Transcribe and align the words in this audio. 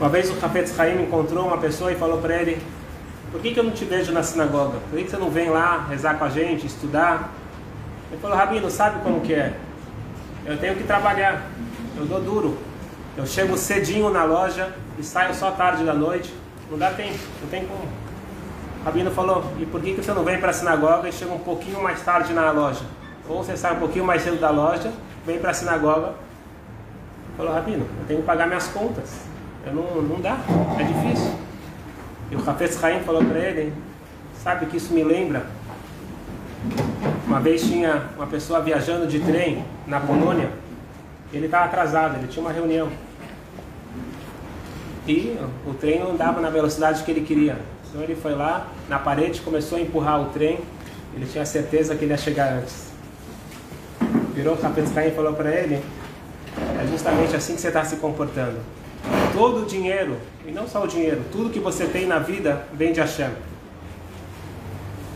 Uma 0.00 0.08
vez 0.08 0.30
o 0.30 0.32
Hafetz 0.42 0.80
Haim 0.80 1.02
encontrou 1.02 1.46
uma 1.46 1.58
pessoa 1.58 1.92
e 1.92 1.94
falou 1.94 2.22
para 2.22 2.34
ele: 2.34 2.62
Por 3.30 3.38
que, 3.38 3.52
que 3.52 3.60
eu 3.60 3.64
não 3.64 3.72
te 3.72 3.84
vejo 3.84 4.10
na 4.12 4.22
sinagoga? 4.22 4.78
Por 4.88 4.96
que, 4.96 5.04
que 5.04 5.10
você 5.10 5.18
não 5.18 5.28
vem 5.28 5.50
lá 5.50 5.86
rezar 5.90 6.14
com 6.18 6.24
a 6.24 6.30
gente, 6.30 6.66
estudar? 6.66 7.28
Ele 8.10 8.18
falou: 8.18 8.34
Rabino, 8.34 8.70
sabe 8.70 9.02
como 9.02 9.20
que 9.20 9.34
é? 9.34 9.52
Eu 10.46 10.56
tenho 10.56 10.74
que 10.74 10.84
trabalhar, 10.84 11.42
eu 11.98 12.06
dou 12.06 12.18
duro. 12.18 12.58
Eu 13.14 13.26
chego 13.26 13.58
cedinho 13.58 14.08
na 14.08 14.24
loja 14.24 14.72
e 14.98 15.02
saio 15.02 15.34
só 15.34 15.50
tarde 15.50 15.84
da 15.84 15.92
noite. 15.92 16.32
Não 16.70 16.78
dá 16.78 16.90
tempo, 16.92 17.18
não 17.42 17.50
tem 17.50 17.66
como. 17.66 17.86
Rabino 18.82 19.10
falou: 19.10 19.52
E 19.58 19.66
por 19.66 19.82
que, 19.82 19.92
que 19.92 20.02
você 20.02 20.14
não 20.14 20.24
vem 20.24 20.40
para 20.40 20.48
a 20.48 20.54
sinagoga 20.54 21.10
e 21.10 21.12
chega 21.12 21.30
um 21.30 21.40
pouquinho 21.40 21.82
mais 21.82 22.02
tarde 22.02 22.32
na 22.32 22.50
loja? 22.50 22.86
Ou 23.28 23.44
você 23.44 23.54
sai 23.54 23.74
um 23.74 23.78
pouquinho 23.78 24.06
mais 24.06 24.22
cedo 24.22 24.40
da 24.40 24.48
loja, 24.48 24.90
vem 25.26 25.38
para 25.38 25.50
a 25.50 25.54
sinagoga. 25.54 26.14
Falou: 27.36 27.52
Rabino, 27.52 27.86
eu 28.00 28.06
tenho 28.08 28.20
que 28.20 28.26
pagar 28.26 28.46
minhas 28.46 28.68
contas. 28.68 29.29
Eu 29.66 29.74
não, 29.74 30.02
não 30.02 30.20
dá, 30.20 30.38
é 30.78 30.82
difícil. 30.82 31.32
E 32.30 32.36
o 32.36 32.50
Hafez 32.50 32.82
Haim 32.82 33.00
falou 33.00 33.24
para 33.24 33.38
ele: 33.38 33.72
Sabe 34.42 34.66
que 34.66 34.76
isso 34.76 34.92
me 34.94 35.04
lembra? 35.04 35.44
Uma 37.26 37.40
vez 37.40 37.62
tinha 37.62 38.04
uma 38.16 38.26
pessoa 38.26 38.60
viajando 38.60 39.06
de 39.06 39.20
trem 39.20 39.64
na 39.86 40.00
Polônia. 40.00 40.50
Ele 41.32 41.46
estava 41.46 41.66
atrasado, 41.66 42.16
ele 42.16 42.26
tinha 42.28 42.42
uma 42.42 42.52
reunião. 42.52 42.88
E 45.06 45.38
o 45.66 45.74
trem 45.74 46.00
não 46.00 46.12
andava 46.12 46.40
na 46.40 46.50
velocidade 46.50 47.02
que 47.02 47.10
ele 47.10 47.22
queria. 47.22 47.58
Então 47.88 48.02
ele 48.02 48.14
foi 48.14 48.34
lá, 48.34 48.66
na 48.88 48.98
parede, 48.98 49.40
começou 49.40 49.78
a 49.78 49.80
empurrar 49.80 50.20
o 50.20 50.26
trem. 50.26 50.60
Ele 51.14 51.26
tinha 51.26 51.44
certeza 51.44 51.94
que 51.94 52.04
ele 52.04 52.12
ia 52.12 52.18
chegar 52.18 52.52
antes. 52.52 52.90
Virou 54.34 54.56
o 54.56 54.66
Hafez 54.66 54.96
Haim 54.96 55.08
e 55.08 55.10
falou 55.10 55.34
para 55.34 55.50
ele: 55.50 55.82
É 56.80 56.86
justamente 56.86 57.34
assim 57.36 57.54
que 57.54 57.60
você 57.60 57.68
está 57.68 57.84
se 57.84 57.96
comportando. 57.96 58.58
Todo 59.32 59.62
o 59.62 59.66
dinheiro, 59.66 60.16
e 60.46 60.50
não 60.50 60.66
só 60.66 60.84
o 60.84 60.88
dinheiro, 60.88 61.22
tudo 61.30 61.50
que 61.50 61.60
você 61.60 61.86
tem 61.86 62.06
na 62.06 62.18
vida 62.18 62.66
vem 62.72 62.92
de 62.92 63.00
Hashem. 63.00 63.30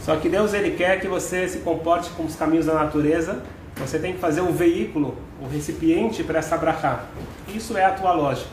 Só 0.05 0.17
que 0.17 0.29
Deus 0.29 0.53
ele 0.53 0.73
quer 0.77 1.01
que 1.01 1.09
você 1.09 1.49
se 1.49 1.59
comporte 1.59 2.11
com 2.11 2.25
os 2.25 2.37
caminhos 2.37 2.67
da 2.67 2.75
natureza. 2.75 3.43
Você 3.77 3.99
tem 3.99 4.13
que 4.13 4.19
fazer 4.19 4.43
um 4.43 4.53
veículo, 4.53 5.17
o 5.41 5.47
um 5.47 5.49
recipiente 5.49 6.23
para 6.23 6.39
essa 6.39 6.57
brachá. 6.57 7.05
Isso 7.49 7.77
é 7.77 7.85
a 7.85 7.91
tua 7.91 8.13
loja. 8.13 8.45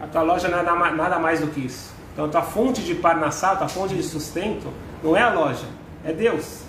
A 0.00 0.06
tua 0.06 0.22
loja 0.22 0.48
não 0.48 0.58
é 0.58 0.62
nada 0.62 1.18
mais 1.18 1.40
do 1.40 1.46
que 1.46 1.60
isso. 1.60 1.94
Então 2.12 2.26
a 2.26 2.28
tua 2.28 2.42
fonte 2.42 2.82
de 2.82 2.94
parnassá, 2.94 3.52
a 3.52 3.56
tua 3.56 3.68
fonte 3.68 3.94
de 3.94 4.02
sustento, 4.02 4.72
não 5.02 5.16
é 5.16 5.22
a 5.22 5.32
loja, 5.32 5.66
é 6.04 6.12
Deus. 6.12 6.62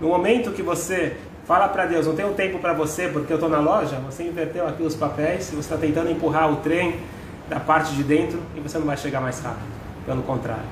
No 0.00 0.08
momento 0.08 0.52
que 0.52 0.62
você 0.62 1.16
fala 1.44 1.68
para 1.68 1.86
Deus, 1.86 2.06
não 2.06 2.14
tenho 2.14 2.34
tempo 2.34 2.58
para 2.58 2.72
você 2.72 3.08
porque 3.08 3.32
eu 3.32 3.36
estou 3.36 3.48
na 3.48 3.60
loja, 3.60 3.96
você 4.00 4.24
inverteu 4.24 4.66
aqui 4.66 4.82
os 4.82 4.94
papéis, 4.94 5.50
você 5.50 5.58
está 5.58 5.76
tentando 5.76 6.10
empurrar 6.10 6.52
o 6.52 6.56
trem 6.56 7.00
da 7.48 7.60
parte 7.60 7.94
de 7.94 8.02
dentro 8.02 8.40
e 8.54 8.60
você 8.60 8.78
não 8.78 8.86
vai 8.86 8.96
chegar 8.96 9.20
mais 9.20 9.40
rápido. 9.40 9.76
Pelo 10.04 10.22
contrário. 10.22 10.62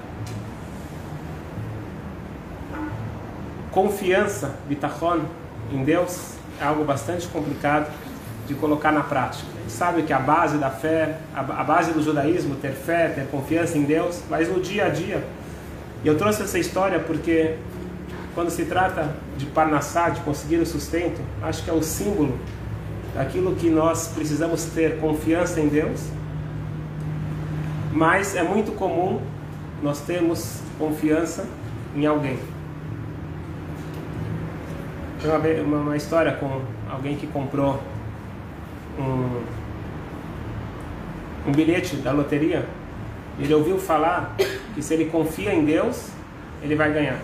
Confiança, 3.71 4.55
bitachon, 4.69 5.23
em 5.73 5.83
Deus 5.83 6.35
é 6.61 6.65
algo 6.65 6.85
bastante 6.85 7.27
complicado 7.27 7.91
de 8.47 8.55
colocar 8.55 8.93
na 8.93 9.03
prática. 9.03 9.49
A 9.57 9.61
gente 9.63 9.73
sabe 9.73 10.03
que 10.03 10.13
a 10.13 10.19
base 10.19 10.59
da 10.59 10.71
fé, 10.71 11.19
a 11.35 11.43
base 11.43 11.93
do 11.93 12.03
judaísmo, 12.03 12.57
ter 12.57 12.73
fé, 12.73 13.09
ter 13.09 13.27
confiança 13.29 13.77
em 13.77 13.83
Deus, 13.83 14.23
mas 14.31 14.49
no 14.49 14.61
dia 14.61 14.87
a 14.87 14.89
dia. 14.89 15.25
E 16.05 16.07
eu 16.07 16.17
trouxe 16.17 16.43
essa 16.43 16.59
história 16.59 17.01
porque 17.01 17.57
quando 18.35 18.51
se 18.51 18.65
trata 18.67 19.17
de 19.37 19.47
parnassá, 19.47 20.11
de 20.11 20.21
conseguir 20.21 20.57
o 20.57 20.67
sustento, 20.67 21.21
acho 21.43 21.65
que 21.65 21.71
é 21.71 21.73
o 21.73 21.83
símbolo 21.83 22.39
daquilo 23.15 23.55
que 23.57 23.71
nós 23.71 24.09
precisamos 24.09 24.65
ter 24.67 25.01
confiança 25.01 25.61
em 25.61 25.69
Deus 25.69 26.01
mas 27.95 28.35
é 28.35 28.43
muito 28.43 28.73
comum 28.73 29.23
nós 29.81 30.01
termos 30.01 30.61
confiança 30.77 31.47
em 31.95 32.05
alguém. 32.05 32.39
Tem 35.23 35.61
uma, 35.63 35.79
uma 35.79 35.97
história 35.97 36.33
com 36.33 36.61
alguém 36.91 37.17
que 37.17 37.29
comprou 37.29 37.81
um, 38.99 39.43
um 41.49 41.53
bilhete 41.53 41.97
da 41.97 42.11
loteria. 42.11 42.67
Ele 43.39 43.55
ouviu 43.55 43.79
falar 43.79 44.35
que 44.75 44.83
se 44.83 44.93
ele 44.93 45.07
confia 45.07 45.55
em 45.55 45.65
Deus, 45.65 46.11
ele 46.63 46.75
vai 46.75 46.93
ganhar. 46.93 47.19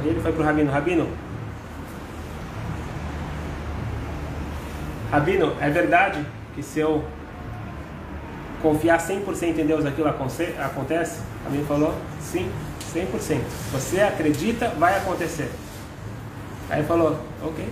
Aí 0.00 0.08
ele 0.08 0.20
foi 0.20 0.32
para 0.32 0.42
o 0.42 0.44
Rabino: 0.44 0.70
Rabino, 0.70 1.08
Rabino, 5.10 5.52
é 5.60 5.70
verdade 5.70 6.24
que 6.54 6.62
se 6.62 6.78
eu 6.80 7.04
confiar 8.62 8.98
100% 8.98 9.58
em 9.58 9.66
Deus 9.66 9.84
aquilo 9.84 10.08
acontece? 10.08 11.20
A 11.46 11.50
mim 11.50 11.64
falou, 11.66 11.94
sim, 12.20 12.50
100%. 12.94 13.40
Você 13.72 14.00
acredita, 14.00 14.68
vai 14.78 14.96
acontecer. 14.96 15.50
Aí 16.68 16.82
falou, 16.84 17.18
ok. 17.42 17.64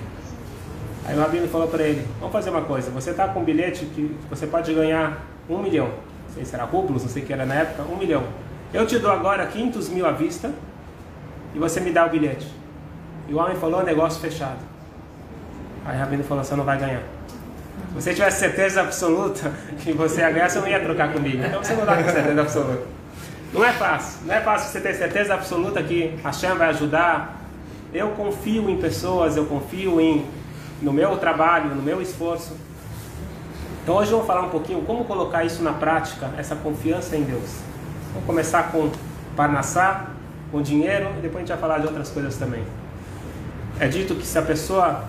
Aí 1.06 1.17
o 1.17 1.21
Rabino 1.21 1.49
falou 1.49 1.69
para 1.69 1.83
ele, 1.83 2.06
vamos 2.19 2.33
fazer 2.33 2.50
uma 2.50 2.62
coisa, 2.62 2.91
você 2.91 3.11
está 3.11 3.28
com 3.28 3.41
um 3.41 3.45
bilhete 3.45 3.84
que 3.87 4.17
você 4.31 4.47
pode 4.47 4.72
ganhar 4.72 5.22
um 5.49 5.59
milhão. 5.59 5.87
Não 5.87 6.34
sei 6.34 6.45
se 6.45 6.55
era 6.55 6.65
rublos, 6.65 7.03
não 7.03 7.11
sei 7.11 7.22
o 7.22 7.27
que 7.27 7.33
era 7.33 7.45
na 7.45 7.55
época, 7.55 7.83
um 7.83 7.97
milhão. 7.97 8.22
Eu 8.72 8.87
te 8.87 8.99
dou 8.99 9.11
agora 9.11 9.47
500 9.47 9.89
mil 9.91 10.06
à 10.06 10.12
vista 10.12 10.51
e 11.55 11.59
você 11.59 11.81
me 11.81 11.91
dá 11.91 12.06
o 12.06 12.11
bilhete. 12.11 12.47
E 13.28 13.34
o 13.34 13.39
homem 13.39 13.56
falou, 13.56 13.83
negócio 13.84 14.21
fechado. 14.21 14.59
Aí 15.84 15.97
o 15.97 16.01
Rabino 16.01 16.25
falou, 16.25 16.43
você 16.43 16.55
não 16.56 16.65
vai 16.65 16.78
ganhar. 16.78 17.03
Se 17.95 18.03
você 18.03 18.15
tivesse 18.15 18.41
certeza 18.41 18.81
absoluta 18.81 19.53
que 19.79 19.93
você 19.93 20.21
ia 20.21 20.31
ganhar, 20.31 20.49
você 20.49 20.59
não 20.59 20.69
ia 20.69 20.81
trocar 20.81 21.12
comigo. 21.12 21.43
Então 21.45 21.62
você 21.62 21.75
não 21.75 21.87
dá 21.87 21.97
com 21.97 22.09
certeza 22.11 22.41
absoluta. 22.41 22.83
Não 23.53 23.65
é 23.65 23.73
fácil. 23.73 24.27
Não 24.27 24.35
é 24.35 24.41
fácil 24.41 24.73
você 24.73 24.81
ter 24.81 24.95
certeza 24.95 25.35
absoluta 25.35 25.81
que 25.83 26.19
a 26.25 26.29
Hashem 26.29 26.57
vai 26.57 26.71
ajudar. 26.71 27.41
Eu 27.93 28.11
confio 28.11 28.69
em 28.69 28.79
pessoas, 28.79 29.37
eu 29.37 29.47
confio 29.47 30.01
em, 30.01 30.27
no 30.83 30.93
meu 30.93 31.17
trabalho, 31.19 31.73
no 31.73 31.81
meu 31.81 32.03
esforço. 32.03 32.57
Então 33.83 33.97
hoje 33.97 34.11
vamos 34.11 34.27
falar 34.27 34.43
um 34.43 34.49
pouquinho 34.49 34.83
como 34.83 35.05
colocar 35.05 35.45
isso 35.45 35.63
na 35.63 35.73
prática, 35.73 36.31
essa 36.37 36.57
confiança 36.57 37.17
em 37.17 37.23
Deus. 37.23 37.61
Vamos 38.13 38.27
começar 38.27 38.73
com 38.73 38.91
Parnassá, 39.37 40.07
com 40.51 40.63
dinheiro, 40.63 41.11
e 41.19 41.21
depois 41.21 41.37
a 41.37 41.39
gente 41.41 41.49
vai 41.49 41.59
falar 41.59 41.79
de 41.79 41.87
outras 41.87 42.11
coisas 42.11 42.37
também. 42.37 42.65
É 43.79 43.87
dito 43.87 44.15
que 44.15 44.27
se 44.27 44.39
a 44.39 44.43
pessoa 44.43 45.05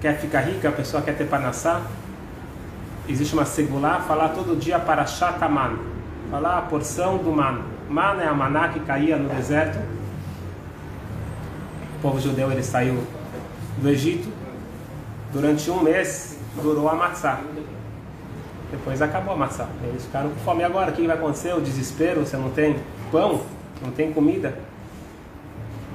quer 0.00 0.18
ficar 0.18 0.40
rica, 0.40 0.68
a 0.68 0.72
pessoa 0.72 1.02
quer 1.02 1.16
ter 1.16 1.26
panassá, 1.26 1.82
existe 3.08 3.34
uma 3.34 3.44
segulá, 3.44 4.00
falar 4.00 4.30
todo 4.30 4.58
dia 4.58 4.78
para 4.78 5.06
Shataman, 5.06 5.78
falar 6.30 6.58
a 6.58 6.62
porção 6.62 7.18
do 7.18 7.32
man. 7.32 7.60
Man 7.88 8.20
é 8.20 8.26
a 8.26 8.34
maná 8.34 8.68
que 8.68 8.80
caía 8.80 9.16
no 9.16 9.28
deserto. 9.28 9.78
O 11.98 12.02
povo 12.02 12.20
judeu 12.20 12.50
ele 12.50 12.62
saiu 12.62 13.02
do 13.78 13.88
Egito. 13.88 14.28
Durante 15.32 15.70
um 15.70 15.82
mês 15.82 16.38
durou 16.60 16.88
a 16.88 16.94
matzá. 16.94 17.40
Depois 18.70 19.00
acabou 19.00 19.34
a 19.34 19.36
matzá. 19.36 19.68
Eles 19.84 20.04
ficaram 20.04 20.30
com 20.30 20.36
fome. 20.40 20.62
E 20.62 20.64
agora 20.64 20.90
o 20.90 20.94
que 20.94 21.06
vai 21.06 21.16
acontecer? 21.16 21.54
O 21.54 21.60
desespero, 21.60 22.26
você 22.26 22.36
não 22.36 22.50
tem 22.50 22.76
pão, 23.12 23.42
não 23.80 23.92
tem 23.92 24.12
comida. 24.12 24.58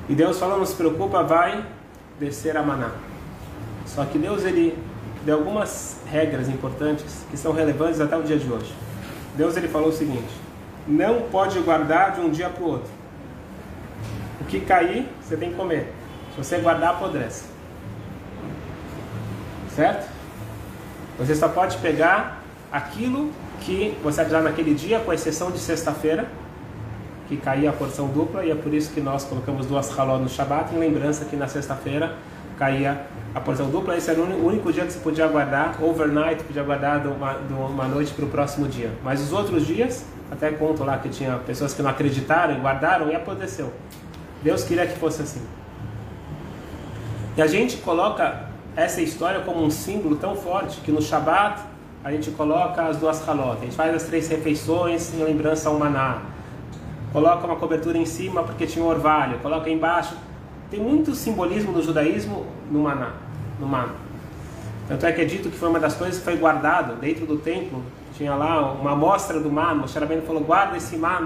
E 0.07 0.15
Deus 0.15 0.39
falou, 0.39 0.57
não 0.57 0.65
se 0.65 0.75
preocupa, 0.75 1.23
vai 1.23 1.65
descer 2.19 2.55
a 2.55 2.63
maná. 2.63 2.91
Só 3.85 4.05
que 4.05 4.17
Deus 4.17 4.43
ele 4.45 4.77
deu 5.25 5.37
algumas 5.37 5.97
regras 6.05 6.49
importantes 6.49 7.25
que 7.29 7.37
são 7.37 7.51
relevantes 7.51 7.99
até 7.99 8.17
o 8.17 8.23
dia 8.23 8.37
de 8.37 8.51
hoje. 8.51 8.73
Deus 9.35 9.55
ele 9.57 9.67
falou 9.67 9.89
o 9.89 9.93
seguinte: 9.93 10.33
não 10.87 11.23
pode 11.23 11.59
guardar 11.59 12.13
de 12.13 12.21
um 12.21 12.29
dia 12.29 12.49
para 12.49 12.63
o 12.63 12.67
outro. 12.67 12.91
O 14.39 14.45
que 14.45 14.59
cair, 14.59 15.07
você 15.21 15.37
tem 15.37 15.51
que 15.51 15.55
comer. 15.55 15.93
Se 16.31 16.43
você 16.43 16.57
guardar, 16.57 16.91
apodrece. 16.91 17.45
Certo? 19.75 20.09
Você 21.19 21.35
só 21.35 21.47
pode 21.47 21.77
pegar 21.77 22.41
aquilo 22.71 23.31
que 23.59 23.95
você 24.03 24.23
vai 24.23 24.41
naquele 24.41 24.73
dia, 24.73 24.99
com 24.99 25.13
exceção 25.13 25.51
de 25.51 25.59
sexta-feira, 25.59 26.27
que 27.27 27.37
caía 27.37 27.69
a 27.69 27.73
porção 27.73 28.07
dupla, 28.07 28.43
e 28.43 28.51
é 28.51 28.55
por 28.55 28.73
isso 28.73 28.91
que 28.91 28.99
nós 28.99 29.23
colocamos 29.23 29.65
duas 29.67 29.97
haló 29.97 30.17
no 30.17 30.27
Shabat, 30.27 30.73
em 30.73 30.79
lembrança 30.79 31.25
que 31.25 31.35
na 31.35 31.47
sexta-feira 31.47 32.15
caía 32.57 33.05
a 33.33 33.39
porção 33.39 33.69
dupla, 33.69 33.95
esse 33.95 34.09
era 34.09 34.19
o 34.19 34.45
único 34.45 34.73
dia 34.73 34.85
que 34.85 34.91
você 34.91 34.99
podia 34.99 35.25
guardar, 35.27 35.81
overnight, 35.81 36.43
podia 36.43 36.63
guardar 36.63 36.99
de 36.99 37.07
uma, 37.07 37.33
de 37.33 37.53
uma 37.53 37.87
noite 37.87 38.13
para 38.13 38.25
o 38.25 38.27
próximo 38.27 38.67
dia. 38.67 38.91
Mas 39.03 39.21
os 39.21 39.31
outros 39.31 39.65
dias, 39.65 40.05
até 40.29 40.51
conto 40.51 40.83
lá 40.83 40.97
que 40.97 41.07
tinha 41.07 41.37
pessoas 41.37 41.73
que 41.73 41.81
não 41.81 41.89
acreditaram 41.89 42.57
e 42.57 42.59
guardaram 42.59 43.09
e 43.09 43.15
aconteceu. 43.15 43.71
Deus 44.43 44.63
queria 44.63 44.85
que 44.85 44.97
fosse 44.97 45.21
assim. 45.21 45.41
E 47.37 47.41
a 47.41 47.47
gente 47.47 47.77
coloca 47.77 48.49
essa 48.75 49.01
história 49.01 49.39
como 49.39 49.63
um 49.63 49.69
símbolo 49.69 50.17
tão 50.17 50.35
forte 50.35 50.81
que 50.81 50.91
no 50.91 51.01
Shabat 51.01 51.61
a 52.03 52.11
gente 52.11 52.31
coloca 52.31 52.83
as 52.83 52.97
duas 52.97 53.25
halot, 53.25 53.59
a 53.61 53.65
gente 53.65 53.75
faz 53.75 53.95
as 53.95 54.03
três 54.03 54.27
refeições 54.27 55.13
em 55.13 55.23
lembrança 55.23 55.69
ao 55.69 55.77
maná, 55.77 56.23
coloca 57.13 57.45
uma 57.45 57.55
cobertura 57.55 57.97
em 57.97 58.05
cima 58.05 58.43
porque 58.43 58.65
tinha 58.65 58.83
um 58.83 58.87
orvalho, 58.87 59.37
coloca 59.39 59.69
embaixo 59.69 60.15
tem 60.71 60.79
muito 60.79 61.13
simbolismo 61.13 61.73
do 61.73 61.83
judaísmo 61.83 62.47
no 62.71 62.79
maná, 62.79 63.11
no 63.59 63.67
maná. 63.67 63.93
Tanto 64.87 65.05
é 65.05 65.11
que 65.11 65.21
é 65.21 65.25
dito 65.25 65.49
que 65.49 65.57
foi 65.57 65.67
uma 65.67 65.81
das 65.81 65.95
coisas 65.95 66.17
que 66.17 66.23
foi 66.23 66.37
guardado 66.37 66.95
dentro 66.95 67.25
do 67.25 67.37
templo. 67.37 67.83
Tinha 68.15 68.33
lá 68.33 68.71
uma 68.71 68.93
amostra 68.93 69.37
do 69.39 69.51
mar. 69.51 69.75
Moshe 69.75 69.99
Rabbeinu 69.99 70.23
falou, 70.23 70.41
guarda 70.41 70.77
esse 70.77 70.95
mar. 70.95 71.23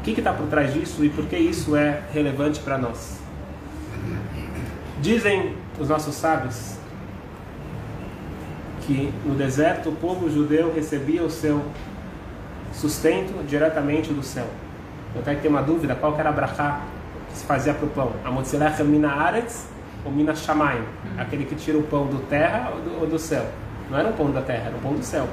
O 0.00 0.02
que 0.02 0.10
está 0.10 0.32
por 0.32 0.48
trás 0.48 0.74
disso 0.74 1.04
e 1.04 1.08
por 1.08 1.26
que 1.26 1.36
isso 1.36 1.76
é 1.76 2.02
relevante 2.12 2.60
para 2.60 2.76
nós? 2.76 3.20
Dizem 5.00 5.54
os 5.78 5.88
nossos 5.88 6.16
sábios 6.16 6.76
que 8.82 9.12
no 9.24 9.34
deserto 9.34 9.90
o 9.90 9.92
povo 9.92 10.28
judeu 10.28 10.72
recebia 10.74 11.22
o 11.22 11.30
seu 11.30 11.62
sustento 12.72 13.44
diretamente 13.46 14.12
do 14.12 14.22
céu. 14.22 14.46
Eu 15.14 15.20
até 15.20 15.34
que 15.36 15.42
tem 15.42 15.50
uma 15.50 15.62
dúvida, 15.62 15.94
qual 15.94 16.14
que 16.14 16.20
era 16.20 16.30
a 16.30 16.32
brachá 16.32 16.82
que 17.28 17.38
se 17.38 17.44
fazia 17.44 17.74
para 17.74 17.86
o 17.86 17.90
pão? 17.90 18.12
A 18.24 18.30
motzilech 18.30 18.82
mina 18.82 19.10
aretz 19.10 19.68
ou 20.04 20.12
mina 20.12 20.34
shamayim? 20.34 20.82
Aquele 21.16 21.44
que 21.44 21.54
tira 21.54 21.78
o 21.78 21.82
pão 21.82 22.06
do 22.06 22.18
terra 22.26 22.70
ou 22.74 22.80
do, 22.80 23.00
ou 23.00 23.06
do 23.06 23.18
céu? 23.18 23.46
Não 23.90 23.98
era 23.98 24.08
um 24.08 24.12
pão 24.12 24.30
da 24.30 24.42
terra, 24.42 24.66
era 24.66 24.76
um 24.76 24.80
pão 24.80 24.94
do 24.94 25.02
céu. 25.02 25.26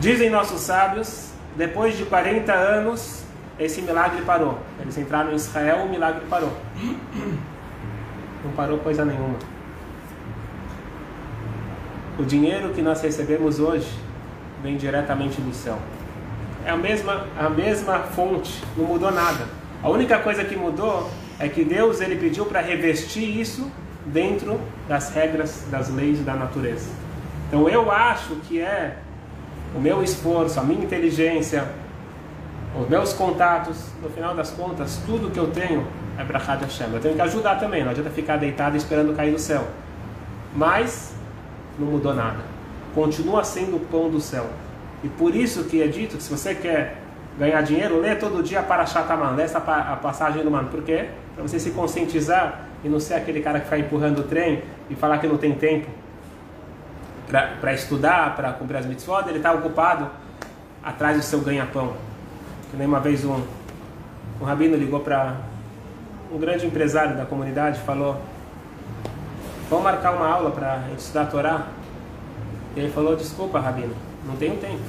Dizem 0.00 0.30
nossos 0.30 0.60
sábios, 0.60 1.32
depois 1.56 1.96
de 1.96 2.04
40 2.04 2.52
anos, 2.52 3.24
esse 3.58 3.80
milagre 3.82 4.22
parou. 4.22 4.58
Eles 4.80 4.98
entraram 4.98 5.32
em 5.32 5.36
Israel, 5.36 5.84
o 5.84 5.88
milagre 5.88 6.22
parou. 6.28 6.52
Não 8.44 8.52
parou 8.52 8.78
coisa 8.78 9.04
nenhuma. 9.04 9.36
O 12.18 12.24
dinheiro 12.24 12.70
que 12.70 12.82
nós 12.82 13.00
recebemos 13.00 13.58
hoje 13.58 13.88
vem 14.62 14.76
diretamente 14.76 15.40
do 15.40 15.54
céu. 15.54 15.78
É 16.64 16.70
a 16.70 16.76
mesma, 16.76 17.26
a 17.38 17.48
mesma 17.48 18.00
fonte, 18.00 18.62
não 18.76 18.86
mudou 18.86 19.10
nada. 19.10 19.46
A 19.84 19.90
única 19.90 20.18
coisa 20.18 20.42
que 20.42 20.56
mudou 20.56 21.10
é 21.38 21.46
que 21.46 21.62
Deus 21.62 22.00
ele 22.00 22.16
pediu 22.16 22.46
para 22.46 22.62
revestir 22.62 23.38
isso 23.38 23.70
dentro 24.06 24.58
das 24.88 25.10
regras, 25.10 25.66
das 25.70 25.90
leis 25.90 26.24
da 26.24 26.34
natureza. 26.34 26.88
Então 27.46 27.68
eu 27.68 27.92
acho 27.92 28.36
que 28.48 28.62
é 28.62 28.96
o 29.76 29.78
meu 29.78 30.02
esforço, 30.02 30.58
a 30.58 30.62
minha 30.62 30.82
inteligência, 30.82 31.68
os 32.80 32.88
meus 32.88 33.12
contatos, 33.12 33.76
no 34.02 34.08
final 34.08 34.34
das 34.34 34.50
contas, 34.52 35.02
tudo 35.04 35.30
que 35.30 35.38
eu 35.38 35.48
tenho 35.48 35.86
é 36.16 36.24
para 36.24 36.38
Rádio 36.38 36.64
Hashem. 36.64 36.86
Eu 36.90 37.00
tenho 37.00 37.14
que 37.14 37.20
ajudar 37.20 37.56
também, 37.56 37.84
não 37.84 37.90
adianta 37.90 38.08
ficar 38.08 38.38
deitado 38.38 38.78
esperando 38.78 39.14
cair 39.14 39.32
do 39.32 39.38
céu. 39.38 39.68
Mas 40.56 41.14
não 41.78 41.88
mudou 41.88 42.14
nada. 42.14 42.38
Continua 42.94 43.44
sendo 43.44 43.76
o 43.76 43.80
pão 43.80 44.08
do 44.08 44.18
céu. 44.18 44.48
E 45.02 45.08
por 45.10 45.36
isso 45.36 45.64
que 45.64 45.82
é 45.82 45.86
dito 45.86 46.16
que 46.16 46.22
se 46.22 46.30
você 46.30 46.54
quer 46.54 47.03
ganhar 47.38 47.62
dinheiro, 47.62 48.00
lê 48.00 48.14
todo 48.14 48.42
dia 48.42 48.62
para 48.62 48.86
Shataman, 48.86 49.30
lê 49.30 49.42
essa 49.42 49.58
a 49.58 49.96
passagem 49.96 50.42
do 50.42 50.50
mano. 50.50 50.68
Por 50.68 50.82
quê? 50.82 51.08
Para 51.34 51.42
você 51.42 51.58
se 51.58 51.70
conscientizar 51.70 52.60
e 52.82 52.88
não 52.88 53.00
ser 53.00 53.14
aquele 53.14 53.40
cara 53.40 53.60
que 53.60 53.68
vai 53.68 53.80
empurrando 53.80 54.20
o 54.20 54.22
trem 54.24 54.62
e 54.88 54.94
falar 54.94 55.18
que 55.18 55.26
não 55.26 55.36
tem 55.36 55.54
tempo 55.54 55.88
para 57.60 57.72
estudar, 57.72 58.36
para 58.36 58.52
cumprir 58.52 58.76
as 58.76 58.86
mitzvot, 58.86 59.28
ele 59.28 59.38
está 59.38 59.52
ocupado 59.52 60.08
atrás 60.82 61.16
do 61.16 61.22
seu 61.22 61.40
ganha-pão. 61.40 61.94
Que 62.70 62.76
nem 62.76 62.86
uma 62.86 63.00
vez 63.00 63.24
um, 63.24 63.42
um 64.40 64.44
rabino 64.44 64.76
ligou 64.76 65.00
para 65.00 65.36
um 66.30 66.38
grande 66.38 66.66
empresário 66.66 67.16
da 67.16 67.24
comunidade 67.24 67.80
falou: 67.80 68.20
Vamos 69.68 69.84
marcar 69.84 70.12
uma 70.12 70.28
aula 70.28 70.50
para 70.50 70.74
a 70.74 70.78
gente 70.88 70.98
estudar 70.98 71.22
a 71.22 71.26
Torá? 71.26 71.66
E 72.76 72.80
ele 72.80 72.92
falou: 72.92 73.16
Desculpa, 73.16 73.58
Rabino, 73.58 73.94
não 74.26 74.36
tenho 74.36 74.56
tempo. 74.56 74.82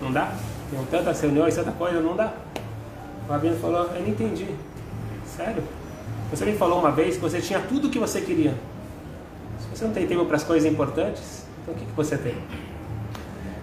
Não 0.00 0.12
dá? 0.12 0.32
Tenho 0.72 0.86
tantas 0.86 1.20
reuniões, 1.20 1.54
tanta 1.54 1.70
coisa, 1.72 2.00
não 2.00 2.16
dá. 2.16 2.32
O 3.28 3.32
Rabino 3.32 3.56
falou: 3.56 3.90
Eu 3.94 4.00
não 4.00 4.08
entendi. 4.08 4.46
Sério? 5.26 5.62
Você 6.30 6.46
me 6.46 6.56
falou 6.56 6.78
uma 6.78 6.90
vez 6.90 7.16
que 7.16 7.20
você 7.20 7.40
tinha 7.40 7.60
tudo 7.60 7.88
o 7.88 7.90
que 7.90 7.98
você 7.98 8.22
queria. 8.22 8.54
Se 9.60 9.68
você 9.68 9.84
não 9.84 9.92
tem 9.92 10.06
tempo 10.06 10.24
para 10.24 10.36
as 10.36 10.44
coisas 10.44 10.70
importantes, 10.70 11.46
então 11.62 11.74
o 11.74 11.76
que, 11.76 11.84
que 11.84 11.92
você 11.92 12.16
tem? 12.16 12.34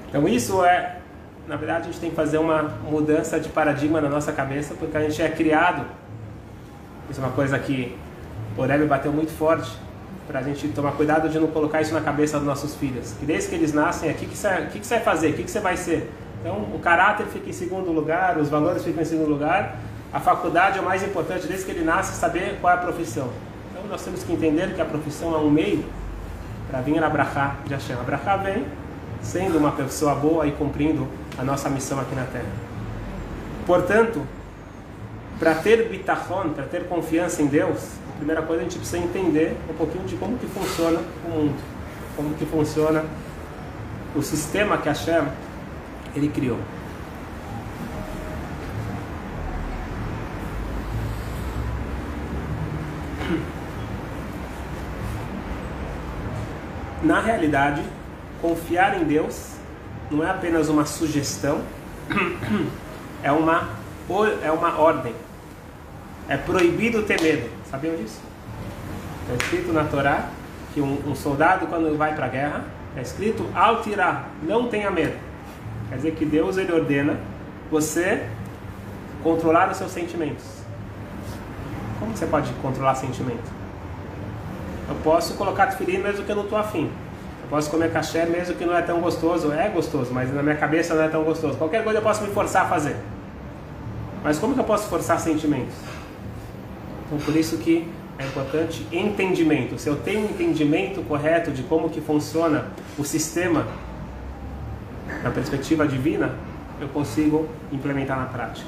Então 0.08 0.28
isso 0.28 0.64
é, 0.64 1.00
na 1.48 1.56
verdade, 1.56 1.82
a 1.82 1.92
gente 1.92 2.00
tem 2.00 2.12
que 2.12 2.16
fazer 2.16 2.38
uma 2.38 2.62
mudança 2.90 3.40
de 3.40 3.50
paradigma 3.50 4.00
na 4.00 4.08
nossa 4.10 4.32
cabeça, 4.32 4.76
porque 4.76 4.96
a 4.96 5.02
gente 5.02 5.20
é 5.20 5.30
criado 5.30 5.86
isso 7.10 7.20
é 7.20 7.24
uma 7.24 7.34
coisa 7.34 7.58
que 7.58 7.98
o 8.56 8.62
Rebbe 8.62 8.86
bateu 8.86 9.12
muito 9.12 9.32
forte 9.32 9.72
para 10.28 10.40
a 10.40 10.44
gente 10.44 10.68
tomar 10.68 10.92
cuidado 10.92 11.28
de 11.28 11.40
não 11.40 11.48
colocar 11.48 11.82
isso 11.82 11.92
na 11.92 12.02
cabeça 12.02 12.38
dos 12.38 12.46
nossos 12.46 12.76
filhos. 12.76 13.14
Que 13.20 13.26
desde 13.26 13.50
que 13.50 13.56
eles 13.56 13.74
nascem 13.74 14.12
aqui, 14.12 14.26
o 14.26 14.30
que, 14.30 14.80
que, 14.80 14.86
você 14.86 14.96
vai 14.96 15.04
fazer? 15.04 15.30
O 15.32 15.34
que, 15.34 15.44
que 15.44 15.50
você 15.50 15.60
vai 15.60 15.76
ser? 15.76 16.12
Então, 16.40 16.56
o 16.74 16.80
caráter 16.80 17.26
fica 17.28 17.50
em 17.50 17.54
segundo 17.54 17.92
lugar, 17.92 18.38
os 18.38 18.50
valores 18.50 18.84
ficam 18.84 19.02
em 19.02 19.06
segundo 19.06 19.30
lugar. 19.30 19.76
A 20.12 20.20
faculdade 20.20 20.78
é 20.78 20.82
o 20.82 20.86
mais 20.86 21.04
importante 21.04 21.46
desde 21.46 21.66
que 21.66 21.72
ele 21.72 21.84
nasce, 21.84 22.14
saber 22.16 22.58
qual 22.62 22.74
é 22.74 22.78
a 22.78 22.80
profissão. 22.80 23.30
Então, 23.72 23.84
nós 23.90 24.04
temos 24.04 24.24
que 24.24 24.32
entender 24.32 24.74
que 24.74 24.82
a 24.82 24.86
profissão 24.86 25.34
é 25.36 25.38
um 25.38 25.50
meio 25.50 25.84
para 26.72 26.82
vir 26.82 27.04
a 27.04 27.10
Brachá 27.10 27.56
de 27.66 27.74
Hashem. 27.74 27.96
A 27.96 28.04
Brachá 28.04 28.38
vem 28.38 28.66
sendo 29.22 29.58
uma 29.58 29.72
pessoa 29.72 30.16
boa 30.16 30.48
e 30.48 30.52
cumprindo 30.52 31.08
a 31.38 31.44
nossa 31.44 31.70
missão 31.70 32.00
aqui 32.00 32.16
na 32.16 32.24
Terra. 32.24 32.46
Portanto, 33.66 34.26
para 35.38 35.56
ter 35.56 35.90
bitachon, 35.90 36.50
para 36.50 36.66
ter 36.66 36.88
confiança 36.88 37.42
em 37.42 37.48
Deus, 37.48 37.96
a 38.14 38.18
primeira 38.18 38.42
coisa 38.42 38.62
a 38.62 38.64
gente 38.64 38.78
precisa 38.78 38.98
entender 38.98 39.56
um 39.70 39.74
pouquinho 39.74 40.06
de 40.06 40.16
como 40.16 40.38
que 40.38 40.48
funciona 40.48 41.00
o 41.26 41.30
mundo, 41.30 41.56
como 42.16 42.34
que 42.36 42.46
funciona 42.46 43.04
o 44.16 44.22
sistema 44.22 44.78
que 44.78 44.90
Hashem 44.90 45.24
ele 46.16 46.30
criou. 46.30 46.60
Na 57.02 57.22
realidade, 57.22 57.82
confiar 58.42 59.02
em 59.02 59.06
Deus 59.06 59.56
não 60.12 60.24
é 60.24 60.30
apenas 60.30 60.70
uma 60.70 60.86
sugestão, 60.86 61.62
é 63.24 63.32
uma, 63.32 63.70
é 64.44 64.52
uma 64.52 64.78
ordem. 64.78 65.16
É 66.28 66.36
proibido 66.36 67.04
ter 67.04 67.22
medo. 67.22 67.50
Sabiam 67.70 67.96
disso? 67.96 68.20
Está 69.22 69.44
escrito 69.44 69.72
na 69.72 69.86
Torá 69.86 70.30
que 70.74 70.82
um, 70.82 71.00
um 71.08 71.16
soldado, 71.16 71.68
quando 71.68 71.98
vai 71.98 72.14
para 72.16 72.26
a 72.26 72.30
guerra, 72.30 72.66
está 72.90 73.02
escrito 73.02 73.50
ao 73.56 73.82
tirar, 73.82 74.30
não 74.44 74.68
tenha 74.68 74.92
medo. 74.92 75.29
Quer 75.90 75.96
dizer 75.96 76.12
que 76.12 76.26
Deus 76.26 76.58
ele 76.58 76.72
ordena 76.72 77.20
você 77.72 78.26
controlar 79.24 79.70
os 79.72 79.78
seus 79.78 79.92
sentimentos. 79.92 80.46
Como 82.00 82.16
você 82.16 82.26
pode 82.26 82.52
controlar 82.62 82.96
sentimento? 82.96 83.52
Eu 84.88 84.96
posso 85.04 85.34
colocar 85.34 85.68
tefilim 85.68 85.98
mesmo 85.98 86.24
que 86.24 86.32
eu 86.32 86.36
não 86.36 86.44
estou 86.44 86.58
afim. 86.58 86.90
Eu 87.44 87.50
posso 87.50 87.70
comer 87.70 87.92
caché 87.92 88.26
mesmo 88.26 88.56
que 88.56 88.66
não 88.66 88.76
é 88.76 88.82
tão 88.82 89.02
gostoso. 89.02 89.52
É 89.52 89.68
gostoso, 89.68 90.14
mas 90.14 90.34
na 90.34 90.42
minha 90.42 90.56
cabeça 90.56 90.94
não 90.94 91.04
é 91.04 91.08
tão 91.08 91.24
gostoso. 91.24 91.58
Qualquer 91.58 91.84
coisa 91.84 92.00
eu 92.00 92.04
posso 92.04 92.24
me 92.24 92.30
forçar 92.30 92.66
a 92.66 92.70
fazer. 92.70 92.96
Mas 94.24 94.38
como 94.38 94.54
que 94.54 94.60
eu 94.60 94.66
posso 94.66 94.88
forçar 94.88 95.20
sentimentos? 95.20 95.76
Então 97.06 97.20
por 97.20 97.36
isso 97.36 97.58
que 97.58 97.88
é 98.18 98.26
importante 98.26 98.86
entendimento. 98.92 99.80
Se 99.80 99.90
eu 99.90 99.96
tenho 99.96 100.22
um 100.22 100.26
entendimento 100.26 101.02
correto 101.02 101.52
de 101.52 101.64
como 101.64 101.90
que 101.90 102.02
funciona 102.02 102.66
o 102.98 103.04
sistema 103.04 103.66
na 105.24 105.32
perspectiva 105.32 105.88
divina, 105.88 106.36
eu 106.80 106.88
consigo 106.90 107.48
implementar 107.72 108.18
na 108.18 108.26
prática. 108.26 108.68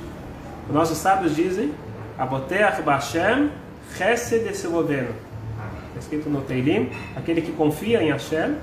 Os 0.68 0.74
nossos 0.74 0.98
sábios 0.98 1.36
dizem: 1.36 1.74
Aboteach 2.18 2.82
Bashem 2.82 3.50
Chesed 3.98 4.48
Esevoveno. 4.48 5.10
Está 5.90 6.00
escrito 6.00 6.30
no 6.30 6.42
Teilim: 6.42 6.90
aquele 7.16 7.42
que 7.42 7.52
confia 7.52 8.02
em 8.02 8.12
Hashem, 8.12 8.56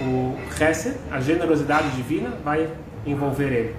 o 0.00 0.36
Chesed, 0.56 0.96
a 1.10 1.20
generosidade 1.20 1.90
divina, 1.90 2.30
vai 2.44 2.68
envolver 3.06 3.52
ele. 3.52 3.76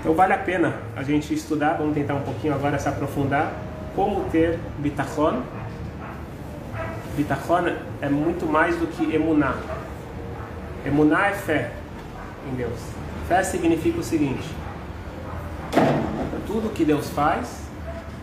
Então 0.00 0.14
vale 0.14 0.32
a 0.32 0.38
pena 0.38 0.74
a 0.94 1.02
gente 1.02 1.34
estudar, 1.34 1.74
vamos 1.74 1.94
tentar 1.94 2.14
um 2.14 2.22
pouquinho 2.22 2.54
agora 2.54 2.78
se 2.78 2.88
aprofundar, 2.88 3.52
como 3.94 4.24
ter 4.30 4.58
bitachon. 4.78 5.42
Bitachon 7.16 7.74
é 8.00 8.08
muito 8.08 8.46
mais 8.46 8.76
do 8.76 8.86
que 8.86 9.14
emuná. 9.14 9.56
Emuná 10.86 11.26
é 11.26 11.32
fé 11.32 11.72
em 12.48 12.54
Deus. 12.54 12.78
Fé 13.26 13.42
significa 13.42 13.98
o 13.98 14.04
seguinte: 14.04 14.48
tudo 16.46 16.72
que 16.72 16.84
Deus 16.84 17.10
faz 17.10 17.62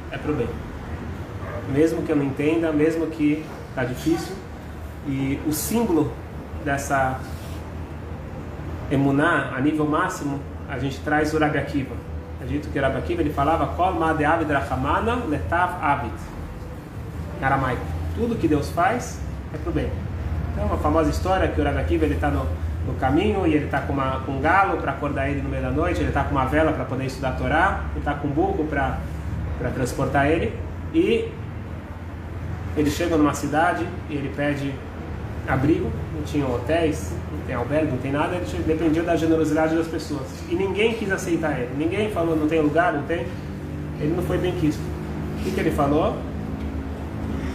é 0.09 0.17
para 0.17 0.31
o 0.31 0.35
bem. 0.35 0.47
Mesmo 1.73 2.03
que 2.03 2.11
eu 2.11 2.15
não 2.15 2.23
entenda, 2.23 2.71
mesmo 2.71 3.07
que 3.07 3.45
está 3.69 3.83
difícil. 3.83 4.33
E 5.05 5.41
o 5.45 5.51
símbolo 5.51 6.13
dessa 6.63 7.19
emuná 8.89 9.51
a 9.53 9.59
nível 9.59 9.85
máximo 9.85 10.39
a 10.69 10.79
gente 10.79 10.99
traz 11.01 11.33
o 11.33 11.39
Rabi 11.39 11.57
Akiva. 11.57 11.95
É 12.41 12.45
dito 12.45 12.69
que 12.69 12.79
o 12.79 12.81
Rabi 12.81 12.97
Akiva 12.97 13.21
ele 13.21 13.33
falava 13.33 13.67
Kol 13.75 14.01
Avid 14.01 14.51
Rachamana 14.51 15.15
Letav 15.27 15.83
Abid. 15.83 16.13
Aramaico. 17.41 17.81
Tudo 18.15 18.35
que 18.35 18.47
Deus 18.47 18.69
faz 18.69 19.19
é 19.53 19.57
para 19.57 19.69
o 19.69 19.73
bem. 19.73 19.91
Então, 20.53 20.65
uma 20.67 20.77
famosa 20.77 21.09
história 21.09 21.47
que 21.47 21.59
o 21.59 21.63
Rabi 21.63 21.79
Akiva 21.79 22.05
está 22.05 22.29
no, 22.29 22.45
no, 22.87 22.93
caminho 22.99 23.45
e 23.47 23.55
ele 23.55 23.65
está 23.65 23.81
com, 23.81 23.95
com 24.25 24.31
um 24.33 24.41
galo 24.41 24.77
para 24.77 24.91
acordar 24.91 25.29
ele 25.29 25.41
no 25.41 25.49
meio 25.49 25.63
da 25.63 25.71
noite, 25.71 25.99
ele 25.99 26.09
está 26.09 26.23
com 26.23 26.31
uma 26.31 26.45
vela 26.45 26.71
para 26.71 26.85
poder 26.85 27.05
estudar 27.05 27.29
a 27.29 27.33
Torá, 27.33 27.83
ele 27.91 27.99
está 27.99 28.13
com 28.13 28.27
um 28.27 28.31
burro 28.31 28.65
para 28.65 28.99
transportar 29.73 30.27
ele 30.27 30.53
e 30.93 31.27
Ele 32.77 32.89
chega 32.89 33.17
numa 33.17 33.33
cidade 33.33 33.85
e 34.09 34.15
ele 34.15 34.31
pede 34.35 34.73
abrigo, 35.47 35.91
não 36.15 36.23
tinha 36.23 36.45
hotéis, 36.45 37.11
não 37.31 37.39
tem 37.45 37.55
albergue, 37.55 37.91
não 37.91 37.97
tem 37.97 38.11
nada, 38.11 38.35
ele 38.35 38.63
dependia 38.65 39.03
da 39.03 39.15
generosidade 39.15 39.75
das 39.75 39.87
pessoas. 39.87 40.27
E 40.49 40.55
ninguém 40.55 40.93
quis 40.93 41.11
aceitar 41.11 41.59
ele, 41.59 41.69
ninguém 41.77 42.11
falou 42.11 42.35
não 42.35 42.47
tem 42.47 42.61
lugar, 42.61 42.93
não 42.93 43.03
tem. 43.03 43.25
Ele 43.99 44.13
não 44.15 44.23
foi 44.23 44.37
bem 44.37 44.53
quisto. 44.53 44.81
O 45.39 45.43
que, 45.43 45.51
que 45.51 45.59
ele 45.59 45.71
falou? 45.71 46.17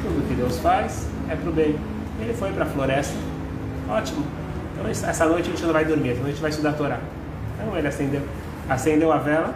Tudo 0.03 0.29
que 0.29 0.35
Deus 0.35 0.59
faz 0.59 1.09
é 1.29 1.37
para 1.37 1.51
o 1.51 1.53
bem. 1.53 1.77
Ele 2.21 2.35
foi 2.35 2.53
para 2.53 2.65
a 2.65 2.67
floresta, 2.67 3.15
ótimo. 3.89 4.25
Então 4.75 4.89
essa 4.91 5.27
noite 5.27 5.49
a 5.49 5.51
gente 5.53 5.65
não 5.65 5.73
vai 5.73 5.85
dormir, 5.85 6.11
essa 6.11 6.21
noite 6.21 6.31
a 6.31 6.35
gente 6.35 6.43
vai 6.43 6.51
estudar 6.51 6.71
a 6.71 6.73
Torá. 6.75 6.99
Então 7.55 7.77
ele 7.77 7.89
acendeu, 7.89 8.23
acendeu 8.69 9.13
a 9.13 9.19
vela 9.19 9.55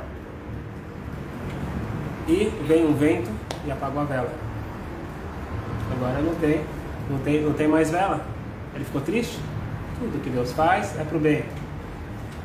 e 2.28 2.52
veio 2.66 2.88
um 2.88 2.94
vento 2.94 3.30
e 3.64 3.70
apagou 3.70 4.02
a 4.02 4.04
vela. 4.04 4.32
Agora 5.92 6.20
não 6.20 6.34
tem, 6.34 6.60
não 7.10 7.18
tem, 7.18 7.42
não 7.42 7.52
tem 7.52 7.68
mais 7.68 7.90
vela. 7.90 8.20
Ele 8.74 8.84
ficou 8.84 9.00
triste. 9.00 9.38
Tudo 9.98 10.22
que 10.22 10.30
Deus 10.30 10.52
faz 10.52 10.98
é 10.98 11.04
para 11.04 11.16
o 11.16 11.20
bem. 11.20 11.44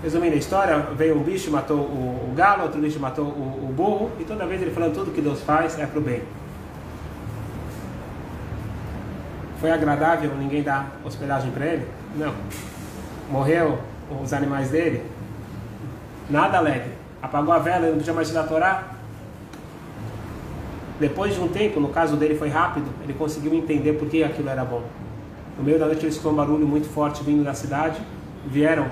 Resumindo 0.04 0.36
a 0.36 0.38
história, 0.38 0.78
veio 0.96 1.18
um 1.18 1.24
bicho, 1.24 1.50
matou 1.50 1.78
o, 1.78 2.30
o 2.32 2.34
galo, 2.36 2.64
outro 2.64 2.80
bicho 2.80 3.00
matou 3.00 3.26
o, 3.26 3.68
o, 3.68 3.74
burro, 3.74 4.12
e 4.20 4.24
toda 4.24 4.46
vez 4.46 4.62
ele 4.62 4.70
falando 4.70 4.94
tudo 4.94 5.12
que 5.12 5.22
Deus 5.22 5.42
faz 5.42 5.80
é 5.80 5.88
para 5.88 5.98
o 5.98 6.02
bem. 6.02 6.22
Foi 9.60 9.72
agradável 9.72 10.36
ninguém 10.36 10.62
dar 10.62 10.92
hospedagem 11.04 11.52
para 11.52 11.66
ele? 11.66 11.88
Não. 12.16 12.34
Morreu 13.30 13.80
os 14.24 14.32
animais 14.32 14.70
dele? 14.70 15.04
Nada 16.30 16.58
alegre. 16.58 16.92
Apagou 17.22 17.54
a 17.54 17.60
vela, 17.60 17.84
ele 17.86 17.92
não 17.92 17.98
podia 17.98 18.14
mais 18.14 18.28
estudar 18.28 18.46
a 18.46 18.48
Torá? 18.48 18.84
Depois 21.00 21.34
de 21.34 21.42
um 21.42 21.48
tempo, 21.48 21.80
no 21.80 21.90
caso 21.90 22.16
dele 22.16 22.36
foi 22.36 22.50
rápido, 22.50 22.88
ele 23.04 23.14
conseguiu 23.14 23.54
entender 23.54 23.94
por 23.94 24.08
que 24.08 24.24
aquilo 24.24 24.50
era 24.50 24.64
bom. 24.64 24.84
No 25.58 25.64
meio 25.64 25.80
da 25.80 25.86
noite 25.86 26.02
ele 26.02 26.10
escutou 26.10 26.32
um 26.32 26.36
barulho 26.36 26.68
muito 26.68 26.88
forte 26.88 27.24
vindo 27.24 27.44
da 27.44 27.54
cidade, 27.54 28.00
vieram 28.46 28.88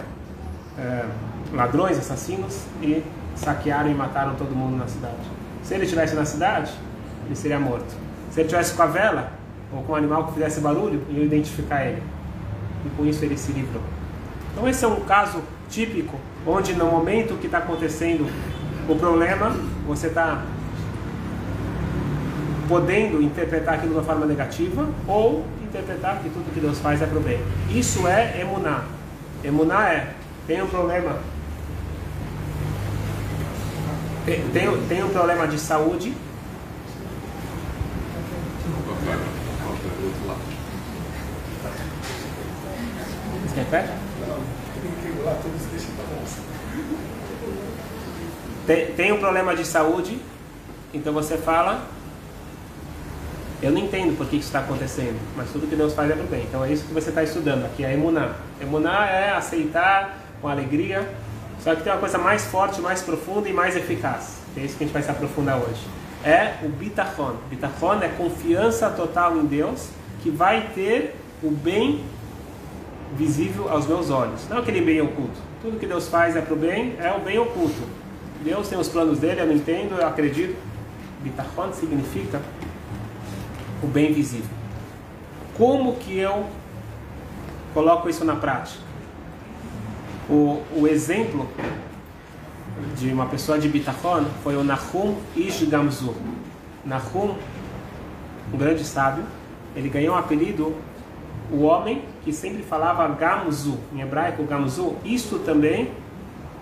é, 0.80 1.06
ladrões, 1.54 1.98
assassinos 1.98 2.64
e 2.82 3.04
saquearam 3.36 3.90
e 3.90 3.94
mataram 3.94 4.36
todo 4.36 4.56
mundo 4.56 4.78
na 4.78 4.88
cidade. 4.88 5.16
Se 5.64 5.74
ele 5.74 5.84
estivesse 5.84 6.16
na 6.16 6.26
cidade, 6.26 6.72
ele 7.26 7.36
seria 7.36 7.60
morto. 7.60 7.96
Se 8.32 8.40
ele 8.40 8.48
estivesse 8.48 8.74
com 8.74 8.84
a 8.84 8.88
vela 8.88 9.32
ou 9.76 9.84
com 9.84 9.94
um 9.94 9.96
animal 9.96 10.26
que 10.28 10.34
fizesse 10.34 10.62
barulho, 10.62 11.02
ia 11.10 11.24
identificar 11.24 11.86
ele. 11.86 12.02
E 12.86 12.90
com 12.96 13.06
isso 13.06 13.24
ele 13.26 13.38
se 13.38 13.52
livrou. 13.52 13.84
Então 14.54 14.68
esse 14.68 14.86
é 14.86 14.88
um 14.88 15.02
caso 15.02 15.42
típico 15.70 16.18
onde 16.46 16.74
no 16.74 16.86
momento 16.86 17.40
que 17.40 17.48
está 17.48 17.58
acontecendo 17.58 18.30
o 18.88 18.96
problema, 18.96 19.56
você 19.88 20.08
está 20.08 20.44
podendo 22.70 23.22
interpretar 23.22 23.76
aquilo 23.76 23.94
de 23.94 23.98
uma 23.98 24.04
forma 24.04 24.26
negativa 24.26 24.88
ou 25.08 25.46
interpretar 25.64 26.20
que 26.20 26.30
tudo 26.30 26.54
que 26.54 26.60
Deus 26.60 26.80
faz 26.80 27.02
é 27.02 27.06
para 27.06 27.18
o 27.18 27.22
bem. 27.22 27.40
Isso 27.70 28.08
é 28.08 28.40
emuná. 28.42 28.84
Emuná 29.44 29.90
é, 29.90 30.14
tem 30.48 30.62
um 30.62 30.68
problema, 30.68 31.20
tem, 34.26 34.42
tem, 34.50 34.88
tem 34.88 35.04
um 35.04 35.10
problema 35.10 35.48
de 35.48 35.60
saúde, 35.60 36.14
Repete? 43.56 43.90
Tem, 48.68 48.86
tem 48.94 49.12
um 49.12 49.20
problema 49.20 49.56
de 49.56 49.66
saúde, 49.66 50.20
então 50.94 51.14
você 51.14 51.38
fala 51.38 51.88
eu 53.62 53.72
não 53.72 53.80
entendo 53.80 54.16
por 54.18 54.28
que 54.28 54.36
isso 54.36 54.48
está 54.48 54.60
acontecendo, 54.60 55.18
mas 55.36 55.50
tudo 55.50 55.68
que 55.68 55.76
Deus 55.76 55.94
faz 55.94 56.12
é 56.12 56.14
para 56.14 56.24
o 56.24 56.28
bem. 56.28 56.44
Então 56.44 56.64
é 56.64 56.72
isso 56.72 56.86
que 56.86 56.94
você 56.94 57.10
está 57.10 57.24
estudando 57.24 57.66
aqui, 57.66 57.84
é 57.84 57.94
emuná. 57.94 58.36
Emuná 58.62 59.08
é 59.08 59.32
aceitar 59.32 60.20
com 60.42 60.48
alegria, 60.48 61.08
só 61.64 61.74
que 61.74 61.82
tem 61.82 61.92
uma 61.92 62.00
coisa 62.00 62.18
mais 62.18 62.46
forte, 62.46 62.82
mais 62.82 63.02
profunda 63.02 63.50
e 63.50 63.54
mais 63.54 63.76
eficaz. 63.76 64.38
É 64.56 64.60
isso 64.60 64.78
que 64.78 64.84
a 64.84 64.88
gente 64.88 64.94
vai 64.94 65.02
se 65.02 65.10
aprofundar 65.10 65.58
hoje. 65.58 65.82
É 66.24 66.56
o 66.64 66.70
bitachon. 66.70 67.36
Bitachon 67.50 68.02
é 68.02 68.10
confiança 68.10 68.90
total 68.90 69.38
em 69.38 69.46
Deus, 69.46 69.88
que 70.22 70.30
vai 70.30 70.70
ter 70.76 71.16
o 71.42 71.50
bem 71.50 72.04
visível 73.18 73.70
aos 73.70 73.88
meus 73.88 74.10
olhos. 74.10 74.48
Não 74.50 74.58
aquele 74.58 74.82
bem 74.82 75.02
oculto. 75.02 75.40
Tudo 75.62 75.80
que 75.80 75.86
Deus 75.86 76.08
faz 76.08 76.36
é 76.36 76.42
para 76.42 76.54
o 76.54 76.58
bem, 76.58 76.96
é 77.00 77.12
o 77.12 77.20
bem 77.20 77.40
oculto. 77.40 77.82
Deus 78.44 78.68
tem 78.68 78.78
os 78.78 78.88
planos 78.88 79.20
dele, 79.20 79.42
eu 79.42 79.48
não 79.48 79.56
entendo, 79.56 79.96
eu 79.96 80.06
acredito. 80.06 80.56
Bitachon 81.24 81.74
significa 81.74 82.42
o 83.82 83.88
bem 83.88 84.14
visível. 84.14 84.50
Como 85.58 85.96
que 85.96 86.18
eu 86.18 86.46
coloco 87.74 88.10
isso 88.10 88.24
na 88.24 88.36
prática? 88.36 88.84
O, 90.30 90.62
o 90.76 90.88
exemplo 90.88 91.48
de 92.98 93.12
uma 93.12 93.26
pessoa 93.26 93.58
de 93.58 93.68
Bitachon 93.68 94.26
foi 94.44 94.56
o 94.56 94.64
Nahum 94.64 95.18
Ish 95.36 95.64
Gamzu. 95.64 96.14
Nahum, 96.84 97.36
um 98.54 98.58
grande 98.58 98.84
sábio, 98.84 99.24
ele 99.76 99.90
ganhou 99.90 100.16
um 100.16 100.18
apelido 100.18 100.76
o 101.52 101.64
homem 101.64 102.04
que 102.24 102.34
sempre 102.34 102.64
falava 102.64 103.08
Gamzu, 103.08 103.78
em 103.94 104.02
hebraico 104.02 104.44
Gamzu, 104.44 104.96
isso 105.04 105.40
também 105.40 105.92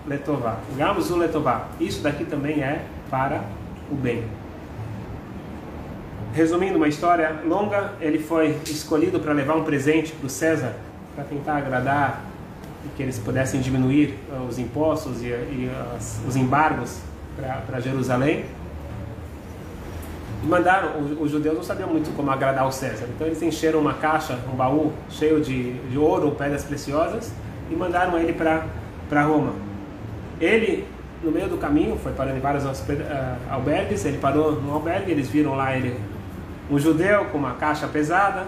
letová. 0.08 0.58
Gamzu 0.75 1.16
letová. 1.16 1.68
Isso 1.80 2.02
daqui 2.02 2.25
também 2.25 2.62
é 2.62 2.86
para 3.10 3.44
o 3.92 3.96
bem. 3.96 4.24
Resumindo 6.34 6.78
uma 6.78 6.88
história 6.88 7.42
longa, 7.46 7.94
ele 8.02 8.20
foi 8.20 8.58
escolhido 8.66 9.20
para 9.20 9.34
levar 9.34 9.56
um 9.56 9.63
presente 9.63 10.12
para 10.13 10.25
o 10.25 10.30
César, 10.30 10.74
para 11.16 11.24
tentar 11.24 11.58
agradar 11.58 12.24
e 12.86 12.90
que 12.98 13.04
eles 13.04 13.20
pudessem 13.20 13.62
diminuir 13.62 14.18
uh, 14.32 14.48
os 14.48 14.58
impostos 14.58 15.22
e, 15.22 15.28
e 15.28 15.72
as, 15.96 16.22
os 16.28 16.36
embargos 16.36 17.00
para 17.68 17.80
Jerusalém. 17.80 18.46
Mandaram, 20.44 21.00
os, 21.00 21.22
os, 21.22 21.32
judeus 21.32 21.56
não 21.56 21.64
sabiam 21.64 21.88
muito 21.88 22.14
como 22.16 22.30
agradar 22.30 22.68
o 22.68 22.72
César, 22.72 23.06
então 23.16 23.26
eles 23.26 23.42
encheram 23.42 23.80
uma 23.80 23.94
caixa, 23.94 24.38
um 24.52 24.56
baú 24.56 24.92
cheio 25.10 25.40
de, 25.40 25.74
de 25.74 25.98
ouro, 25.98 26.32
pedras 26.32 26.66
preciosas 26.66 27.32
e 27.72 27.76
mandaram 27.76 28.20
ele 28.20 28.34
para 28.34 29.24
Roma. 29.24 29.54
Ele, 30.42 30.86
no 31.24 31.32
meio 31.32 31.48
do 31.48 31.58
caminho, 31.58 31.98
foi 31.98 32.12
parando 32.12 32.38
em 32.38 32.42
vários 32.42 32.66
uh, 32.66 32.70
albergues, 33.50 34.04
ele 34.04 34.18
parou 34.18 34.52
no 34.62 34.74
albergue, 34.74 35.12
eles 35.12 35.30
viram 35.30 35.56
lá 35.56 35.78
ele 35.78 35.98
um 36.70 36.78
judeu 36.78 37.26
com 37.26 37.38
uma 37.38 37.54
caixa 37.54 37.88
pesada 37.88 38.46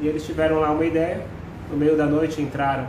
e 0.00 0.06
eles 0.06 0.24
tiveram 0.24 0.60
lá 0.60 0.70
uma 0.70 0.84
ideia. 0.84 1.22
No 1.68 1.76
meio 1.76 1.96
da 1.96 2.06
noite 2.06 2.40
entraram, 2.40 2.86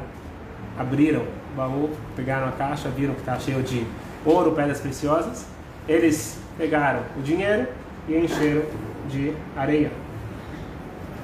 abriram 0.78 1.22
o 1.22 1.58
baú, 1.58 1.90
pegaram 2.16 2.48
a 2.48 2.52
caixa, 2.52 2.90
viram 2.90 3.16
que 3.16 3.22
estava 3.22 3.40
cheio 3.40 3.64
de 3.64 3.88
ouro, 4.24 4.52
pedras 4.52 4.80
preciosas. 4.80 5.48
Eles 5.88 6.38
pegaram 6.58 7.02
o 7.18 7.22
dinheiro 7.22 7.68
e 8.08 8.16
encheram 8.16 8.64
de 9.10 9.34
areia, 9.56 9.92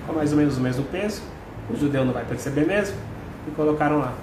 com 0.07 0.13
mais 0.13 0.31
ou 0.31 0.37
menos 0.37 0.57
o 0.57 0.61
mesmo 0.61 0.83
peso. 0.85 1.21
O 1.69 1.75
judeu 1.75 2.03
não 2.03 2.13
vai 2.13 2.25
perceber 2.25 2.65
mesmo 2.65 2.97
e 3.47 3.51
colocaram 3.51 3.99
lá. 3.99 4.13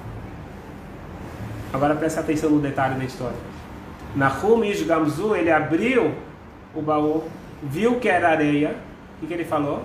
Agora 1.72 1.94
preste 1.94 2.18
atenção 2.18 2.50
no 2.50 2.60
detalhe 2.60 2.94
da 2.94 3.04
história. 3.04 3.36
Nahum 4.14 4.60
Gamzu, 4.86 5.34
ele 5.34 5.50
abriu 5.50 6.14
o 6.74 6.82
baú, 6.82 7.24
viu 7.62 8.00
que 8.00 8.08
era 8.08 8.30
areia 8.30 8.76
o 9.22 9.26
que 9.26 9.34
ele 9.34 9.44
falou? 9.44 9.82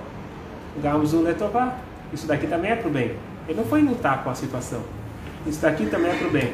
Gamzu 0.82 1.22
letová. 1.22 1.76
Isso 2.12 2.28
daqui 2.28 2.48
também 2.48 2.72
é 2.72 2.76
para 2.76 2.88
o 2.88 2.92
bem. 2.92 3.16
Ele 3.48 3.58
não 3.58 3.66
foi 3.66 3.82
lutar 3.82 4.24
com 4.24 4.30
a 4.30 4.36
situação. 4.36 4.82
Isso 5.46 5.62
daqui 5.62 5.88
também 5.88 6.12
é 6.12 6.16
para 6.16 6.28
o 6.28 6.32
bem. 6.32 6.54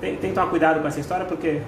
Tem, 0.00 0.16
tem 0.16 0.30
que 0.30 0.34
tomar 0.34 0.48
cuidado 0.48 0.80
com 0.80 0.88
essa 0.88 1.00
história 1.00 1.24
porque 1.24 1.62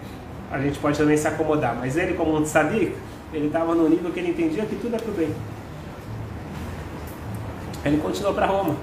a 0.50 0.58
gente 0.58 0.78
pode 0.78 0.98
também 0.98 1.16
se 1.16 1.26
acomodar. 1.26 1.74
Mas 1.76 1.96
ele, 1.96 2.14
como 2.14 2.36
um 2.36 2.42
tzadik, 2.42 2.94
ele 3.32 3.46
estava 3.46 3.74
no 3.74 3.88
nível 3.88 4.10
que 4.10 4.20
ele 4.20 4.30
entendia 4.30 4.64
que 4.64 4.76
tudo 4.76 4.96
é 4.96 4.98
para 4.98 5.10
o 5.10 5.14
bem. 5.14 5.34
Ele 7.84 7.98
continuou 7.98 8.34
para 8.34 8.46
Roma. 8.46 8.76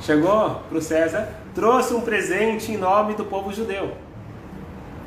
Chegou 0.00 0.62
para 0.68 0.78
o 0.78 0.80
César, 0.80 1.28
trouxe 1.54 1.92
um 1.92 2.00
presente 2.00 2.72
em 2.72 2.78
nome 2.78 3.14
do 3.14 3.24
povo 3.24 3.52
judeu. 3.52 3.92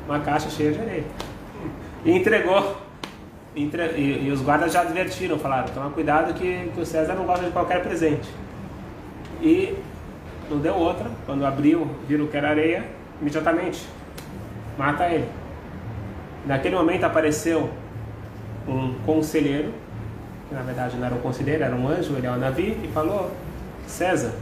Uma 0.06 0.20
caixa 0.20 0.48
cheia 0.48 0.72
de 0.72 0.80
areia. 0.80 1.04
E 2.04 2.12
entregou 2.12 2.76
entre, 3.56 3.82
e, 3.96 4.26
e, 4.26 4.30
os 4.30 4.40
guardas 4.40 4.72
já 4.72 4.82
advertiram, 4.82 5.38
falaram, 5.38 5.68
toma 5.72 5.90
cuidado 5.90 6.34
que, 6.34 6.70
que 6.74 6.80
o 6.80 6.86
César 6.86 7.14
não 7.14 7.24
gosta 7.24 7.44
de 7.44 7.50
qualquer 7.50 7.82
presente. 7.82 8.28
E 9.40 9.76
não 10.50 10.58
deu 10.58 10.74
outra, 10.74 11.10
quando 11.26 11.44
abriu, 11.44 11.88
viram 12.06 12.26
que 12.26 12.36
era 12.36 12.50
areia, 12.50 12.84
imediatamente 13.20 13.86
mata 14.78 15.08
ele. 15.08 15.28
Naquele 16.46 16.76
momento 16.76 17.04
apareceu 17.04 17.70
um 18.66 18.94
conselheiro, 19.04 19.72
que 20.48 20.54
na 20.54 20.62
verdade 20.62 20.96
não 20.96 21.06
era 21.06 21.14
um 21.14 21.20
conselheiro, 21.20 21.62
era 21.62 21.74
um 21.74 21.88
anjo, 21.88 22.14
ele 22.16 22.26
é 22.26 22.30
o 22.30 22.36
Navi, 22.36 22.78
e 22.82 22.88
falou: 22.88 23.30
César, 23.86 24.32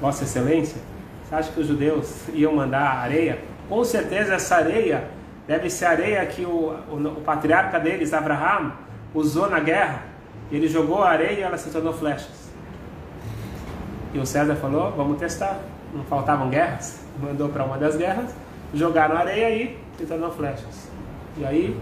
Vossa 0.00 0.24
Excelência, 0.24 0.76
você 1.24 1.34
acha 1.34 1.52
que 1.52 1.60
os 1.60 1.66
judeus 1.66 2.28
iam 2.32 2.54
mandar 2.54 2.98
areia? 2.98 3.38
Com 3.68 3.82
certeza 3.84 4.34
essa 4.34 4.56
areia 4.56 5.08
Deve 5.46 5.68
ser 5.68 5.84
areia 5.84 6.24
que 6.24 6.44
o, 6.44 6.74
o, 6.90 6.96
o 6.96 7.20
patriarca 7.20 7.78
deles, 7.78 8.14
Abraham, 8.14 8.72
usou 9.12 9.48
na 9.48 9.60
guerra 9.60 10.02
Ele 10.50 10.66
jogou 10.66 11.02
a 11.02 11.10
areia 11.10 11.32
e 11.32 11.42
ela 11.42 11.58
se 11.58 11.70
tornou 11.70 11.92
flechas. 11.92 12.50
E 14.12 14.18
o 14.18 14.24
César 14.24 14.56
falou: 14.56 14.90
vamos 14.92 15.18
testar. 15.18 15.58
Não 15.92 16.04
faltavam 16.04 16.48
guerras. 16.48 17.04
Mandou 17.20 17.48
para 17.48 17.64
uma 17.64 17.78
das 17.78 17.96
guerras, 17.96 18.34
jogaram 18.72 19.16
areia 19.16 19.50
e 19.50 19.78
se 19.96 20.06
tornou 20.06 20.32
flechas. 20.32 20.88
E 21.36 21.44
aí 21.44 21.78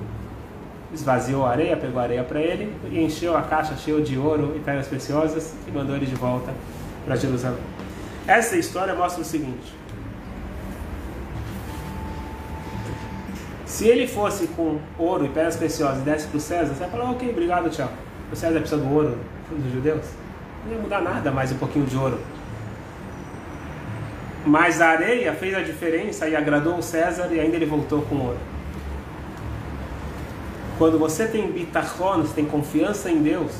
esvaziou 0.92 1.46
a 1.46 1.50
areia, 1.50 1.76
pegou 1.76 2.00
a 2.00 2.04
areia 2.04 2.22
para 2.22 2.40
ele 2.40 2.74
e 2.90 3.02
encheu 3.02 3.36
a 3.36 3.42
caixa 3.42 3.76
cheia 3.76 4.00
de 4.00 4.18
ouro 4.18 4.54
e 4.56 4.60
pedras 4.60 4.86
preciosas 4.86 5.54
e 5.66 5.70
mandou 5.70 5.96
ele 5.96 6.06
de 6.06 6.14
volta 6.14 6.52
para 7.04 7.16
Jerusalém. 7.16 7.58
Essa 8.26 8.56
história 8.56 8.94
mostra 8.94 9.22
o 9.22 9.24
seguinte: 9.24 9.74
se 13.64 13.88
ele 13.88 14.06
fosse 14.06 14.46
com 14.48 14.78
ouro 14.98 15.24
e 15.24 15.28
pedras 15.28 15.56
preciosas 15.56 16.02
e 16.02 16.04
desse 16.04 16.28
para 16.28 16.36
o 16.36 16.40
César, 16.40 16.74
você 16.74 16.80
vai 16.80 16.90
falar, 16.90 17.10
ok, 17.10 17.30
obrigado, 17.30 17.70
tchau. 17.70 17.88
O 18.30 18.36
César 18.36 18.60
precisa 18.60 18.80
do 18.80 18.92
ouro 18.92 19.18
dos 19.50 19.72
judeus. 19.72 20.04
Não 20.64 20.72
ia 20.74 20.78
mudar 20.78 21.00
nada 21.00 21.30
mais 21.30 21.50
um 21.52 21.56
pouquinho 21.56 21.86
de 21.86 21.96
ouro. 21.96 22.18
Mas 24.44 24.80
a 24.80 24.88
areia 24.88 25.32
fez 25.32 25.54
a 25.54 25.60
diferença 25.60 26.28
e 26.28 26.36
agradou 26.36 26.76
o 26.76 26.82
César 26.82 27.28
e 27.32 27.40
ainda 27.40 27.56
ele 27.56 27.66
voltou 27.66 28.02
com 28.02 28.16
ouro. 28.16 28.51
Quando 30.82 30.98
você 30.98 31.28
tem 31.28 31.48
bitachon, 31.48 32.22
você 32.22 32.34
tem 32.34 32.44
confiança 32.44 33.08
em 33.08 33.22
Deus, 33.22 33.52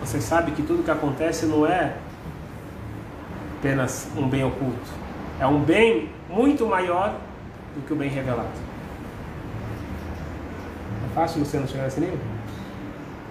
você 0.00 0.22
sabe 0.22 0.52
que 0.52 0.62
tudo 0.62 0.82
que 0.82 0.90
acontece 0.90 1.44
não 1.44 1.66
é 1.66 1.94
apenas 3.58 4.08
um 4.16 4.26
bem 4.26 4.42
oculto. 4.42 4.88
É 5.38 5.46
um 5.46 5.60
bem 5.60 6.08
muito 6.30 6.64
maior 6.64 7.14
do 7.76 7.82
que 7.86 7.92
o 7.92 7.96
bem 7.96 8.08
revelado. 8.08 8.48
É 11.10 11.14
fácil, 11.14 11.40
Luciano, 11.40 11.68
chegar 11.68 11.84
nesse 11.84 12.00
nível? 12.00 12.18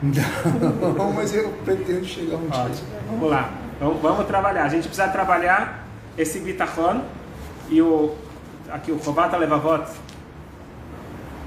Não, 0.03 1.13
mas 1.13 1.33
eu 1.33 1.49
pretendo 1.65 2.05
chegar 2.05 2.37
um 2.37 2.47
dia. 2.47 2.69
Vamos 3.09 3.31
lá, 3.31 3.49
vamos, 3.79 3.99
vamos, 4.03 4.27
trabalhar. 4.27 4.65
A 4.65 4.69
gente 4.69 4.87
precisa 4.87 5.07
trabalhar 5.07 5.83
esse 6.15 6.39
bitachon 6.41 7.01
e 7.71 7.81
o 7.81 8.13
aqui 8.71 8.91
o 8.91 9.03
Chobata 9.03 9.35
Levavot, 9.35 9.87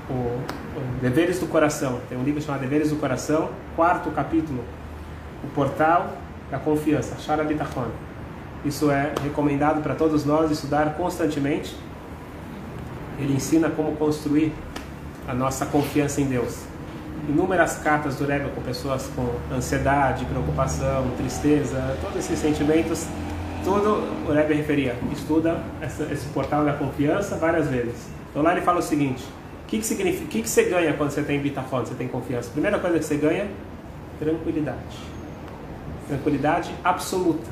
o, 0.08 0.12
o 0.12 1.00
Deveres 1.00 1.38
do 1.38 1.46
Coração. 1.46 2.00
Tem 2.08 2.16
um 2.16 2.22
livro 2.22 2.40
chamado 2.40 2.60
Deveres 2.60 2.90
do 2.90 2.96
Coração, 2.96 3.50
quarto 3.74 4.10
capítulo, 4.10 4.62
o 5.42 5.46
portal 5.48 6.16
da 6.50 6.58
confiança, 6.58 7.16
Shara 7.18 7.44
Bitachon. 7.44 7.88
Isso 8.64 8.90
é 8.90 9.12
recomendado 9.22 9.82
para 9.82 9.94
todos 9.94 10.24
nós 10.24 10.50
estudar 10.50 10.94
constantemente. 10.94 11.76
Ele 13.18 13.34
ensina 13.34 13.70
como 13.70 13.96
construir 13.96 14.52
a 15.26 15.34
nossa 15.34 15.66
confiança 15.66 16.20
em 16.20 16.26
Deus. 16.26 16.64
Inúmeras 17.28 17.78
cartas 17.78 18.16
do 18.16 18.24
Rebbe 18.24 18.50
com 18.54 18.60
pessoas 18.62 19.10
com 19.16 19.26
ansiedade, 19.54 20.24
preocupação, 20.26 21.10
tristeza, 21.16 21.96
todos 22.00 22.18
esses 22.18 22.38
sentimentos, 22.38 23.06
tudo 23.64 24.02
o 24.28 24.32
Rebbe 24.32 24.54
referia. 24.54 24.96
Estuda 25.12 25.60
esse 25.82 26.26
portal 26.28 26.64
da 26.64 26.72
confiança 26.72 27.36
várias 27.36 27.68
vezes. 27.68 28.08
Então 28.30 28.42
lá 28.42 28.52
ele 28.52 28.60
fala 28.60 28.78
o 28.78 28.82
seguinte: 28.82 29.24
o 29.66 29.68
que, 29.68 29.80
que 29.80 29.84
significa? 29.84 30.26
Que, 30.28 30.42
que 30.42 30.48
você 30.48 30.62
ganha 30.62 30.92
quando 30.92 31.10
você 31.10 31.24
tem 31.24 31.40
bitachon, 31.40 31.84
você 31.84 31.94
tem 31.96 32.06
confiança? 32.06 32.50
Primeira 32.50 32.78
coisa 32.78 33.00
que 33.00 33.04
você 33.04 33.16
ganha, 33.16 33.48
tranquilidade. 34.16 34.78
Tranquilidade 36.06 36.72
absoluta. 36.84 37.50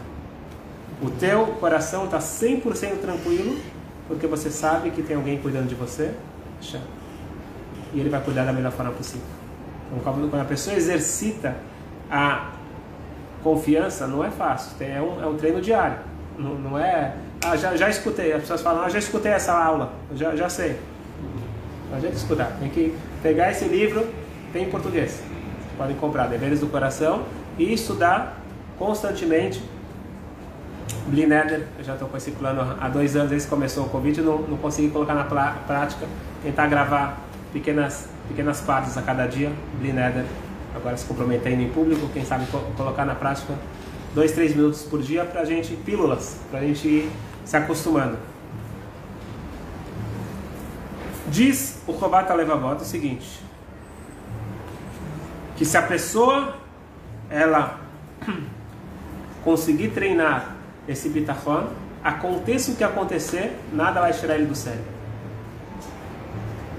O 1.02 1.11
teu 1.11 1.47
coração 1.59 2.04
está 2.04 2.21
100% 2.21 3.00
tranquilo 3.00 3.59
porque 4.06 4.28
você 4.28 4.49
sabe 4.49 4.90
que 4.90 5.02
tem 5.02 5.16
alguém 5.16 5.38
cuidando 5.38 5.66
de 5.66 5.75
você, 5.75 6.12
e 7.92 7.99
ele 7.99 8.09
vai 8.09 8.21
cuidar 8.21 8.44
da 8.44 8.52
melhor 8.52 8.71
forma 8.71 8.92
possível. 8.92 9.26
Então, 9.90 10.28
quando 10.28 10.40
a 10.40 10.44
pessoa 10.44 10.76
exercita 10.76 11.56
a 12.09 12.50
confiança, 13.42 14.06
não 14.06 14.25
é 14.25 14.30
fácil, 14.30 14.76
é 14.80 15.02
um, 15.02 15.21
é 15.21 15.26
um 15.26 15.37
treino 15.37 15.61
diário. 15.61 15.99
Não, 16.38 16.54
não 16.54 16.78
é, 16.78 17.16
ah, 17.44 17.56
já, 17.56 17.76
já 17.76 17.88
escutei, 17.88 18.33
as 18.33 18.42
pessoas 18.42 18.61
falam, 18.61 18.85
ah, 18.85 18.88
já 18.88 19.00
escutei 19.00 19.33
essa 19.33 19.53
aula, 19.53 19.92
já, 20.14 20.37
já 20.37 20.48
sei. 20.48 20.79
A 21.94 22.00
gente 22.00 22.16
escutar, 22.16 22.57
tem 22.59 22.68
que 22.68 22.94
pegar 23.22 23.50
esse 23.50 23.66
livro, 23.66 24.04
tem 24.52 24.64
em 24.64 24.70
português. 24.70 25.22
Podem 25.78 25.96
comprar 25.96 26.26
Deveres 26.26 26.61
do 26.61 26.66
Coração 26.66 27.24
e 27.59 27.72
estudar 27.72 28.40
constantemente 28.78 29.62
Blineder, 31.07 31.66
eu 31.78 31.85
já 31.85 31.92
estou 31.92 32.09
com 32.09 32.16
esse 32.16 32.30
plano 32.30 32.76
há 32.80 32.88
dois 32.88 33.14
anos, 33.14 33.30
desde 33.30 33.46
que 33.46 33.54
começou 33.54 33.85
o 33.85 33.88
Covid, 33.88 34.22
não, 34.22 34.38
não 34.38 34.57
consegui 34.57 34.88
colocar 34.88 35.14
na 35.14 35.24
prática, 35.24 36.07
tentar 36.42 36.66
gravar 36.66 37.20
pequenas, 37.52 38.09
pequenas 38.28 38.61
partes 38.61 38.96
a 38.96 39.02
cada 39.02 39.26
dia, 39.26 39.52
Blineder, 39.78 40.24
agora 40.74 40.96
se 40.96 41.04
comprometendo 41.04 41.61
em 41.61 41.68
público, 41.68 42.09
quem 42.12 42.24
sabe 42.24 42.46
co 42.46 42.59
colocar 42.76 43.04
na 43.04 43.14
prática 43.14 43.54
dois, 44.14 44.33
três 44.33 44.54
minutos 44.57 44.83
por 44.83 45.02
dia 45.02 45.24
para 45.24 45.42
a 45.42 45.44
gente, 45.44 45.74
pílulas, 45.85 46.38
para 46.50 46.61
a 46.61 46.62
gente 46.62 46.87
ir 46.87 47.11
se 47.44 47.57
acostumando. 47.57 48.16
Diz 51.35 51.83
o 51.88 51.90
Robat 51.90 52.33
Levavot 52.33 52.81
o 52.81 52.85
seguinte, 52.85 53.40
que 55.57 55.64
se 55.64 55.77
a 55.77 55.83
pessoa 55.83 56.55
ela 57.29 57.81
conseguir 59.42 59.88
treinar 59.88 60.55
esse 60.87 61.09
bitachon, 61.09 61.64
aconteça 62.05 62.70
o 62.70 62.77
que 62.77 62.85
acontecer, 62.85 63.59
nada 63.73 64.01
vai 64.01 64.12
tirar 64.12 64.37
ele 64.37 64.47
do 64.47 64.55
sério. 64.55 64.85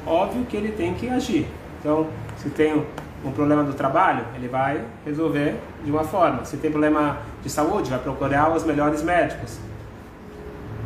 Óbvio 0.08 0.46
que 0.46 0.56
ele 0.56 0.72
tem 0.72 0.94
que 0.94 1.10
agir. 1.10 1.50
Então, 1.82 2.08
se 2.38 2.50
tem 2.50 2.82
um 3.26 3.32
problema 3.34 3.62
do 3.62 3.74
trabalho, 3.74 4.26
ele 4.36 4.48
vai 4.48 4.82
resolver 5.06 5.60
de 5.84 5.91
uma 5.91 6.06
forma. 6.06 6.46
Se 6.46 6.56
tem 6.56 6.72
problema 6.72 7.18
de 7.44 7.50
saúde, 7.50 7.89
vai 7.89 8.00
procurar 8.00 8.56
os 8.56 8.63
melhores 8.63 9.02
médicos. 9.02 9.60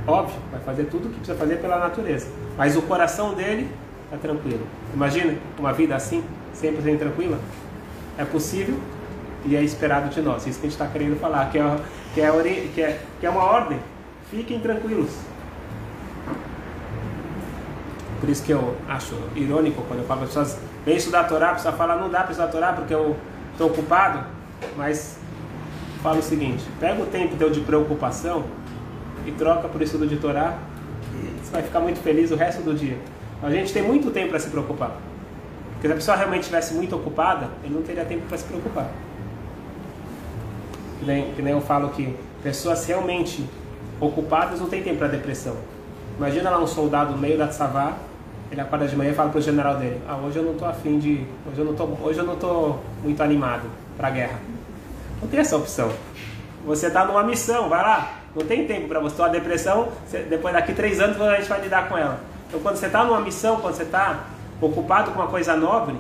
Óbvio, 0.09 0.35
vai 0.51 0.59
fazer 0.61 0.85
tudo 0.85 1.07
o 1.07 1.09
que 1.09 1.17
precisa 1.17 1.37
fazer 1.37 1.57
pela 1.57 1.77
natureza. 1.77 2.27
Mas 2.57 2.75
o 2.75 2.81
coração 2.81 3.35
dele 3.35 3.69
está 4.05 4.17
tranquilo. 4.17 4.65
Imagina 4.93 5.35
uma 5.57 5.71
vida 5.71 5.95
assim, 5.95 6.23
sempre 6.51 6.97
tranquila. 6.97 7.37
É 8.17 8.25
possível 8.25 8.75
e 9.45 9.55
é 9.55 9.63
esperado 9.63 10.09
de 10.09 10.21
nós. 10.21 10.47
Isso 10.47 10.59
que 10.59 10.65
a 10.65 10.69
gente 10.69 10.81
está 10.81 10.87
querendo 10.87 11.19
falar, 11.19 11.51
que 11.51 11.59
é, 11.59 11.77
que, 12.13 12.21
é, 12.21 12.69
que, 12.73 12.81
é, 12.81 12.99
que 13.19 13.25
é 13.25 13.29
uma 13.29 13.43
ordem. 13.43 13.79
Fiquem 14.31 14.59
tranquilos. 14.59 15.11
Por 18.19 18.29
isso 18.29 18.43
que 18.43 18.51
eu 18.51 18.75
acho 18.87 19.15
irônico 19.35 19.83
quando 19.87 19.99
eu 19.99 20.05
falo 20.05 20.21
para 20.21 20.27
as 20.27 20.33
pessoas, 20.33 20.59
vem 20.85 20.97
estudar 20.97 21.21
a 21.21 21.23
Torá, 21.23 21.51
a 21.51 21.53
pessoa 21.53 21.73
fala, 21.73 21.95
não 21.95 22.09
dá 22.09 22.21
para 22.21 22.31
estudar 22.31 22.49
a 22.49 22.51
Torá 22.51 22.73
porque 22.73 22.93
eu 22.93 23.15
estou 23.53 23.67
ocupado, 23.67 24.25
mas 24.75 25.17
falo 26.03 26.19
o 26.19 26.23
seguinte, 26.23 26.65
pega 26.79 27.01
o 27.01 27.05
tempo 27.05 27.37
teu 27.37 27.49
de 27.49 27.61
preocupação 27.61 28.43
e 29.25 29.31
troca 29.31 29.67
por 29.67 29.81
estudo 29.81 30.07
de 30.07 30.17
Torá, 30.17 30.57
você 31.41 31.51
vai 31.51 31.63
ficar 31.63 31.79
muito 31.79 31.99
feliz 31.99 32.31
o 32.31 32.35
resto 32.35 32.61
do 32.61 32.73
dia. 32.73 32.97
A 33.41 33.49
gente 33.49 33.71
tem 33.73 33.81
muito 33.81 34.11
tempo 34.11 34.29
para 34.29 34.39
se 34.39 34.49
preocupar. 34.49 34.97
Porque 35.73 35.87
se 35.87 35.93
a 35.93 35.95
pessoa 35.95 36.17
realmente 36.17 36.41
estivesse 36.41 36.73
muito 36.73 36.95
ocupada, 36.95 37.49
ele 37.63 37.73
não 37.73 37.81
teria 37.81 38.03
tempo 38.03 38.25
para 38.27 38.37
se 38.37 38.43
preocupar. 38.43 38.89
Que 40.99 41.05
nem, 41.05 41.33
que 41.33 41.41
nem 41.41 41.53
eu 41.53 41.61
falo 41.61 41.89
que 41.89 42.13
pessoas 42.43 42.85
realmente 42.85 43.45
ocupadas 43.99 44.59
não 44.59 44.67
têm 44.67 44.83
tempo 44.83 44.97
para 44.97 45.07
depressão. 45.07 45.55
Imagina 46.17 46.49
lá 46.49 46.59
um 46.59 46.67
soldado 46.67 47.13
no 47.13 47.17
meio 47.17 47.37
da 47.37 47.49
savá, 47.49 47.97
ele 48.51 48.59
acorda 48.59 48.87
de 48.87 48.95
manhã 48.95 49.11
e 49.11 49.13
fala 49.13 49.29
para 49.29 49.39
o 49.39 49.41
general 49.41 49.77
dele: 49.77 50.01
Ah, 50.07 50.17
hoje 50.17 50.37
eu 50.37 50.43
não 50.43 50.51
estou 50.51 50.67
afim 50.67 50.99
de. 50.99 51.25
Hoje 51.49 51.59
eu 51.59 51.65
não 51.65 51.71
estou 51.71 51.99
hoje 52.03 52.19
eu 52.19 52.25
não 52.25 52.35
tô 52.35 52.75
muito 53.01 53.23
animado 53.23 53.69
para 53.95 54.09
a 54.09 54.11
guerra. 54.11 54.39
Não 55.21 55.27
tem 55.29 55.39
essa 55.39 55.55
opção. 55.55 55.89
Você 56.65 56.87
está 56.87 57.05
numa 57.05 57.23
missão, 57.23 57.69
vai 57.69 57.81
lá. 57.81 58.18
Não 58.35 58.45
tem 58.45 58.65
tempo 58.65 58.87
para 58.87 58.99
você 58.99 59.15
ter 59.15 59.21
uma 59.23 59.29
depressão. 59.29 59.89
Depois 60.29 60.53
daqui 60.53 60.73
três 60.73 60.99
anos 60.99 61.19
a 61.21 61.35
gente 61.35 61.49
vai 61.49 61.61
lidar 61.61 61.89
com 61.89 61.97
ela. 61.97 62.19
Então 62.47 62.59
quando 62.59 62.75
você 62.77 62.85
está 62.85 63.03
numa 63.03 63.19
missão, 63.21 63.57
quando 63.59 63.75
você 63.75 63.83
está 63.83 64.25
ocupado 64.61 65.11
com 65.11 65.19
uma 65.19 65.27
coisa 65.27 65.55
nobre, 65.55 65.95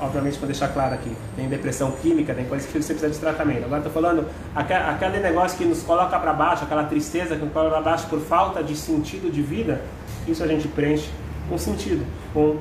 obviamente 0.00 0.38
para 0.38 0.46
deixar 0.46 0.68
claro 0.68 0.94
aqui, 0.94 1.14
tem 1.36 1.48
depressão 1.48 1.92
química, 1.92 2.34
tem 2.34 2.44
coisas 2.46 2.66
que 2.66 2.72
você 2.72 2.94
precisa 2.94 3.10
de 3.10 3.18
tratamento. 3.18 3.64
Agora 3.64 3.78
estou 3.78 3.92
falando 3.92 4.26
aquele 4.54 5.18
negócio 5.18 5.56
que 5.58 5.64
nos 5.64 5.82
coloca 5.82 6.18
para 6.18 6.32
baixo, 6.32 6.64
aquela 6.64 6.84
tristeza 6.84 7.36
que 7.36 7.44
nos 7.44 7.52
coloca 7.52 7.72
para 7.72 7.82
baixo 7.82 8.06
por 8.08 8.20
falta 8.20 8.62
de 8.62 8.76
sentido 8.76 9.30
de 9.30 9.42
vida, 9.42 9.80
isso 10.26 10.42
a 10.42 10.46
gente 10.46 10.68
preenche 10.68 11.10
com 11.48 11.58
sentido, 11.58 12.06
com 12.32 12.58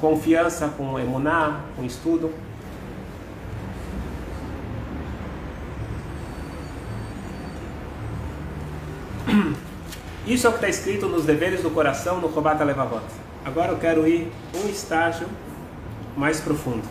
confiança, 0.00 0.68
com 0.76 0.98
emuná, 0.98 1.60
com 1.76 1.84
estudo. 1.84 2.32
Isso 10.26 10.46
é 10.46 10.50
o 10.50 10.52
que 10.52 10.58
está 10.58 10.68
escrito 10.68 11.06
nos 11.06 11.24
deveres 11.24 11.62
do 11.62 11.70
coração 11.70 12.20
no 12.20 12.28
Kobata 12.28 12.62
Levavot. 12.62 13.04
Agora 13.44 13.72
eu 13.72 13.78
quero 13.78 14.06
ir 14.06 14.30
um 14.54 14.68
estágio 14.68 15.26
mais 16.16 16.40
profundo. 16.40 16.82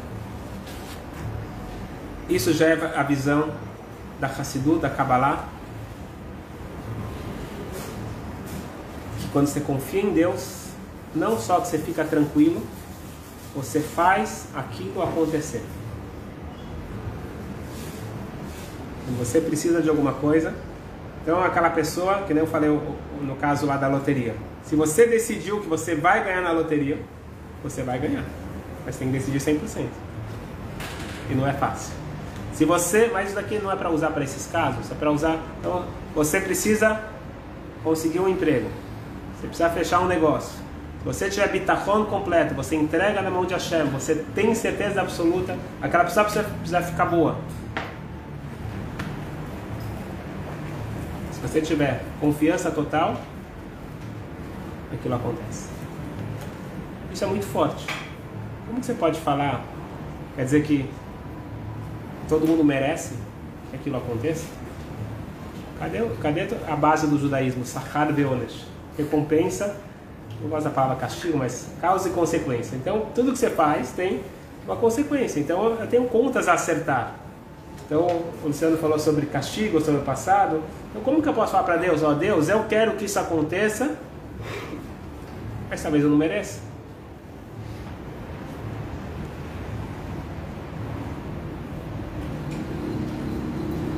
Isso 2.30 2.52
já 2.52 2.68
é 2.68 2.94
a 2.98 3.04
visão 3.04 3.52
da 4.20 4.28
Hassidu, 4.28 4.80
da 4.80 4.90
Kabbalah, 4.90 5.46
que 9.20 9.28
quando 9.30 9.48
você 9.48 9.62
confia 9.62 10.02
em 10.02 10.14
Deus, 10.14 10.66
não 11.14 11.40
só 11.40 11.60
que 11.60 11.68
você 11.68 11.78
fica 11.78 12.04
tranquilo, 12.04 12.62
você 13.56 13.80
faz 13.80 14.48
aquilo 14.56 15.02
acontecer. 15.02 15.64
Quando 19.06 19.20
você 19.20 19.40
precisa 19.40 19.82
de 19.82 19.90
alguma 19.90 20.14
coisa, 20.14 20.54
então 21.28 21.44
aquela 21.44 21.70
pessoa, 21.70 22.22
que 22.22 22.34
nem 22.34 22.42
eu 22.42 22.48
falei 22.48 22.70
no 22.70 23.36
caso 23.36 23.66
lá 23.66 23.76
da 23.76 23.90
loteria, 23.90 24.34
se 24.64 24.78
você 24.78 25.06
decidiu 25.06 25.60
que 25.60 25.68
você 25.68 25.94
vai 25.94 26.24
ganhar 26.24 26.40
na 26.40 26.54
loteria, 26.54 26.98
você 27.62 27.84
vai 27.84 28.00
ganhar. 28.00 28.24
Mas 28.86 28.96
tem 28.96 29.12
que 29.12 29.18
decidir 29.18 29.40
100%. 29.40 29.88
E 31.30 31.36
não 31.36 31.46
é 31.46 31.52
fácil. 31.52 31.94
Se 32.54 32.64
você, 32.64 33.10
mas 33.12 33.28
isso 33.28 33.36
daqui 33.36 33.60
não 33.60 33.70
é 33.70 33.76
para 33.76 33.90
usar 33.90 34.12
para 34.12 34.24
esses 34.24 34.48
casos, 34.48 34.90
é 34.90 34.96
para 34.96 35.12
usar. 35.12 35.38
Então, 35.60 35.84
você 36.16 36.40
precisa 36.40 36.98
conseguir 37.84 38.22
um 38.22 38.30
emprego. 38.30 38.70
Você 39.36 39.48
precisa 39.48 39.70
fechar 39.70 40.00
um 40.00 40.08
negócio. 40.08 40.58
Se 41.00 41.04
você 41.04 41.30
tiver 41.30 41.50
bitachon 41.50 42.06
completo, 42.06 42.54
você 42.54 42.78
entrega 42.78 43.22
na 43.22 43.30
mão 43.30 43.44
de 43.44 43.54
Hashem, 43.54 43.84
você 43.88 44.24
tem 44.34 44.56
certeza 44.56 45.02
absoluta, 45.02 45.58
aquela 45.82 46.06
pessoa 46.06 46.24
precisa, 46.24 46.46
precisa 46.46 46.82
ficar 46.84 47.08
boa. 47.08 47.36
Se 51.48 51.54
você 51.54 51.62
tiver 51.62 52.04
confiança 52.20 52.70
total, 52.70 53.16
aquilo 54.94 55.16
acontece. 55.16 55.70
Isso 57.14 57.24
é 57.24 57.28
muito 57.28 57.46
forte. 57.46 57.88
Como 58.68 58.84
você 58.84 58.94
pode 58.94 59.18
falar? 59.22 59.64
Quer 60.36 60.44
dizer 60.44 60.64
que 60.64 60.90
todo 62.28 62.46
mundo 62.46 62.66
merece 62.66 63.16
que 63.70 63.78
aquilo 63.78 63.96
aconteça? 63.96 64.46
Cadê, 65.80 66.00
cadê 66.22 66.48
a 66.68 66.76
base 66.76 67.08
do 67.08 67.18
judaísmo? 67.18 67.66
Sahar 67.66 68.12
Beonesh. 68.12 68.66
Recompensa, 68.98 69.78
não 70.42 70.50
gosto 70.50 70.66
da 70.66 70.72
palavra 70.72 70.98
castigo, 70.98 71.38
mas 71.38 71.70
causa 71.80 72.10
e 72.10 72.12
consequência. 72.12 72.76
Então, 72.76 73.08
tudo 73.16 73.32
que 73.32 73.40
você 73.40 73.50
faz 73.50 73.92
tem 73.92 74.22
uma 74.66 74.76
consequência. 74.76 75.40
Então, 75.40 75.80
eu 75.80 75.88
tenho 75.88 76.10
contas 76.10 76.50
a 76.50 76.54
acertar. 76.54 77.16
Então, 77.88 78.06
o 78.44 78.48
Luciano 78.48 78.78
falou 78.78 79.00
sobre 79.00 79.26
castigo, 79.28 79.80
sobre 79.80 80.02
o 80.02 80.04
passado. 80.04 80.62
Então, 80.90 81.02
como 81.02 81.22
que 81.22 81.30
eu 81.30 81.34
posso 81.34 81.54
falar 81.54 81.64
para 81.64 81.78
Deus? 81.78 82.04
Ó, 82.04 82.12
oh, 82.12 82.16
Deus, 82.16 82.50
eu 82.50 82.66
quero 82.66 82.98
que 82.98 83.06
isso 83.06 83.18
aconteça, 83.18 83.98
mas 85.70 85.82
talvez 85.82 86.04
eu 86.04 86.10
não 86.10 86.18
mereça. 86.18 86.60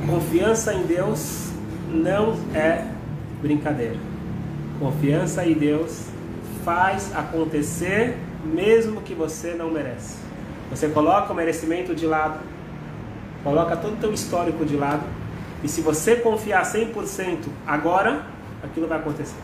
Confiança 0.08 0.72
em 0.72 0.84
Deus 0.84 1.50
não 1.88 2.36
é 2.54 2.86
brincadeira. 3.42 3.96
Confiança 4.78 5.44
em 5.44 5.54
Deus 5.54 6.06
faz 6.64 7.12
acontecer 7.16 8.16
mesmo 8.44 9.00
que 9.00 9.14
você 9.14 9.52
não 9.54 9.68
merece. 9.68 10.16
Você 10.70 10.88
coloca 10.88 11.32
o 11.32 11.34
merecimento 11.34 11.92
de 11.92 12.06
lado, 12.06 12.38
coloca 13.42 13.76
todo 13.76 13.94
o 13.94 13.96
teu 13.96 14.12
histórico 14.12 14.64
de 14.64 14.76
lado, 14.76 15.04
e 15.62 15.68
se 15.68 15.80
você 15.80 16.16
confiar 16.16 16.62
100% 16.62 17.46
agora, 17.66 18.24
aquilo 18.62 18.86
vai 18.86 18.98
acontecer. 18.98 19.36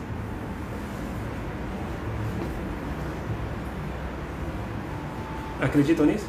Acreditam 5.61 6.05
nisso? 6.05 6.27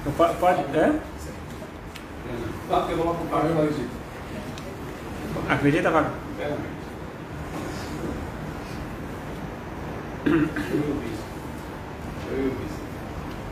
Então, 0.00 0.12
pode, 0.12 0.34
pode 0.38 0.60
é? 0.78 1.00
eu 2.70 2.96
coloco 2.96 3.24
o 3.24 3.26
pai, 3.26 3.50
eu 3.50 3.58
acredito. 3.58 3.90
Acredita, 5.48 5.90
Fábio? 5.90 6.12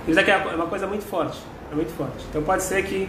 Isso 0.09 0.19
aqui 0.19 0.31
é 0.31 0.37
uma 0.37 0.67
coisa 0.67 0.87
muito 0.87 1.05
forte. 1.05 1.39
É 1.71 1.75
muito 1.75 1.95
forte. 1.95 2.25
Então 2.31 2.43
pode 2.43 2.63
ser 2.63 2.85
que 2.85 3.09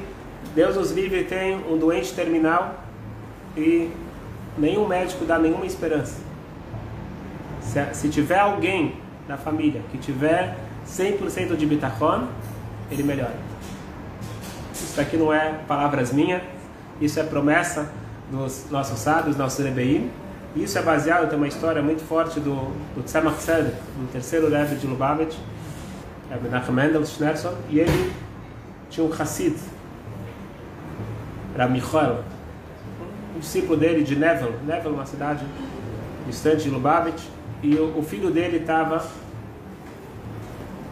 Deus 0.54 0.76
nos 0.76 0.92
vive 0.92 1.22
e 1.22 1.24
tem 1.24 1.56
um 1.56 1.78
doente 1.78 2.14
terminal 2.14 2.84
e 3.56 3.90
nenhum 4.58 4.86
médico 4.86 5.24
dá 5.24 5.40
nenhuma 5.40 5.66
esperança. 5.66 6.18
Se, 7.62 7.94
se 7.94 8.10
tiver 8.10 8.40
alguém 8.40 8.96
na 9.28 9.38
família 9.38 9.82
que 9.92 9.98
tiver 9.98 10.58
100% 10.88 11.56
de 11.56 11.66
bitachon, 11.66 12.28
ele 12.92 13.04
melhora. 13.04 13.36
Isso 14.74 15.00
aqui 15.00 15.16
não 15.16 15.34
é 15.34 15.60
palavras 15.68 16.12
minhas, 16.12 16.42
isso 17.00 17.20
é 17.20 17.24
promessa 17.24 17.90
dos 18.30 18.70
nossos 18.70 19.00
sábios, 19.00 19.38
nossos 19.38 19.64
rebeim. 19.64 20.10
Isso 20.56 20.78
é 20.78 20.82
baseado, 20.82 21.30
tem 21.30 21.38
uma 21.38 21.48
história 21.48 21.82
muito 21.82 22.02
forte 22.02 22.40
do, 22.40 22.74
do 22.96 23.04
Tzemach 23.04 23.38
Tzedek, 23.38 23.76
terceiro 24.12 24.50
Rebbe 24.50 24.76
de 24.76 24.88
Lubavitch, 24.88 25.36
Rebbe 26.30 26.44
Menachem 26.44 26.74
Mendel 26.76 27.06
Schneerson, 27.06 27.56
e 27.70 27.80
ele 27.80 28.14
tinha 28.90 29.06
um 29.06 29.12
Hassid, 29.12 29.56
era 31.56 31.68
Michael, 31.68 32.24
um 33.36 33.40
discípulo 33.40 33.76
dele 33.76 34.04
de 34.04 34.16
Nevel, 34.16 34.54
Nevel 34.64 34.94
uma 34.94 35.08
cidade 35.08 35.44
distante 36.28 36.64
de 36.64 36.70
Lubavitch, 36.70 37.24
e 37.64 37.76
o, 37.76 37.98
o 37.98 38.04
filho 38.04 38.30
dele 38.30 38.58
estava 38.58 39.06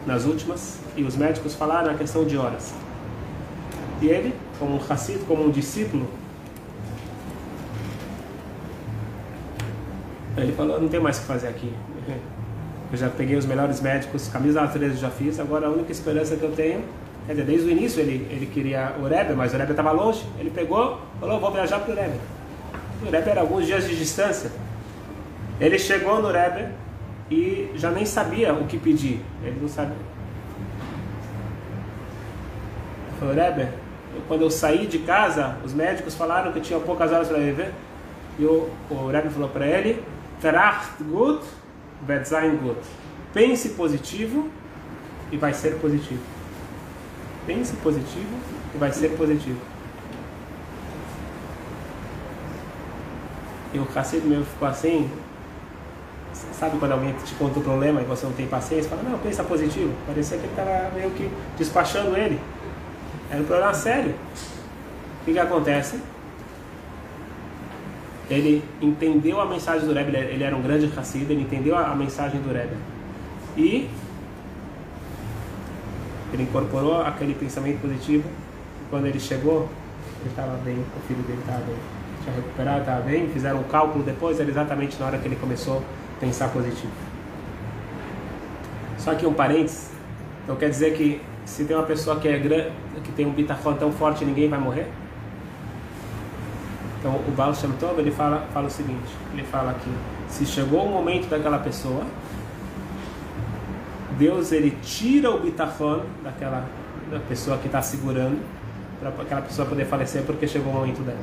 nas 0.04 0.24
últimas, 0.24 0.80
e 0.96 1.04
os 1.04 1.16
médicos 1.16 1.54
falaram 1.54 1.92
a 1.92 1.94
questão 1.94 2.24
de 2.24 2.36
horas. 2.36 2.74
E 4.02 4.08
ele, 4.08 4.34
como 4.58 4.74
um 4.74 4.80
Hassid, 4.88 5.20
como 5.24 5.44
um 5.44 5.50
discípulo, 5.50 6.08
ele 10.36 10.52
falou, 10.52 10.80
não 10.80 10.88
tem 10.88 11.00
mais 11.00 11.18
o 11.18 11.20
que 11.20 11.26
fazer 11.26 11.48
aqui. 11.48 11.72
Eu 12.90 12.96
já 12.96 13.10
peguei 13.10 13.36
os 13.36 13.44
melhores 13.44 13.80
médicos, 13.80 14.28
camisa 14.28 14.60
da 14.60 14.66
natureza 14.66 14.96
já 14.96 15.10
fiz, 15.10 15.38
agora 15.38 15.66
a 15.66 15.70
única 15.70 15.92
esperança 15.92 16.36
que 16.36 16.42
eu 16.42 16.52
tenho, 16.52 16.82
quer 17.26 17.32
dizer, 17.32 17.44
desde 17.44 17.66
o 17.66 17.70
início 17.70 18.00
ele, 18.00 18.26
ele 18.30 18.46
queria 18.46 18.94
o 18.98 19.06
Rebbe, 19.06 19.34
mas 19.34 19.52
o 19.52 19.56
Rebbe 19.58 19.72
estava 19.72 19.90
longe, 19.90 20.24
ele 20.38 20.50
pegou, 20.50 21.00
falou, 21.20 21.38
vou 21.38 21.52
viajar 21.52 21.80
para 21.80 21.92
o 21.92 21.96
Rebbe. 21.96 22.18
O 23.02 23.10
Rebbe 23.10 23.30
era 23.30 23.42
alguns 23.42 23.66
dias 23.66 23.86
de 23.86 23.94
distância. 23.94 24.50
Ele 25.60 25.78
chegou 25.78 26.22
no 26.22 26.30
Rebbe 26.30 26.66
e 27.30 27.70
já 27.74 27.90
nem 27.90 28.06
sabia 28.06 28.54
o 28.54 28.64
que 28.66 28.78
pedir, 28.78 29.20
ele 29.42 29.58
não 29.60 29.68
sabia. 29.68 29.96
Falou, 33.20 33.34
Rebbe, 33.34 33.68
quando 34.26 34.42
eu 34.42 34.50
saí 34.50 34.86
de 34.86 35.00
casa, 35.00 35.56
os 35.64 35.74
médicos 35.74 36.14
falaram 36.14 36.52
que 36.52 36.58
eu 36.58 36.62
tinha 36.62 36.80
poucas 36.80 37.12
horas 37.12 37.28
para 37.28 37.38
viver. 37.38 37.70
E 38.38 38.44
o, 38.44 38.70
o 38.90 39.08
Rebbe 39.08 39.28
falou 39.28 39.48
para 39.48 39.66
ele: 39.66 40.02
Tracht 40.40 41.02
gut, 41.02 41.42
wird 42.06 42.26
sein 42.26 42.56
gut. 42.58 42.78
Pense 43.32 43.68
positivo 43.70 44.48
e 45.30 45.36
vai 45.36 45.52
ser 45.52 45.74
positivo. 45.80 46.22
Pense 47.46 47.74
positivo 47.76 48.36
e 48.74 48.78
vai 48.78 48.92
ser 48.92 49.10
positivo. 49.16 49.60
E 53.72 53.78
o 53.78 53.86
Hassid 53.94 54.24
meu 54.26 54.44
ficou 54.44 54.68
assim. 54.68 55.10
Sabe 56.52 56.78
quando 56.78 56.92
alguém 56.92 57.12
te 57.24 57.34
conta 57.34 57.58
o 57.58 57.62
problema 57.62 58.00
e 58.00 58.04
você 58.04 58.26
não 58.26 58.32
tem 58.32 58.46
paciência? 58.46 58.90
Fala, 58.90 59.02
não, 59.02 59.18
pensa 59.18 59.44
positivo. 59.44 59.92
Parecia 60.06 60.38
que 60.38 60.44
ele 60.44 60.52
estava 60.52 60.90
meio 60.94 61.10
que 61.10 61.30
despachando 61.56 62.16
ele. 62.16 62.40
Era 63.30 63.40
um 63.40 63.44
problema 63.44 63.74
sério. 63.74 64.14
O 65.20 65.24
que, 65.24 65.32
que 65.32 65.38
acontece? 65.38 66.00
Ele 68.30 68.62
entendeu 68.80 69.40
a 69.40 69.46
mensagem 69.46 69.86
do 69.86 69.94
Rebbe, 69.94 70.14
ele 70.14 70.44
era 70.44 70.54
um 70.54 70.60
grande 70.60 70.90
Hassid, 70.94 71.30
ele 71.30 71.42
entendeu 71.42 71.76
a 71.76 71.94
mensagem 71.94 72.40
do 72.40 72.52
Rebbe. 72.52 72.76
E 73.56 73.88
ele 76.32 76.42
incorporou 76.42 77.00
aquele 77.00 77.34
pensamento 77.34 77.80
positivo. 77.80 78.28
Quando 78.90 79.06
ele 79.06 79.18
chegou, 79.18 79.68
ele 80.20 80.30
estava 80.30 80.56
bem, 80.58 80.76
o 80.76 81.00
filho 81.06 81.22
dele 81.22 81.38
estava 81.40 81.60
bem. 81.60 81.76
Tinha 82.22 82.36
recuperado, 82.36 82.80
estava 82.80 83.00
bem. 83.00 83.28
Fizeram 83.28 83.60
um 83.60 83.64
cálculo 83.64 84.04
depois, 84.04 84.38
era 84.38 84.48
exatamente 84.48 84.98
na 84.98 85.06
hora 85.06 85.18
que 85.18 85.26
ele 85.26 85.36
começou 85.36 85.78
a 85.78 86.20
pensar 86.20 86.48
positivo. 86.48 86.92
Só 88.98 89.14
que 89.14 89.26
um 89.26 89.32
parênteses, 89.32 89.90
então 90.44 90.56
quer 90.56 90.68
dizer 90.68 90.94
que 90.94 91.20
se 91.46 91.64
tem 91.64 91.74
uma 91.74 91.86
pessoa 91.86 92.20
que 92.20 92.28
é 92.28 92.38
grande, 92.38 92.70
que 93.04 93.12
tem 93.12 93.24
um 93.24 93.32
bitachon 93.32 93.74
tão 93.74 93.90
forte, 93.90 94.24
ninguém 94.24 94.50
vai 94.50 94.58
morrer? 94.58 94.86
Então 96.98 97.14
o 97.14 97.30
Baal 97.32 97.54
Shem 97.54 97.70
Tov, 97.72 97.98
ele 98.00 98.10
fala, 98.10 98.46
fala 98.52 98.66
o 98.66 98.70
seguinte, 98.70 99.08
ele 99.32 99.44
fala 99.44 99.74
que 99.74 99.90
se 100.32 100.44
chegou 100.44 100.84
o 100.84 100.88
momento 100.88 101.28
daquela 101.28 101.58
pessoa, 101.58 102.04
Deus 104.18 104.50
ele 104.50 104.76
tira 104.82 105.30
o 105.30 105.38
bitachon 105.38 106.02
daquela 106.24 106.66
da 107.10 107.18
pessoa 107.20 107.56
que 107.58 107.66
está 107.66 107.80
segurando, 107.80 108.38
para 109.00 109.08
aquela 109.08 109.42
pessoa 109.42 109.66
poder 109.66 109.86
falecer 109.86 110.22
porque 110.24 110.46
chegou 110.46 110.72
o 110.72 110.76
momento 110.76 111.02
dela. 111.02 111.18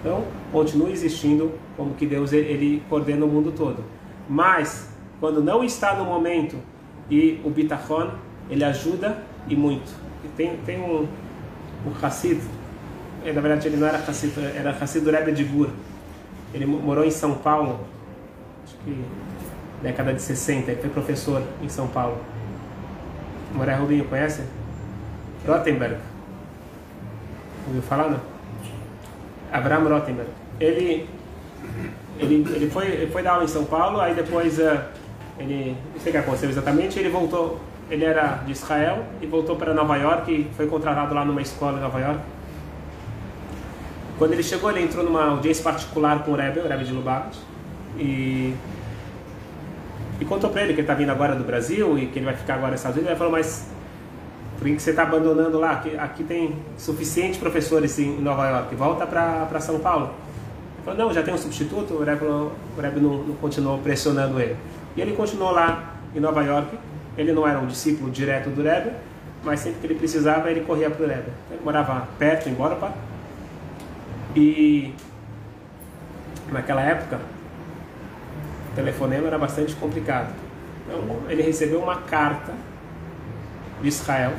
Então, 0.00 0.24
continua 0.50 0.90
existindo 0.90 1.52
como 1.76 1.94
que 1.94 2.06
Deus 2.06 2.32
ele, 2.32 2.82
coordena 2.88 3.24
o 3.24 3.28
mundo 3.28 3.52
todo. 3.52 3.84
Mas, 4.28 4.90
quando 5.18 5.42
não 5.42 5.62
está 5.62 5.94
no 5.94 6.04
momento 6.04 6.56
e 7.10 7.40
o 7.44 7.50
bitachon, 7.50 8.10
ele 8.48 8.64
ajuda 8.64 9.22
e 9.46 9.54
muito. 9.54 9.92
E 10.24 10.28
tem, 10.28 10.56
tem 10.64 10.80
um, 10.80 11.06
um 11.86 11.92
Hassid, 12.06 12.40
eh, 13.24 13.32
na 13.32 13.40
verdade 13.40 13.68
ele 13.68 13.76
não 13.76 13.86
era 13.86 13.98
Hassid, 13.98 14.32
era 14.56 14.70
Hassid 14.70 15.04
do 15.04 15.10
Rebbe 15.10 15.32
de 15.32 15.44
Gur. 15.44 15.70
Ele 16.52 16.66
morou 16.66 17.04
em 17.04 17.10
São 17.10 17.34
Paulo, 17.34 17.80
acho 18.64 18.76
que 18.84 19.04
década 19.82 20.12
de 20.12 20.20
60, 20.20 20.70
ele 20.70 20.80
foi 20.80 20.90
professor 20.90 21.42
em 21.62 21.68
São 21.68 21.88
Paulo. 21.88 22.18
Moré 23.54 23.74
Rubinho, 23.74 24.04
conhece? 24.04 24.42
Rottenberg. 25.46 25.96
Ouviu 27.66 27.82
falar, 27.82 28.10
não? 28.10 28.20
Abraham 29.52 29.88
Rottenberg. 29.88 30.30
Ele, 30.60 31.08
ele, 32.18 32.46
ele, 32.54 32.70
foi, 32.70 32.86
ele 32.86 33.10
foi 33.10 33.22
dar 33.22 33.32
aula 33.32 33.44
em 33.44 33.48
São 33.48 33.64
Paulo, 33.64 34.00
aí 34.00 34.14
depois 34.14 34.58
uh, 34.58 34.80
ele, 35.38 35.76
não 35.94 36.00
sei 36.00 36.10
o 36.10 36.12
que 36.12 36.18
aconteceu 36.18 36.50
exatamente, 36.50 36.98
ele 36.98 37.08
voltou, 37.08 37.58
ele 37.90 38.04
era 38.04 38.42
de 38.44 38.52
Israel 38.52 39.04
e 39.20 39.26
voltou 39.26 39.56
para 39.56 39.72
Nova 39.72 39.96
York 39.96 40.30
e 40.30 40.54
foi 40.54 40.66
contratado 40.66 41.14
lá 41.14 41.24
numa 41.24 41.42
escola 41.42 41.78
em 41.78 41.80
Nova 41.80 41.98
York. 41.98 42.20
Quando 44.20 44.34
ele 44.34 44.42
chegou, 44.42 44.70
ele 44.70 44.82
entrou 44.82 45.02
numa 45.02 45.30
audiência 45.30 45.64
particular 45.64 46.22
com 46.22 46.32
o 46.32 46.34
Rebbe, 46.34 46.60
o 46.60 46.68
Rebbe 46.68 46.84
de 46.84 46.92
Lubavitch, 46.92 47.38
e, 47.98 48.54
e 50.20 50.24
contou 50.26 50.50
para 50.50 50.60
ele 50.60 50.74
que 50.74 50.80
ele 50.80 50.82
está 50.82 50.92
vindo 50.92 51.08
agora 51.08 51.34
do 51.34 51.42
Brasil 51.42 51.98
e 51.98 52.04
que 52.04 52.18
ele 52.18 52.26
vai 52.26 52.36
ficar 52.36 52.56
agora 52.56 52.72
nos 52.72 52.80
Estados 52.80 52.98
Unidos. 52.98 53.12
Ele 53.12 53.18
falou, 53.18 53.32
mas 53.32 53.66
por 54.58 54.66
que 54.66 54.78
você 54.78 54.90
está 54.90 55.04
abandonando 55.04 55.58
lá? 55.58 55.70
Aqui, 55.70 55.96
aqui 55.96 56.22
tem 56.22 56.54
suficientes 56.76 57.40
professores 57.40 57.98
em 57.98 58.20
Nova 58.20 58.46
York, 58.46 58.74
volta 58.74 59.06
para 59.06 59.58
São 59.58 59.80
Paulo. 59.80 60.10
Ele 60.74 60.84
falou, 60.84 60.98
não, 61.00 61.14
já 61.14 61.22
tem 61.22 61.32
um 61.32 61.38
substituto, 61.38 61.94
o 61.94 62.04
Rebbe, 62.04 62.26
o 62.26 62.52
Rebbe 62.78 63.00
não, 63.00 63.22
não 63.22 63.34
continuou 63.36 63.78
pressionando 63.78 64.38
ele. 64.38 64.54
E 64.96 65.00
ele 65.00 65.12
continuou 65.16 65.50
lá 65.50 65.94
em 66.14 66.20
Nova 66.20 66.42
York, 66.42 66.76
ele 67.16 67.32
não 67.32 67.48
era 67.48 67.58
um 67.58 67.66
discípulo 67.66 68.10
direto 68.10 68.50
do 68.50 68.62
Rebbe, 68.62 68.90
mas 69.42 69.60
sempre 69.60 69.80
que 69.80 69.86
ele 69.86 69.94
precisava, 69.94 70.50
ele 70.50 70.60
corria 70.60 70.90
para 70.90 71.06
o 71.06 71.08
Rebbe. 71.08 71.30
Ele 71.50 71.60
morava 71.64 72.06
perto, 72.18 72.50
em 72.50 72.52
Borapa, 72.52 72.92
e 74.34 74.94
naquela 76.52 76.82
época, 76.82 77.20
o 78.70 78.74
telefonema 78.74 79.26
era 79.26 79.38
bastante 79.38 79.74
complicado. 79.74 80.32
Então, 80.86 81.22
ele 81.28 81.42
recebeu 81.42 81.80
uma 81.80 81.96
carta 82.02 82.52
de 83.82 83.88
Israel, 83.88 84.32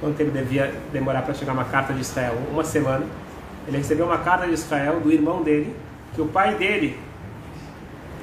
quanto 0.00 0.20
ele 0.20 0.30
devia 0.30 0.74
demorar 0.92 1.22
para 1.22 1.34
chegar 1.34 1.52
uma 1.52 1.64
carta 1.64 1.92
de 1.92 2.00
Israel? 2.00 2.34
Uma 2.50 2.64
semana. 2.64 3.06
Ele 3.66 3.78
recebeu 3.78 4.06
uma 4.06 4.18
carta 4.18 4.46
de 4.46 4.52
Israel 4.52 5.00
do 5.00 5.12
irmão 5.12 5.42
dele, 5.42 5.74
que 6.14 6.20
o 6.20 6.26
pai 6.26 6.54
dele 6.54 6.98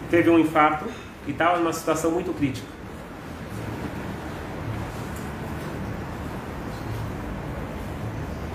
teve 0.10 0.30
um 0.30 0.40
infarto 0.40 0.86
e 1.28 1.32
estava 1.32 1.58
numa 1.58 1.74
situação 1.74 2.12
muito 2.12 2.34
crítica. 2.34 2.68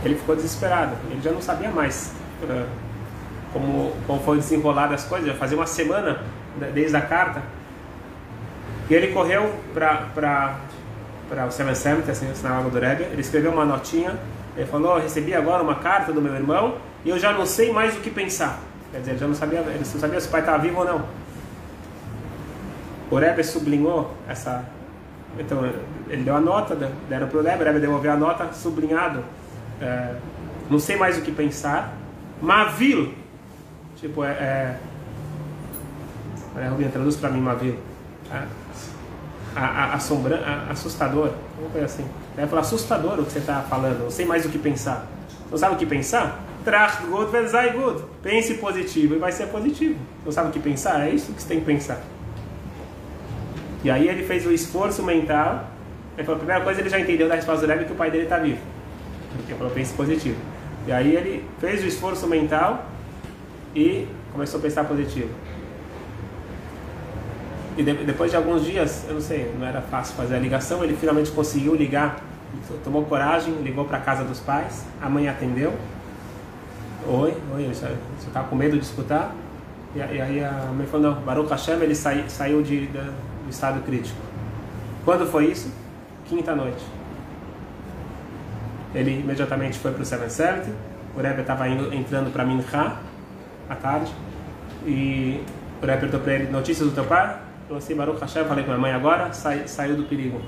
Ele 0.03 0.14
ficou 0.14 0.35
desesperado, 0.35 0.96
ele 1.11 1.20
já 1.20 1.31
não 1.31 1.42
sabia 1.42 1.70
mais 1.70 2.19
como, 3.53 3.92
como 4.07 4.20
foi 4.20 4.38
desenrolar 4.38 4.92
as 4.92 5.05
coisas, 5.05 5.26
já 5.29 5.35
fazia 5.35 5.57
uma 5.57 5.66
semana 5.66 6.20
desde 6.72 6.96
a 6.96 7.00
carta. 7.00 7.42
E 8.88 8.94
ele 8.94 9.09
correu 9.09 9.55
para 9.74 10.57
o 11.46 11.50
Seven 11.50 11.74
Seventh, 11.74 12.09
assim, 12.09 12.33
na 12.42 12.59
água 12.59 12.70
do 12.70 12.79
Rebbe, 12.79 13.05
ele 13.05 13.20
escreveu 13.20 13.53
uma 13.53 13.64
notinha, 13.64 14.18
ele 14.57 14.66
falou, 14.66 14.98
recebi 14.98 15.35
agora 15.35 15.62
uma 15.62 15.76
carta 15.76 16.12
do 16.12 16.20
meu 16.20 16.35
irmão 16.35 16.76
e 17.05 17.11
eu 17.11 17.18
já 17.18 17.33
não 17.33 17.46
sei 17.46 17.72
mais 17.72 17.96
o 17.96 18.00
que 18.00 18.11
pensar. 18.11 18.59
Quer 18.90 18.98
dizer, 18.98 19.11
ele 19.12 19.20
já 19.20 19.26
não 19.29 19.35
sabia, 19.35 19.61
ele 19.61 19.79
não 19.79 19.85
sabia 19.85 20.20
se 20.20 20.26
o 20.26 20.31
pai 20.31 20.40
estava 20.40 20.59
vivo 20.59 20.81
ou 20.81 20.85
não. 20.85 21.05
O 23.11 23.16
Rebbe 23.16 23.42
sublinhou 23.44 24.12
essa... 24.29 24.64
Então, 25.38 25.64
ele 26.09 26.24
deu 26.24 26.35
a 26.35 26.40
nota, 26.40 26.74
deram 27.09 27.29
para 27.29 27.38
o 27.38 27.42
Rebbe, 27.42 27.62
o 27.62 27.66
Rebbe 27.66 27.79
devolveu 27.79 28.12
a 28.12 28.16
nota, 28.16 28.53
sublinhado, 28.53 29.22
é, 29.81 30.14
não 30.68 30.81
sei 30.81 30.96
mais 30.96 31.16
o 31.16 31.22
que 31.22 31.31
pensar, 31.31 31.92
Mavil, 32.40 33.14
tipo, 33.96 34.24
é... 34.24 34.31
é 34.31 34.76
Olha, 36.57 36.68
Rubinho, 36.68 36.90
traduz 36.90 37.16
para 37.16 37.31
mim 37.31 37.40
Mavil. 37.40 37.76
É, 38.33 38.42
a, 39.55 39.64
a, 39.64 39.94
assombra, 39.94 40.37
a, 40.44 40.72
assustador, 40.72 41.31
uma 41.59 41.70
coisa 41.70 41.87
assim. 41.87 42.05
Vai 42.37 42.46
falar 42.46 42.62
assustador 42.62 43.20
o 43.20 43.24
que 43.24 43.33
você 43.33 43.38
está 43.38 43.61
falando, 43.62 44.05
não 44.05 44.11
sei 44.11 44.26
mais 44.26 44.44
o 44.44 44.48
que 44.48 44.59
pensar. 44.59 45.07
Não 45.50 45.59
sabe 45.59 45.74
o 45.74 45.79
que 45.79 45.87
pensar? 45.87 46.40
Trach 46.64 47.03
gut 47.07 47.31
sei 47.48 47.70
gut. 47.70 48.05
Pense 48.22 48.55
positivo 48.55 49.14
e 49.14 49.18
vai 49.18 49.33
ser 49.33 49.46
positivo. 49.46 49.98
Não 50.24 50.31
sabe 50.31 50.50
o 50.50 50.53
que 50.53 50.61
pensar? 50.61 51.07
É 51.07 51.11
isso 51.11 51.33
que 51.33 51.42
você 51.42 51.48
tem 51.48 51.61
que 51.61 51.66
pensar. 51.66 52.00
E 53.83 53.90
aí 53.90 54.09
ele 54.09 54.24
fez 54.24 54.46
o 54.46 54.53
esforço 54.53 55.03
mental. 55.03 55.68
Ele 56.16 56.24
falou, 56.24 56.37
a 56.37 56.38
primeira 56.38 56.64
coisa 56.64 56.81
ele 56.81 56.90
já 56.90 57.00
entendeu 57.00 57.29
da 57.29 57.35
resposta 57.35 57.66
do 57.66 57.70
Rebbe 57.70 57.87
que 57.87 57.92
o 57.92 57.96
pai 57.96 58.11
dele 58.11 58.24
está 58.24 58.38
vivo. 58.38 58.61
Porque 59.37 59.55
falou, 59.55 59.72
pense 59.72 59.94
positivo. 59.94 60.37
E 60.90 60.92
aí 60.92 61.14
ele 61.14 61.44
fez 61.61 61.85
o 61.85 61.87
esforço 61.87 62.26
mental 62.26 62.85
e 63.76 64.09
começou 64.33 64.59
a 64.59 64.62
pensar 64.64 64.83
positivo. 64.83 65.31
E 67.79 67.83
de, 67.85 67.94
depois 67.94 68.33
de 68.33 68.37
alguns 68.37 68.64
dias, 68.64 69.05
eu 69.07 69.14
não 69.14 69.20
sei, 69.20 69.55
não 69.57 69.64
era 69.64 69.81
fácil 69.83 70.16
fazer 70.16 70.35
a 70.35 70.38
ligação, 70.40 70.83
ele 70.83 70.96
finalmente 70.96 71.31
conseguiu 71.31 71.76
ligar, 71.76 72.20
tomou 72.83 73.05
coragem, 73.05 73.55
ligou 73.62 73.85
para 73.85 73.98
a 73.98 74.00
casa 74.00 74.24
dos 74.24 74.40
pais, 74.40 74.85
a 75.00 75.09
mãe 75.09 75.29
atendeu. 75.29 75.72
Oi, 77.07 77.37
oi, 77.55 77.68
você 77.68 77.87
está 78.26 78.42
com 78.42 78.57
medo 78.57 78.76
de 78.76 78.85
escutar? 78.85 79.33
E, 79.94 79.98
e, 79.98 80.20
aí 80.20 80.44
a 80.44 80.72
mãe 80.76 80.88
falou, 80.88 81.12
não, 81.12 81.20
Baruch 81.22 81.50
Hashem, 81.50 81.81
ele 81.81 81.94
sai, 81.94 82.24
saiu 82.26 82.62
de, 82.62 82.88
do 82.88 83.14
estado 83.48 83.81
crítico. 83.85 84.18
Quando 85.05 85.24
foi 85.24 85.53
isso? 85.53 85.72
Quinta 86.26 86.53
noite. 86.57 86.83
Ele 88.94 89.20
imediatamente 89.20 89.79
foi 89.79 89.92
para 89.92 90.03
o 90.03 90.05
Seven 90.05 90.29
Seventh, 90.29 90.68
o 91.16 91.20
Rebbe 91.20 91.40
estava 91.40 91.68
entrando 91.68 92.33
para 92.33 92.44
Minha 92.44 92.64
à 93.68 93.74
tarde, 93.76 94.12
e 94.85 95.42
o 95.83 95.87
Rebbe 95.87 96.00
perguntou 96.00 96.20
para 96.20 96.35
ele, 96.35 96.50
notícias 96.50 96.88
do 96.88 96.94
teu 96.94 97.05
pai? 97.05 97.38
Falou 97.66 97.79
assim, 97.79 97.94
Baruch 97.94 98.20
Hashem, 98.20 98.44
falei 98.44 98.64
com 98.64 98.70
minha 98.70 98.81
mãe 98.81 98.92
agora, 98.92 99.33
sai, 99.33 99.68
saiu 99.68 99.96
do 99.96 100.05
perigo. 100.05 100.40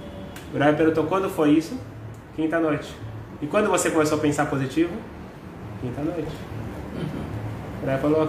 O 0.52 0.58
Rebbe 0.58 0.76
perguntou 0.76 1.04
quando 1.04 1.28
foi 1.30 1.50
isso? 1.50 1.78
Quinta 2.34 2.58
noite. 2.58 2.92
E 3.40 3.46
quando 3.46 3.68
você 3.68 3.90
começou 3.90 4.18
a 4.18 4.20
pensar 4.20 4.46
positivo? 4.46 4.90
Quinta 5.80 6.02
noite. 6.02 6.32
O 7.82 7.86
Rebbe 7.86 8.02
falou, 8.02 8.28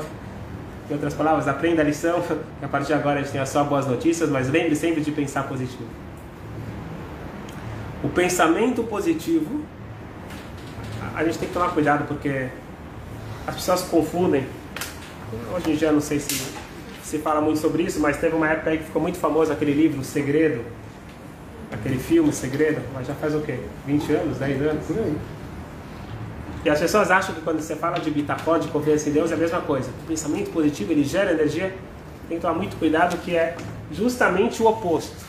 em 0.90 0.94
outras 0.94 1.14
palavras, 1.14 1.48
aprenda 1.48 1.82
a 1.82 1.86
lição, 1.86 2.22
que 2.60 2.66
a 2.66 2.68
partir 2.68 2.88
de 2.88 2.94
agora 2.94 3.20
a 3.20 3.24
gente 3.24 3.32
tenha 3.32 3.46
só 3.46 3.64
boas 3.64 3.88
notícias, 3.88 4.30
mas 4.30 4.50
lembre 4.50 4.76
sempre 4.76 5.02
de 5.02 5.12
pensar 5.12 5.44
positivo. 5.48 5.90
O 8.04 8.10
pensamento 8.10 8.84
positivo, 8.84 9.62
a 11.16 11.24
gente 11.24 11.38
tem 11.38 11.48
que 11.48 11.54
tomar 11.54 11.70
cuidado 11.72 12.08
porque 12.08 12.48
as 13.46 13.56
pessoas 13.56 13.82
confundem. 13.82 14.46
Hoje 15.56 15.72
em 15.72 15.76
dia 15.76 15.92
não 15.92 16.02
sei 16.02 16.20
se 16.20 16.54
se 17.14 17.20
fala 17.20 17.40
muito 17.42 17.60
sobre 17.60 17.84
isso, 17.84 18.00
mas 18.00 18.18
teve 18.18 18.36
uma 18.36 18.50
época 18.50 18.72
aí 18.72 18.80
que 18.80 18.86
ficou 18.86 19.00
muito 19.00 19.20
famoso 19.20 19.52
aquele 19.52 19.72
livro, 19.72 20.02
O 20.02 20.04
Segredo, 20.04 20.64
aquele 21.72 22.00
filme, 22.00 22.30
O 22.30 22.34
Segredo, 22.34 22.82
mas 22.92 23.06
já 23.06 23.14
faz 23.14 23.36
o 23.36 23.42
quê? 23.42 23.60
20 23.86 24.14
anos, 24.14 24.38
10 24.38 24.62
anos? 24.64 24.86
Por 24.88 24.98
aí. 24.98 25.16
E 26.66 26.70
as 26.70 26.80
pessoas 26.80 27.12
acham 27.12 27.36
que 27.36 27.42
quando 27.42 27.60
você 27.60 27.76
fala 27.76 28.00
de 28.00 28.10
bitacó, 28.10 28.58
de 28.58 28.68
confiança 28.70 29.10
em 29.10 29.12
Deus, 29.12 29.32
é 29.32 29.36
a 29.36 29.38
mesma 29.38 29.62
coisa. 29.62 29.92
O 30.04 30.08
pensamento 30.08 30.50
positivo, 30.52 30.92
ele 30.92 31.04
gera 31.04 31.34
energia, 31.34 31.76
tem 32.28 32.38
que 32.38 32.42
tomar 32.42 32.56
muito 32.56 32.78
cuidado 32.78 33.18
que 33.18 33.36
é 33.36 33.56
justamente 33.92 34.64
o 34.64 34.68
oposto. 34.68 35.24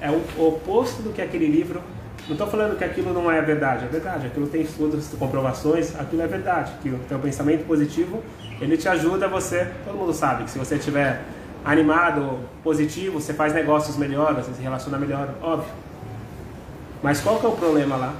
É 0.00 0.10
o 0.10 0.22
oposto 0.38 1.02
do 1.02 1.12
que 1.12 1.20
aquele 1.20 1.48
livro 1.48 1.82
não 2.26 2.32
estou 2.32 2.46
falando 2.46 2.78
que 2.78 2.84
aquilo 2.84 3.12
não 3.12 3.30
é 3.30 3.40
verdade, 3.42 3.84
é 3.84 3.88
verdade. 3.88 4.26
Aquilo 4.26 4.46
tem 4.46 4.62
estudos, 4.62 5.08
comprovações, 5.18 5.94
aquilo 5.94 6.22
é 6.22 6.26
verdade. 6.26 6.72
Que 6.82 6.88
o 6.88 6.98
teu 7.06 7.18
pensamento 7.18 7.66
positivo, 7.66 8.22
ele 8.60 8.78
te 8.78 8.88
ajuda 8.88 9.28
você, 9.28 9.70
todo 9.84 9.96
mundo 9.96 10.14
sabe 10.14 10.44
que 10.44 10.50
se 10.50 10.58
você 10.58 10.76
estiver 10.76 11.22
animado, 11.62 12.38
positivo, 12.62 13.20
você 13.20 13.34
faz 13.34 13.52
negócios 13.52 13.96
melhor, 13.98 14.34
você 14.34 14.54
se 14.54 14.62
relaciona 14.62 14.96
melhor, 14.96 15.34
óbvio. 15.42 15.70
Mas 17.02 17.20
qual 17.20 17.38
que 17.38 17.44
é 17.44 17.48
o 17.48 17.52
problema 17.52 17.96
lá? 17.96 18.14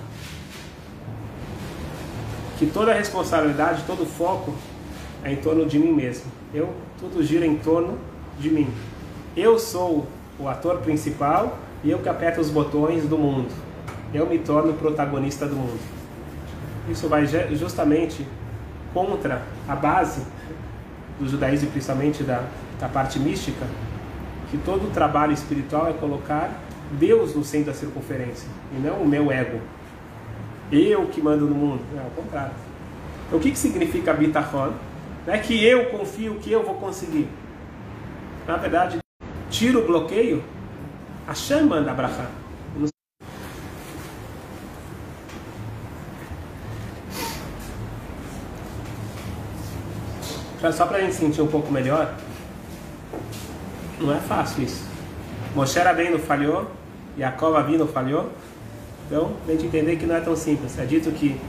Que 2.59 2.67
toda 2.67 2.93
a 2.93 2.95
responsabilidade, 2.95 3.85
todo 3.87 4.03
o 4.03 4.07
foco 4.07 4.55
é 5.23 5.33
em 5.33 5.37
torno 5.37 5.65
de 5.65 5.79
mim 5.79 5.93
mesmo. 5.93 6.31
Eu, 6.53 6.75
tudo 7.01 7.23
gira 7.23 7.47
em 7.47 7.57
torno 7.57 7.99
de 8.39 8.51
mim. 8.51 8.69
Eu 9.35 9.59
sou 9.59 10.07
o 10.39 10.47
ator 10.47 10.79
principal 10.79 11.59
e 11.83 11.91
eu 11.91 12.01
que 12.01 12.09
aperto 12.09 12.41
os 12.41 12.51
botões 12.51 13.05
do 13.09 13.17
mundo 13.17 13.64
eu 14.15 14.27
me 14.27 14.39
torno 14.39 14.73
protagonista 14.75 15.47
do 15.47 15.57
mundo. 15.57 15.81
Isso 16.89 17.09
vai 17.09 17.27
justamente 17.53 18.25
contra 18.93 19.43
a 19.69 19.75
base 19.75 20.23
do 21.19 21.29
judaísmo, 21.29 21.71
principalmente 21.71 22.23
da, 22.23 22.45
da 22.79 22.89
parte 22.89 23.19
mística, 23.19 23.67
que 24.51 24.59
todo 24.59 24.87
o 24.87 24.91
trabalho 24.91 25.33
espiritual 25.33 25.89
é 25.89 25.93
colocar 25.95 26.51
Deus 26.93 27.35
no 27.35 27.43
centro 27.45 27.73
da 27.73 27.75
circunferência 27.75 28.49
e 28.77 28.81
não 28.81 28.99
o 28.99 29.09
meu 29.09 29.33
ego. 29.33 29.61
Eu 30.71 31.07
que 31.07 31.21
mando 31.21 31.47
no 31.47 31.55
mundo. 31.55 31.83
É 31.97 32.01
ao 32.01 32.11
contrário. 32.11 32.53
Então, 33.27 33.39
o 33.39 33.43
que, 33.43 33.51
que 33.51 33.59
significa 33.59 34.13
bitachon? 34.13 34.73
Não 35.27 35.35
é 35.35 35.39
que 35.39 35.65
eu 35.65 35.87
confio 35.87 36.37
que 36.37 36.53
eu 36.53 36.63
vou 36.63 36.75
conseguir. 36.75 37.29
Na 38.47 38.57
verdade, 38.57 38.99
tira 39.51 39.79
o 39.79 39.87
bloqueio, 39.87 40.43
a 41.27 41.35
chama 41.35 41.81
da 41.81 41.93
Abraham. 41.93 42.44
Só 50.73 50.87
para 50.87 50.99
a 50.99 51.01
gente 51.01 51.15
sentir 51.15 51.43
um 51.43 51.47
pouco 51.47 51.73
melhor, 51.73 52.15
Não 54.01 54.13
é 54.15 54.19
fácil 54.19 54.65
isso. 54.65 54.85
Moshe 55.55 55.79
Rabbeinu 55.79 56.19
falhou, 56.19 56.71
Jacob 57.17 57.55
Avino 57.55 57.87
falhou. 57.87 58.33
Então, 59.07 59.33
a 59.47 59.51
gente 59.53 59.67
entender 59.67 59.97
que 59.97 60.07
não 60.07 60.17
é 60.17 60.21
tão 60.21 60.35
simples. 60.35 60.79
É 60.79 60.85
dito 60.85 61.11
que, 61.13 61.41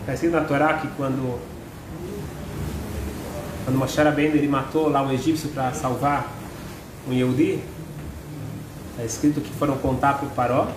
está 0.00 0.14
escrito 0.14 0.32
na 0.32 0.42
Torá 0.42 0.74
que 0.74 0.86
quando, 0.96 1.40
quando 3.64 3.76
Moshe 3.76 4.00
Rabbeinu 4.00 4.36
ele 4.36 4.48
matou 4.48 4.88
lá 4.88 5.02
o 5.02 5.10
egípcio 5.10 5.48
para 5.50 5.72
salvar 5.72 6.30
um 7.08 7.12
Yehudi, 7.12 7.60
está 8.92 9.04
escrito 9.04 9.40
que 9.40 9.52
foram 9.52 9.76
contar 9.78 10.14
para 10.14 10.26
o 10.26 10.30
Paró, 10.30 10.68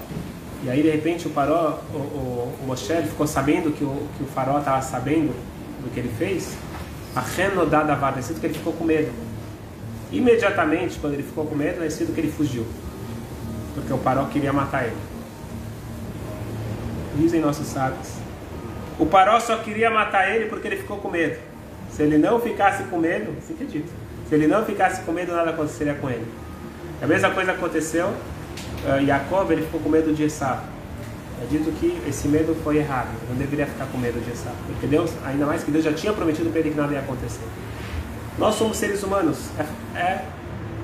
e 0.63 0.69
aí 0.69 0.81
de 0.81 0.89
repente 0.89 1.27
o 1.27 1.31
Paró, 1.31 1.79
o, 1.93 1.97
o, 1.97 2.55
o 2.61 2.67
Moshe 2.67 2.93
ficou 3.03 3.27
sabendo 3.27 3.71
que 3.71 3.83
o, 3.83 4.07
que 4.17 4.23
o 4.23 4.27
Faró 4.27 4.59
estava 4.59 4.81
sabendo 4.81 5.33
do 5.83 5.91
que 5.93 5.99
ele 5.99 6.11
fez, 6.17 6.55
a 7.15 7.21
está 7.21 8.19
escrito 8.19 8.39
que 8.39 8.47
ele 8.47 8.53
ficou 8.53 8.73
com 8.73 8.85
medo. 8.85 9.11
Imediatamente, 10.11 10.99
quando 10.99 11.13
ele 11.13 11.23
ficou 11.23 11.45
com 11.45 11.55
medo, 11.55 11.83
é 11.83 11.87
que 11.87 12.21
ele 12.21 12.31
fugiu. 12.31 12.65
Porque 13.73 13.91
o 13.91 13.97
Paró 13.97 14.25
queria 14.25 14.51
matar 14.51 14.85
ele. 14.85 14.97
Dizem 17.15 17.41
nossos 17.41 17.67
sábios. 17.67 18.09
O 18.99 19.05
Paró 19.05 19.39
só 19.39 19.57
queria 19.57 19.89
matar 19.89 20.29
ele 20.33 20.45
porque 20.45 20.67
ele 20.67 20.77
ficou 20.77 20.97
com 20.97 21.09
medo. 21.09 21.37
Se 21.89 22.03
ele 22.03 22.17
não 22.17 22.39
ficasse 22.39 22.83
com 22.83 22.97
medo, 22.97 23.33
assim 23.37 23.53
que 23.53 23.63
é 23.63 23.67
dito. 23.67 23.91
Se 24.29 24.35
ele 24.35 24.47
não 24.47 24.65
ficasse 24.65 25.01
com 25.01 25.11
medo, 25.11 25.33
nada 25.33 25.49
aconteceria 25.49 25.93
com 25.95 26.09
ele. 26.09 26.25
A 27.01 27.07
mesma 27.07 27.31
coisa 27.31 27.51
aconteceu. 27.51 28.07
Uh, 28.07 29.05
Jacob 29.05 29.51
ele 29.51 29.63
ficou 29.63 29.81
com 29.81 29.89
medo 29.89 30.13
de 30.13 30.23
Esaú. 30.23 30.70
É 31.41 31.45
dito 31.49 31.71
que 31.79 31.99
esse 32.07 32.27
medo 32.27 32.55
foi 32.63 32.77
errado. 32.77 33.09
Não 33.27 33.35
deveria 33.35 33.65
ficar 33.65 33.85
com 33.87 33.97
medo 33.97 34.23
de 34.23 34.31
Esaú. 34.31 34.53
Porque 34.67 34.85
Deus, 34.85 35.11
ainda 35.25 35.45
mais 35.45 35.63
que 35.63 35.71
Deus 35.71 35.83
já 35.83 35.91
tinha 35.91 36.13
prometido 36.13 36.49
para 36.51 36.59
ele 36.59 36.69
que 36.69 36.77
nada 36.77 36.93
ia 36.93 36.99
acontecer. 36.99 37.45
Nós 38.37 38.55
somos 38.55 38.77
seres 38.77 39.01
humanos. 39.01 39.49
É, 39.95 39.99
é 39.99 40.25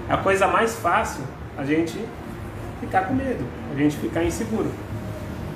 a 0.10 0.18
coisa 0.18 0.48
mais 0.48 0.76
fácil 0.76 1.24
a 1.58 1.64
gente 1.64 2.00
ficar 2.80 3.04
com 3.04 3.14
medo, 3.14 3.46
a 3.74 3.78
gente 3.78 3.98
ficar 3.98 4.24
inseguro. 4.24 4.72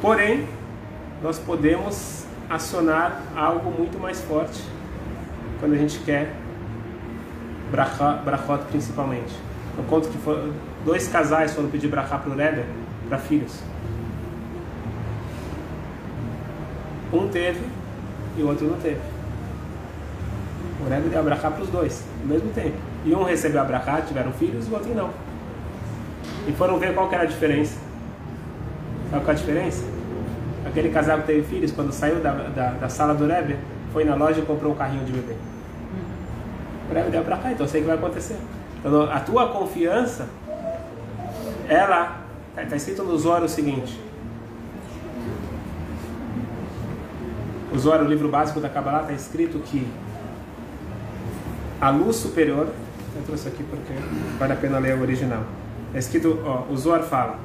Porém, 0.01 0.47
nós 1.21 1.39
podemos 1.39 2.25
acionar 2.49 3.23
algo 3.35 3.71
muito 3.71 3.99
mais 3.99 4.19
forte 4.21 4.61
quando 5.59 5.73
a 5.73 5.77
gente 5.77 5.99
quer 5.99 6.33
brachot 7.71 8.65
principalmente. 8.69 9.33
Eu 9.77 9.83
conto 9.85 10.09
que 10.09 10.17
dois 10.83 11.07
casais 11.07 11.53
foram 11.53 11.69
pedir 11.69 11.87
brachá 11.87 12.17
para 12.17 12.31
o 12.31 12.35
Rebbe, 12.35 12.65
para 13.07 13.17
filhos. 13.17 13.70
Um 17.13 17.27
teve 17.27 17.61
e 18.37 18.41
o 18.41 18.47
outro 18.47 18.67
não 18.67 18.77
teve. 18.77 18.99
O 20.85 20.89
Rebbe 20.89 21.09
deu 21.09 21.19
abrahá 21.19 21.51
para 21.51 21.61
os 21.61 21.69
dois, 21.69 22.03
ao 22.21 22.27
mesmo 22.27 22.49
tempo. 22.53 22.75
E 23.05 23.13
um 23.13 23.23
recebeu 23.23 23.61
abrahá, 23.61 24.01
tiveram 24.01 24.31
filhos, 24.31 24.67
o 24.67 24.73
outro 24.73 24.93
não. 24.95 25.09
E 26.47 26.51
foram 26.53 26.79
ver 26.79 26.93
qual 26.93 27.11
era 27.11 27.23
a 27.23 27.25
diferença. 27.25 27.77
Sabe 29.11 29.23
qual 29.23 29.35
é 29.35 29.37
a 29.37 29.39
diferença? 29.39 29.83
Aquele 30.65 30.89
casal 30.89 31.19
que 31.19 31.27
teve 31.27 31.43
filhos, 31.43 31.71
quando 31.71 31.91
saiu 31.91 32.19
da, 32.19 32.31
da, 32.33 32.71
da 32.71 32.89
sala 32.89 33.13
do 33.13 33.27
Rebbe, 33.27 33.57
foi 33.91 34.05
na 34.05 34.15
loja 34.15 34.39
e 34.39 34.45
comprou 34.45 34.71
um 34.71 34.75
carrinho 34.75 35.05
de 35.05 35.11
bebê. 35.11 35.35
O 36.89 36.93
Rebbe 36.93 37.11
deu 37.11 37.21
abrahá, 37.21 37.51
então 37.51 37.65
eu 37.65 37.69
sei 37.69 37.81
o 37.81 37.83
que 37.83 37.89
vai 37.89 37.97
acontecer. 37.97 38.37
Então 38.79 39.03
a 39.03 39.19
tua 39.19 39.49
confiança, 39.49 40.27
ela, 41.67 42.21
está 42.49 42.69
tá 42.69 42.75
escrito 42.75 43.03
no 43.03 43.17
Zoro 43.17 43.45
o 43.45 43.49
seguinte. 43.49 43.99
O 47.71 47.77
Zoro, 47.77 48.03
o 48.03 48.07
livro 48.07 48.27
básico 48.27 48.59
da 48.59 48.67
Kabbalah, 48.67 49.03
está 49.03 49.13
escrito 49.13 49.59
que 49.59 49.87
a 51.79 51.89
luz 51.89 52.17
superior, 52.17 52.67
eu 53.15 53.23
trouxe 53.25 53.47
aqui 53.47 53.63
porque 53.63 53.93
vale 54.37 54.53
a 54.53 54.55
pena 54.55 54.77
ler 54.77 54.97
o 54.97 55.01
original. 55.01 55.43
É 55.93 55.99
escrito, 55.99 56.39
ó, 56.45 56.71
o 56.71 56.77
Zohar 56.77 57.03
fala, 57.03 57.39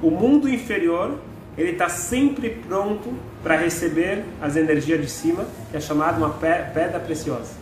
o 0.00 0.10
mundo 0.10 0.48
inferior 0.48 1.18
ele 1.56 1.72
está 1.72 1.88
sempre 1.88 2.50
pronto 2.66 3.12
para 3.42 3.56
receber 3.56 4.24
as 4.40 4.56
energias 4.56 5.00
de 5.00 5.10
cima, 5.10 5.44
que 5.70 5.76
é 5.76 5.80
chamado 5.80 6.18
uma 6.18 6.30
pedra 6.30 6.98
preciosa. 6.98 7.52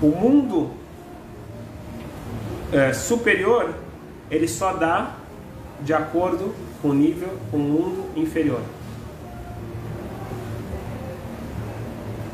O 0.00 0.08
mundo 0.08 0.70
é, 2.72 2.92
superior 2.92 3.74
ele 4.30 4.46
só 4.46 4.74
dá 4.74 5.16
de 5.80 5.92
acordo 5.92 6.54
com 6.80 6.88
o 6.88 6.94
nível, 6.94 7.28
com 7.50 7.56
o 7.56 7.60
mundo 7.60 8.04
inferior. 8.16 8.60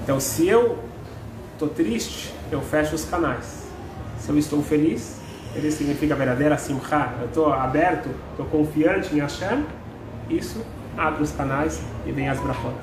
Então, 0.09 0.19
se 0.19 0.49
eu 0.49 0.79
estou 1.53 1.69
triste, 1.69 2.33
eu 2.51 2.63
fecho 2.63 2.95
os 2.95 3.05
canais. 3.05 3.67
Se 4.19 4.31
eu 4.31 4.39
estou 4.39 4.63
feliz, 4.63 5.21
ele 5.55 5.71
significa 5.71 6.15
verdadeira 6.15 6.57
simcha. 6.57 7.13
Eu 7.21 7.27
estou 7.27 7.53
aberto, 7.53 8.09
estou 8.31 8.47
confiante 8.47 9.15
em 9.15 9.21
Hashem, 9.21 9.67
isso 10.31 10.65
abre 10.97 11.23
os 11.23 11.33
canais 11.33 11.83
e 12.07 12.13
vem 12.13 12.27
as 12.27 12.41
brachot. 12.41 12.75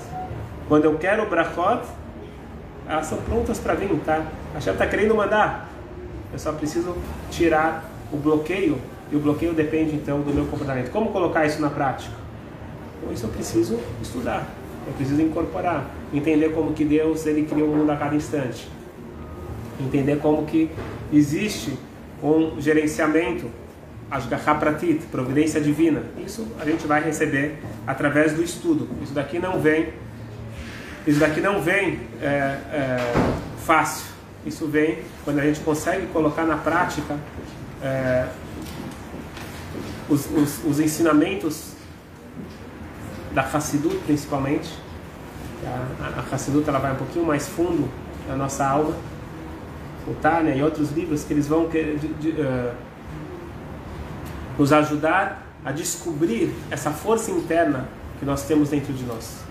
Quando 0.67 0.85
eu 0.85 0.99
quero 0.99 1.27
brachot, 1.27 1.87
elas 2.87 3.07
são 3.07 3.17
prontas 3.23 3.57
para 3.57 3.73
vir, 3.73 3.89
tá? 4.05 4.23
Hashem 4.53 4.73
está 4.73 4.85
querendo 4.85 5.15
mandar. 5.15 5.67
Eu 6.31 6.37
só 6.37 6.51
preciso 6.51 6.95
tirar 7.31 7.89
o 8.13 8.17
bloqueio, 8.17 8.77
e 9.11 9.15
o 9.15 9.19
bloqueio 9.19 9.51
depende 9.51 9.95
então 9.95 10.21
do 10.21 10.31
meu 10.31 10.45
comportamento. 10.45 10.91
Como 10.91 11.11
colocar 11.11 11.43
isso 11.43 11.59
na 11.59 11.71
prática? 11.71 12.13
Com 13.03 13.11
isso 13.11 13.25
eu 13.25 13.29
preciso 13.31 13.79
estudar. 13.99 14.47
Eu 14.87 14.93
preciso 14.93 15.21
incorporar, 15.21 15.89
entender 16.13 16.49
como 16.49 16.73
que 16.73 16.85
Deus 16.85 17.25
ele 17.25 17.45
criou 17.45 17.69
o 17.69 17.75
mundo 17.75 17.89
a 17.91 17.95
cada 17.95 18.15
instante. 18.15 18.67
Entender 19.79 20.17
como 20.17 20.45
que 20.45 20.69
existe 21.11 21.77
um 22.23 22.59
gerenciamento, 22.59 23.49
Ashgaha 24.09 24.55
Pratit, 24.55 25.01
providência 25.11 25.59
divina. 25.59 26.03
Isso 26.23 26.47
a 26.59 26.65
gente 26.65 26.85
vai 26.85 27.03
receber 27.03 27.57
através 27.85 28.33
do 28.33 28.43
estudo. 28.43 28.87
Isso 29.01 29.13
daqui 29.13 29.39
não 29.39 29.59
vem, 29.59 29.89
isso 31.05 31.19
daqui 31.19 31.41
não 31.41 31.61
vem 31.61 31.99
é, 32.21 32.27
é, 32.27 32.97
fácil. 33.65 34.05
Isso 34.45 34.67
vem 34.67 34.99
quando 35.23 35.39
a 35.39 35.43
gente 35.43 35.59
consegue 35.61 36.05
colocar 36.07 36.45
na 36.45 36.57
prática 36.57 37.17
é, 37.81 38.27
os, 40.07 40.29
os, 40.31 40.63
os 40.63 40.79
ensinamentos 40.79 41.74
da 43.35 43.41
Hassidut 43.41 43.97
principalmente. 44.05 44.73
A, 45.65 46.21
a 46.21 46.35
Hassidut 46.35 46.67
ela 46.67 46.79
vai 46.79 46.93
um 46.93 46.95
pouquinho 46.95 47.25
mais 47.25 47.47
fundo 47.47 47.87
na 48.27 48.35
nossa 48.35 48.65
alma. 48.65 48.95
O 50.07 50.13
Tânia 50.15 50.55
e 50.55 50.63
outros 50.63 50.91
livros 50.91 51.23
que 51.23 51.33
eles 51.33 51.47
vão 51.47 51.67
de, 51.67 51.97
de, 51.97 52.29
uh, 52.29 52.73
nos 54.57 54.71
ajudar 54.71 55.43
a 55.65 55.71
descobrir 55.71 56.53
essa 56.71 56.91
força 56.91 57.29
interna 57.31 57.87
que 58.19 58.25
nós 58.25 58.43
temos 58.43 58.69
dentro 58.69 58.93
de 58.93 59.03
nós. 59.03 59.43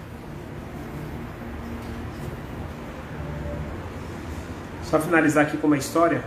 Só 4.84 4.98
finalizar 4.98 5.44
aqui 5.44 5.56
com 5.56 5.66
uma 5.66 5.76
história. 5.76 6.24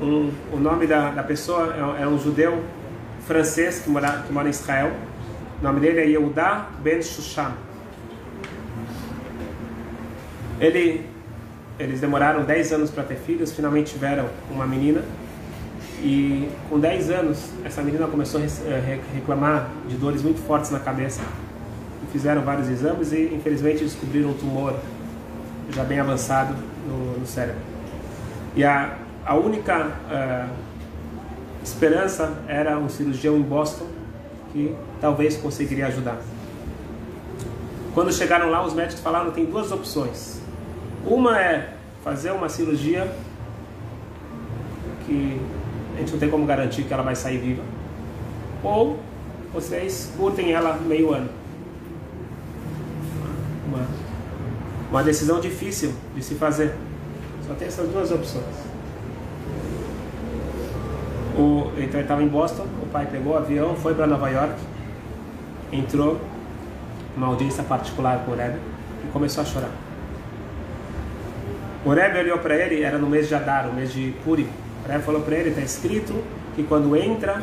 Um, 0.00 0.30
o 0.52 0.58
nome 0.58 0.86
da, 0.86 1.10
da 1.10 1.22
pessoa 1.22 1.96
é, 1.98 2.02
é 2.02 2.06
um 2.06 2.18
judeu 2.18 2.62
francês 3.26 3.80
que 3.80 3.90
mora, 3.90 4.22
que 4.26 4.32
mora 4.32 4.46
em 4.46 4.50
Israel. 4.50 4.92
O 5.60 5.64
nome 5.64 5.80
dele 5.80 6.00
é 6.00 6.06
Yehuda 6.06 6.66
Ben 6.82 7.02
Shushan. 7.02 7.52
Ele, 10.60 11.04
eles 11.78 12.00
demoraram 12.00 12.44
10 12.44 12.72
anos 12.72 12.90
para 12.90 13.04
ter 13.04 13.16
filhos, 13.16 13.52
finalmente 13.52 13.92
tiveram 13.92 14.26
uma 14.50 14.66
menina. 14.66 15.02
E 16.02 16.48
com 16.68 16.78
10 16.78 17.10
anos, 17.10 17.50
essa 17.64 17.82
menina 17.82 18.06
começou 18.06 18.40
a 18.40 18.44
eh, 18.44 19.00
reclamar 19.14 19.68
de 19.88 19.96
dores 19.96 20.22
muito 20.22 20.40
fortes 20.46 20.70
na 20.70 20.78
cabeça. 20.78 21.20
Fizeram 22.12 22.42
vários 22.42 22.68
exames 22.68 23.12
e, 23.12 23.34
infelizmente, 23.34 23.82
descobriram 23.82 24.30
um 24.30 24.34
tumor 24.34 24.74
já 25.70 25.82
bem 25.82 25.98
avançado 25.98 26.54
no, 26.86 27.18
no 27.18 27.26
cérebro. 27.26 27.60
E 28.54 28.62
a, 28.62 28.96
a 29.24 29.34
única 29.34 29.86
uh, 29.86 30.65
esperança 31.66 32.32
era 32.46 32.78
um 32.78 32.88
cirurgião 32.88 33.36
em 33.36 33.42
Boston 33.42 33.86
que 34.52 34.74
talvez 35.00 35.36
conseguiria 35.36 35.88
ajudar. 35.88 36.18
Quando 37.92 38.12
chegaram 38.12 38.48
lá, 38.50 38.64
os 38.64 38.72
médicos 38.72 39.02
falaram 39.02 39.32
tem 39.32 39.44
duas 39.44 39.72
opções. 39.72 40.40
Uma 41.04 41.40
é 41.40 41.74
fazer 42.04 42.30
uma 42.30 42.48
cirurgia 42.48 43.12
que 45.04 45.40
a 45.96 45.98
gente 45.98 46.12
não 46.12 46.18
tem 46.18 46.30
como 46.30 46.46
garantir 46.46 46.84
que 46.84 46.92
ela 46.92 47.02
vai 47.02 47.16
sair 47.16 47.38
viva, 47.38 47.62
ou 48.62 48.98
vocês 49.52 50.12
curtem 50.16 50.52
ela 50.52 50.76
meio 50.76 51.12
ano. 51.12 51.30
Uma, 53.66 53.86
uma 54.90 55.02
decisão 55.02 55.40
difícil 55.40 55.92
de 56.14 56.22
se 56.22 56.34
fazer. 56.36 56.74
Só 57.46 57.54
tem 57.54 57.66
essas 57.66 57.88
duas 57.88 58.10
opções. 58.12 58.65
O, 61.36 61.70
então 61.76 62.00
ele 62.00 62.02
estava 62.02 62.22
em 62.22 62.28
Boston, 62.28 62.66
o 62.82 62.86
pai 62.86 63.06
pegou 63.10 63.34
o 63.34 63.36
avião, 63.36 63.76
foi 63.76 63.94
para 63.94 64.06
Nova 64.06 64.30
York, 64.30 64.54
entrou 65.70 66.18
numa 67.14 67.26
audiência 67.26 67.62
particular 67.62 68.22
com 68.24 68.32
o 68.32 68.34
Rebbe 68.34 68.58
e 69.04 69.12
começou 69.12 69.42
a 69.42 69.46
chorar. 69.46 69.70
O 71.84 71.90
Rebbe 71.90 72.18
olhou 72.18 72.38
para 72.38 72.56
ele, 72.56 72.82
era 72.82 72.98
no 72.98 73.06
mês 73.06 73.28
de 73.28 73.34
Adar, 73.34 73.68
o 73.68 73.72
mês 73.72 73.92
de 73.92 74.14
Purim. 74.24 74.48
O 74.84 74.88
Rebbe 74.88 75.04
falou 75.04 75.22
para 75.22 75.36
ele, 75.36 75.50
está 75.50 75.60
escrito 75.60 76.14
que 76.54 76.62
quando 76.62 76.96
entra 76.96 77.42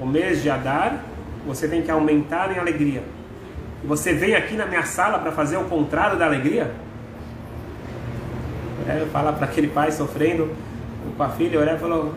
o 0.00 0.06
mês 0.06 0.42
de 0.42 0.48
Adar, 0.50 1.04
você 1.46 1.68
tem 1.68 1.82
que 1.82 1.90
aumentar 1.90 2.50
em 2.50 2.58
alegria. 2.58 3.02
E 3.82 3.86
você 3.86 4.14
vem 4.14 4.34
aqui 4.34 4.56
na 4.56 4.66
minha 4.66 4.84
sala 4.84 5.18
para 5.18 5.32
fazer 5.32 5.58
o 5.58 5.64
contrário 5.64 6.18
da 6.18 6.24
alegria? 6.24 6.72
O 8.82 8.90
Rebbe 8.90 9.10
fala 9.10 9.32
para 9.32 9.44
aquele 9.44 9.68
pai 9.68 9.92
sofrendo 9.92 10.50
com 11.16 11.22
a 11.22 11.28
filha, 11.28 11.60
o 11.60 11.64
Rebbe 11.64 11.78
falou, 11.78 12.14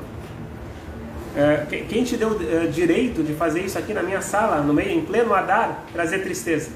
quem 1.88 2.04
te 2.04 2.18
deu 2.18 2.36
é, 2.42 2.66
direito 2.66 3.22
de 3.22 3.34
fazer 3.34 3.62
isso 3.62 3.78
aqui 3.78 3.94
na 3.94 4.02
minha 4.02 4.22
sala, 4.22 4.62
no 4.62 4.74
meio, 4.74 4.90
em 4.90 5.02
pleno 5.02 5.36
Adar, 5.36 5.84
trazer 5.94 6.20
tristeza? 6.20 6.72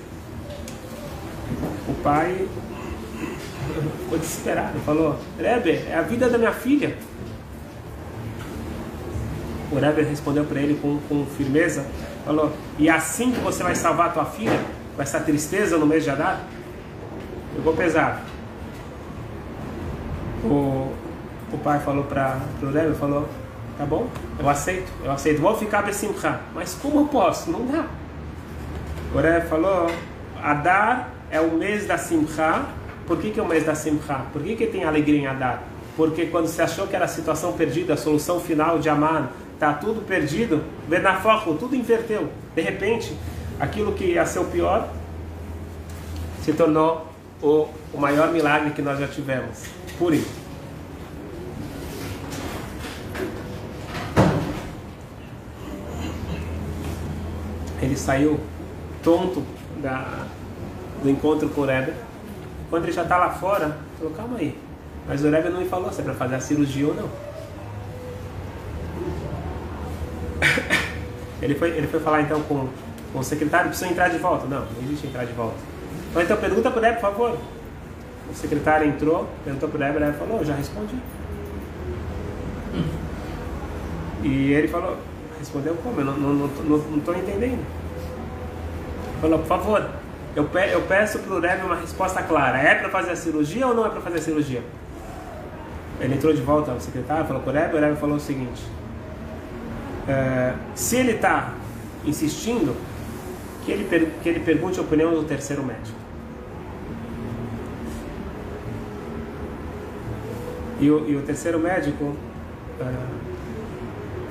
O 1.88 1.94
pai 2.04 2.48
ficou 4.04 4.20
desesperado, 4.20 4.78
falou: 4.86 5.18
Rebbe, 5.40 5.72
é 5.90 5.96
a 5.96 6.04
vida 6.04 6.30
da 6.30 6.38
minha 6.38 6.52
filha. 6.52 6.96
O 9.72 9.80
Rebbe 9.80 10.04
respondeu 10.04 10.44
para 10.44 10.62
ele 10.62 10.78
com, 10.80 11.00
com 11.10 11.26
firmeza: 11.26 11.86
falou, 12.26 12.52
e 12.78 12.88
é 12.88 12.92
assim 12.92 13.32
que 13.32 13.40
você 13.40 13.64
vai 13.64 13.74
salvar 13.74 14.08
a 14.08 14.10
tua 14.12 14.26
filha? 14.26 14.60
Com 14.96 15.02
essa 15.02 15.20
tristeza 15.20 15.78
no 15.78 15.88
mês 15.88 16.04
de 16.04 16.10
Adar? 16.10 16.46
Pegou 17.56 17.74
pesado. 17.74 18.22
O, 20.44 20.92
o 21.52 21.58
pai 21.64 21.80
falou 21.80 22.04
para 22.04 22.38
o 22.62 22.70
Rebbe: 22.70 22.96
falou, 22.96 23.28
tá 23.82 23.88
bom, 23.88 24.08
eu 24.40 24.48
aceito, 24.48 24.92
eu 25.04 25.12
aceito, 25.12 25.42
vou 25.42 25.58
ficar 25.58 25.82
besimcha, 25.82 26.40
mas 26.54 26.78
como 26.80 27.00
eu 27.00 27.06
posso? 27.08 27.50
Não 27.50 27.66
dá. 27.66 27.88
O 29.14 29.18
Rebbe 29.18 29.48
falou: 29.48 29.90
Adar 30.42 31.10
é 31.32 31.42
o 31.42 31.52
mês 31.52 31.88
da 31.88 31.98
Simcha. 31.98 32.64
Por 33.08 33.18
que, 33.18 33.32
que 33.32 33.40
é 33.40 33.44
o 33.44 33.48
mês 33.48 33.66
da 33.66 33.74
Simcha? 33.74 34.22
Por 34.32 34.44
que, 34.44 34.56
que 34.56 34.68
tem 34.68 34.84
alegria 34.84 35.22
em 35.22 35.26
Adar? 35.26 35.64
Porque 35.98 36.28
quando 36.28 36.46
você 36.46 36.62
achou 36.62 36.86
que 36.86 36.96
era 36.96 37.06
a 37.06 37.08
situação 37.08 37.54
perdida, 37.54 37.96
a 37.96 37.98
solução 37.98 38.40
final 38.40 38.78
de 38.78 38.88
Aman, 38.88 39.30
está 39.56 39.74
tudo 39.74 40.06
perdido, 40.06 40.64
Benafocho, 40.88 41.56
tudo 41.56 41.76
inverteu. 41.76 42.30
De 42.56 42.62
repente, 42.62 43.18
aquilo 43.60 43.94
que 43.94 44.06
ia 44.06 44.26
ser 44.28 44.40
o 44.40 44.46
pior 44.46 44.90
se 46.44 46.54
tornou 46.54 47.08
o, 47.42 47.68
o 47.92 47.98
maior 48.00 48.32
milagre 48.32 48.70
que 48.72 48.82
nós 48.82 49.00
já 49.00 49.08
tivemos. 49.08 49.64
Por 49.98 50.14
isso. 50.14 50.41
Ele 57.92 58.00
saiu 58.00 58.40
tonto 59.04 59.44
da, 59.84 60.26
do 61.04 61.10
encontro 61.10 61.50
com 61.50 61.60
o 61.60 61.66
Rebbe. 61.66 61.92
Quando 62.70 62.86
ele 62.86 62.94
já 62.94 63.04
está 63.04 63.18
lá 63.18 63.32
fora, 63.32 63.78
falou, 63.98 64.14
calma 64.14 64.38
aí. 64.38 64.58
Mas 65.06 65.22
o 65.26 65.30
Rebbe 65.30 65.50
não 65.50 65.60
me 65.60 65.68
falou 65.68 65.92
se 65.92 66.00
é 66.00 66.04
para 66.06 66.14
fazer 66.14 66.36
a 66.36 66.40
cirurgia 66.40 66.88
ou 66.88 66.94
não. 66.94 67.10
ele, 71.44 71.54
foi, 71.56 71.72
ele 71.72 71.88
foi 71.88 72.00
falar 72.00 72.22
então 72.22 72.42
com, 72.44 72.70
com 73.12 73.20
o 73.20 73.24
secretário, 73.26 73.68
precisa 73.68 73.92
entrar 73.92 74.08
de 74.08 74.20
volta. 74.20 74.48
Não, 74.48 74.62
não 74.62 74.84
existe 74.84 75.08
entrar 75.08 75.26
de 75.26 75.34
volta. 75.34 75.58
Então, 76.12 76.22
então 76.22 76.38
pergunta 76.38 76.72
para 76.72 76.80
o 76.80 76.82
Rebbe, 76.82 76.96
por 76.96 77.12
favor. 77.12 77.38
O 78.32 78.34
secretário 78.34 78.88
entrou, 78.88 79.28
perguntou 79.44 79.68
para 79.68 79.78
o 79.78 79.82
Rebbe, 79.82 79.98
o 79.98 80.00
Rebbe 80.00 80.18
falou, 80.18 80.46
já 80.46 80.56
respondi. 80.56 80.96
E 84.24 84.54
ele 84.54 84.70
falou, 84.70 84.96
respondeu 85.38 85.76
como? 85.84 86.00
Eu 86.00 86.06
não 86.06 86.46
estou 86.48 86.64
não, 86.64 86.78
não, 86.78 86.88
não 86.88 87.18
entendendo. 87.18 87.81
Falou, 89.22 89.38
por 89.38 89.48
favor, 89.48 89.88
eu, 90.36 90.46
pe 90.46 90.72
eu 90.72 90.82
peço 90.82 91.20
para 91.20 91.36
o 91.36 91.40
Rebbe 91.40 91.64
uma 91.64 91.76
resposta 91.76 92.24
clara. 92.24 92.58
É 92.58 92.74
para 92.74 92.90
fazer 92.90 93.12
a 93.12 93.16
cirurgia 93.16 93.68
ou 93.68 93.76
não 93.76 93.86
é 93.86 93.90
para 93.90 94.02
fazer 94.02 94.18
a 94.18 94.22
cirurgia? 94.22 94.64
Ele 96.00 96.16
entrou 96.16 96.34
de 96.34 96.42
volta 96.42 96.72
ao 96.72 96.80
secretário, 96.82 97.26
falou 97.26 97.44
para 97.44 97.52
o 97.52 97.56
Rebbe, 97.56 97.76
o 97.78 97.80
Rebbe 97.80 98.00
falou 98.00 98.16
o 98.16 98.20
seguinte. 98.20 98.64
É, 100.08 100.54
se 100.74 100.96
ele 100.96 101.12
está 101.12 101.54
insistindo, 102.04 102.76
que 103.64 103.72
ele, 103.72 104.12
que 104.24 104.30
ele 104.30 104.40
pergunte 104.40 104.80
a 104.80 104.82
opinião 104.82 105.14
do 105.14 105.24
terceiro 105.24 105.64
médico. 105.64 106.00
E 110.80 110.90
o, 110.90 111.08
e 111.08 111.16
o 111.16 111.22
terceiro 111.22 111.60
médico 111.60 112.16
é, 112.80 112.92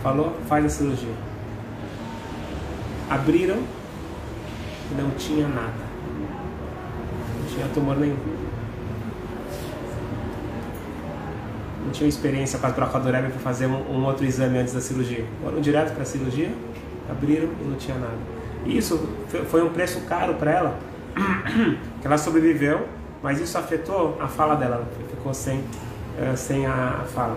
falou, 0.02 0.36
faz 0.48 0.64
a 0.64 0.68
cirurgia. 0.68 1.14
Abriram 3.08 3.58
e 4.90 4.94
não 5.00 5.10
tinha 5.10 5.48
nada 5.48 5.90
tinha 7.60 7.68
tumor 7.74 7.96
nenhum. 7.96 8.16
Não 11.84 11.90
tinha 11.92 12.08
experiência 12.08 12.58
com 12.58 12.66
a 12.66 12.70
troca 12.70 12.98
do 12.98 13.10
para 13.10 13.30
fazer 13.30 13.66
um, 13.66 13.90
um, 13.90 14.04
outro 14.04 14.24
exame 14.24 14.58
antes 14.58 14.72
da 14.72 14.80
cirurgia. 14.80 15.24
Foram 15.42 15.60
direto 15.60 15.92
para 15.92 16.02
a 16.02 16.06
cirurgia, 16.06 16.50
abriram 17.08 17.48
e 17.60 17.64
não 17.64 17.76
tinha 17.76 17.98
nada. 17.98 18.18
E 18.64 18.76
isso 18.76 18.98
foi 19.48 19.62
um 19.62 19.70
preço 19.70 20.00
caro 20.02 20.34
para 20.34 20.52
ela, 20.52 20.78
que 22.00 22.06
ela 22.06 22.18
sobreviveu, 22.18 22.86
mas 23.22 23.40
isso 23.40 23.56
afetou 23.58 24.18
a 24.20 24.28
fala 24.28 24.54
dela, 24.54 24.76
ela 24.76 24.88
ficou 25.10 25.34
sem, 25.34 25.58
uh, 25.58 26.36
sem 26.36 26.66
a 26.66 27.04
fala. 27.14 27.36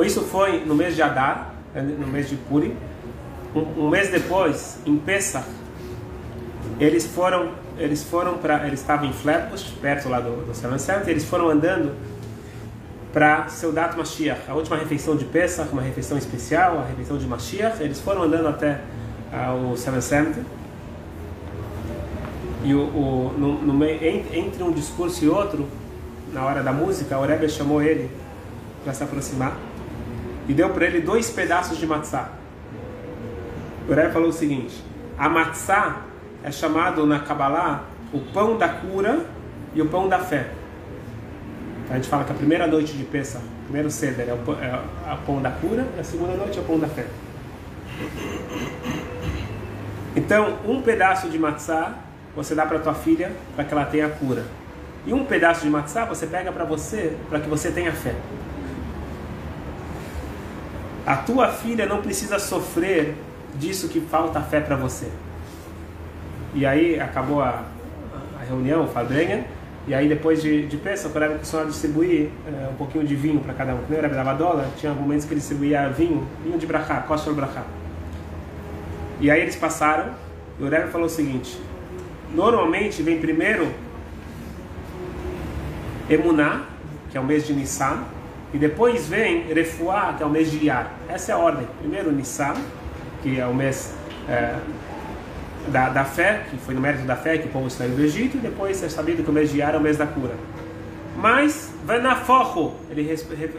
Então 0.00 0.08
isso 0.08 0.22
foi 0.22 0.64
no 0.64 0.74
mês 0.74 0.96
de 0.96 1.02
Adar, 1.02 1.52
no 1.74 2.06
mês 2.06 2.26
de 2.26 2.34
Purim. 2.34 2.74
Um, 3.54 3.84
um 3.84 3.90
mês 3.90 4.08
depois, 4.08 4.78
em 4.86 4.96
Pesach, 4.96 5.44
eles 6.78 7.04
foram, 7.04 7.50
eles 7.76 8.02
foram 8.02 8.38
para, 8.38 8.66
eles 8.66 8.80
estavam 8.80 9.06
em 9.06 9.12
Flatbush, 9.12 9.74
perto 9.78 10.08
lá 10.08 10.18
do, 10.18 10.46
do 10.46 10.54
Seven 10.54 10.78
Summit, 10.78 11.10
eles 11.10 11.26
foram 11.26 11.50
andando 11.50 11.94
para 13.12 13.48
Seudat 13.48 13.94
Mashiach, 13.94 14.40
a 14.48 14.54
última 14.54 14.78
refeição 14.78 15.16
de 15.16 15.26
Pesach, 15.26 15.70
uma 15.70 15.82
refeição 15.82 16.16
especial, 16.16 16.78
a 16.78 16.84
refeição 16.86 17.18
de 17.18 17.26
Mashiach. 17.26 17.82
Eles 17.82 18.00
foram 18.00 18.22
andando 18.22 18.48
até 18.48 18.80
uh, 19.30 19.70
o 19.70 19.76
Seven 19.76 20.00
Summit. 20.00 20.40
E 22.64 22.72
o, 22.72 22.80
o 22.80 23.34
no, 23.36 23.60
no, 23.60 23.84
entre 23.84 24.62
um 24.62 24.72
discurso 24.72 25.22
e 25.22 25.28
outro, 25.28 25.68
na 26.32 26.42
hora 26.42 26.62
da 26.62 26.72
música, 26.72 27.18
o 27.18 27.26
Rebbe 27.26 27.50
chamou 27.50 27.82
ele 27.82 28.10
para 28.82 28.94
se 28.94 29.04
aproximar 29.04 29.58
e 30.50 30.52
deu 30.52 30.68
para 30.70 30.84
ele 30.84 31.00
dois 31.00 31.30
pedaços 31.30 31.78
de 31.78 31.86
matzá. 31.86 32.28
O 33.88 33.94
Rebbe 33.94 34.12
falou 34.12 34.30
o 34.30 34.32
seguinte: 34.32 34.84
a 35.16 35.28
matzá 35.28 36.00
é 36.42 36.50
chamado 36.50 37.06
na 37.06 37.20
Kabbalah 37.20 37.84
o 38.12 38.18
pão 38.18 38.58
da 38.58 38.68
cura 38.68 39.26
e 39.72 39.80
o 39.80 39.86
pão 39.86 40.08
da 40.08 40.18
fé. 40.18 40.50
A 41.88 41.94
gente 41.94 42.08
fala 42.08 42.24
que 42.24 42.32
a 42.32 42.34
primeira 42.34 42.66
noite 42.66 42.94
de 42.94 43.04
Pesach, 43.04 43.44
o 43.44 43.64
primeiro 43.66 43.92
ceder 43.92 44.28
é 44.28 44.32
o 44.32 44.38
pão, 44.38 44.56
é 44.60 45.16
pão 45.24 45.40
da 45.40 45.52
cura 45.52 45.86
e 45.96 46.00
a 46.00 46.04
segunda 46.04 46.34
noite 46.34 46.58
é 46.58 46.60
o 46.60 46.64
pão 46.64 46.80
da 46.80 46.88
fé. 46.88 47.06
Então, 50.16 50.58
um 50.66 50.82
pedaço 50.82 51.28
de 51.28 51.38
matzá 51.38 51.94
você 52.34 52.56
dá 52.56 52.66
para 52.66 52.80
tua 52.80 52.94
filha 52.94 53.30
para 53.54 53.64
que 53.64 53.72
ela 53.72 53.84
tenha 53.84 54.08
cura. 54.08 54.44
E 55.06 55.14
um 55.14 55.24
pedaço 55.24 55.62
de 55.62 55.70
matzá 55.70 56.04
você 56.04 56.26
pega 56.26 56.50
para 56.50 56.64
você 56.64 57.16
para 57.28 57.38
que 57.38 57.48
você 57.48 57.70
tenha 57.70 57.92
fé. 57.92 58.16
A 61.10 61.16
tua 61.16 61.48
filha 61.48 61.86
não 61.86 62.00
precisa 62.00 62.38
sofrer 62.38 63.16
disso 63.56 63.88
que 63.88 64.00
falta 64.00 64.40
fé 64.40 64.60
para 64.60 64.76
você. 64.76 65.08
E 66.54 66.64
aí 66.64 67.00
acabou 67.00 67.42
a, 67.42 67.64
a 68.40 68.44
reunião, 68.48 68.84
o 68.84 68.88
e 69.88 69.92
aí 69.92 70.08
depois 70.08 70.40
de, 70.40 70.68
de 70.68 70.76
peça, 70.76 71.08
o 71.08 71.12
Rebbe 71.12 71.32
começou 71.32 71.62
a 71.62 71.64
distribuir 71.64 72.28
é, 72.46 72.68
um 72.68 72.76
pouquinho 72.76 73.04
de 73.04 73.16
vinho 73.16 73.40
para 73.40 73.52
cada 73.54 73.74
um. 73.74 73.78
Quando 73.78 73.98
o 73.98 74.02
Rebbe 74.02 74.14
dava 74.14 74.34
dólar, 74.34 74.68
tinha 74.76 74.94
momentos 74.94 75.26
que 75.26 75.32
ele 75.32 75.40
distribuía 75.40 75.88
vinho, 75.88 76.28
vinho 76.44 76.56
de 76.56 76.64
brachá, 76.64 77.00
costa 77.00 77.32
brachá. 77.32 77.64
E 79.20 79.32
aí 79.32 79.40
eles 79.40 79.56
passaram, 79.56 80.12
e 80.60 80.62
o 80.62 80.68
Rebbe 80.68 80.92
falou 80.92 81.08
o 81.08 81.10
seguinte, 81.10 81.60
normalmente 82.32 83.02
vem 83.02 83.18
primeiro 83.18 83.68
Emuná, 86.08 86.66
que 87.10 87.18
é 87.18 87.20
o 87.20 87.24
mês 87.24 87.44
de 87.44 87.52
Nissan, 87.52 88.04
e 88.52 88.58
depois 88.58 89.06
vem 89.06 89.44
Refuá, 89.52 90.14
que 90.16 90.22
é 90.22 90.26
o 90.26 90.30
mês 90.30 90.50
de 90.50 90.58
Iyar. 90.64 90.92
Essa 91.08 91.32
é 91.32 91.34
a 91.34 91.38
ordem. 91.38 91.66
Primeiro 91.78 92.10
Nissan, 92.10 92.54
que 93.22 93.38
é 93.38 93.46
o 93.46 93.54
mês 93.54 93.94
é, 94.28 94.56
da, 95.68 95.88
da 95.88 96.04
fé, 96.04 96.42
que 96.50 96.56
foi 96.58 96.74
no 96.74 96.80
mérito 96.80 97.04
da 97.04 97.16
fé 97.16 97.38
que 97.38 97.46
o 97.46 97.50
povo 97.50 97.70
saiu 97.70 97.90
do 97.90 98.02
Egito, 98.02 98.36
e 98.36 98.40
depois 98.40 98.82
é 98.82 98.88
sabido 98.88 99.22
que 99.22 99.30
o 99.30 99.32
mês 99.32 99.50
de 99.50 99.58
Iyar 99.58 99.74
é 99.74 99.78
o 99.78 99.80
mês 99.80 99.96
da 99.96 100.06
cura. 100.06 100.34
Mas, 101.16 101.72
Venafocho, 101.84 102.72
ele 102.90 103.02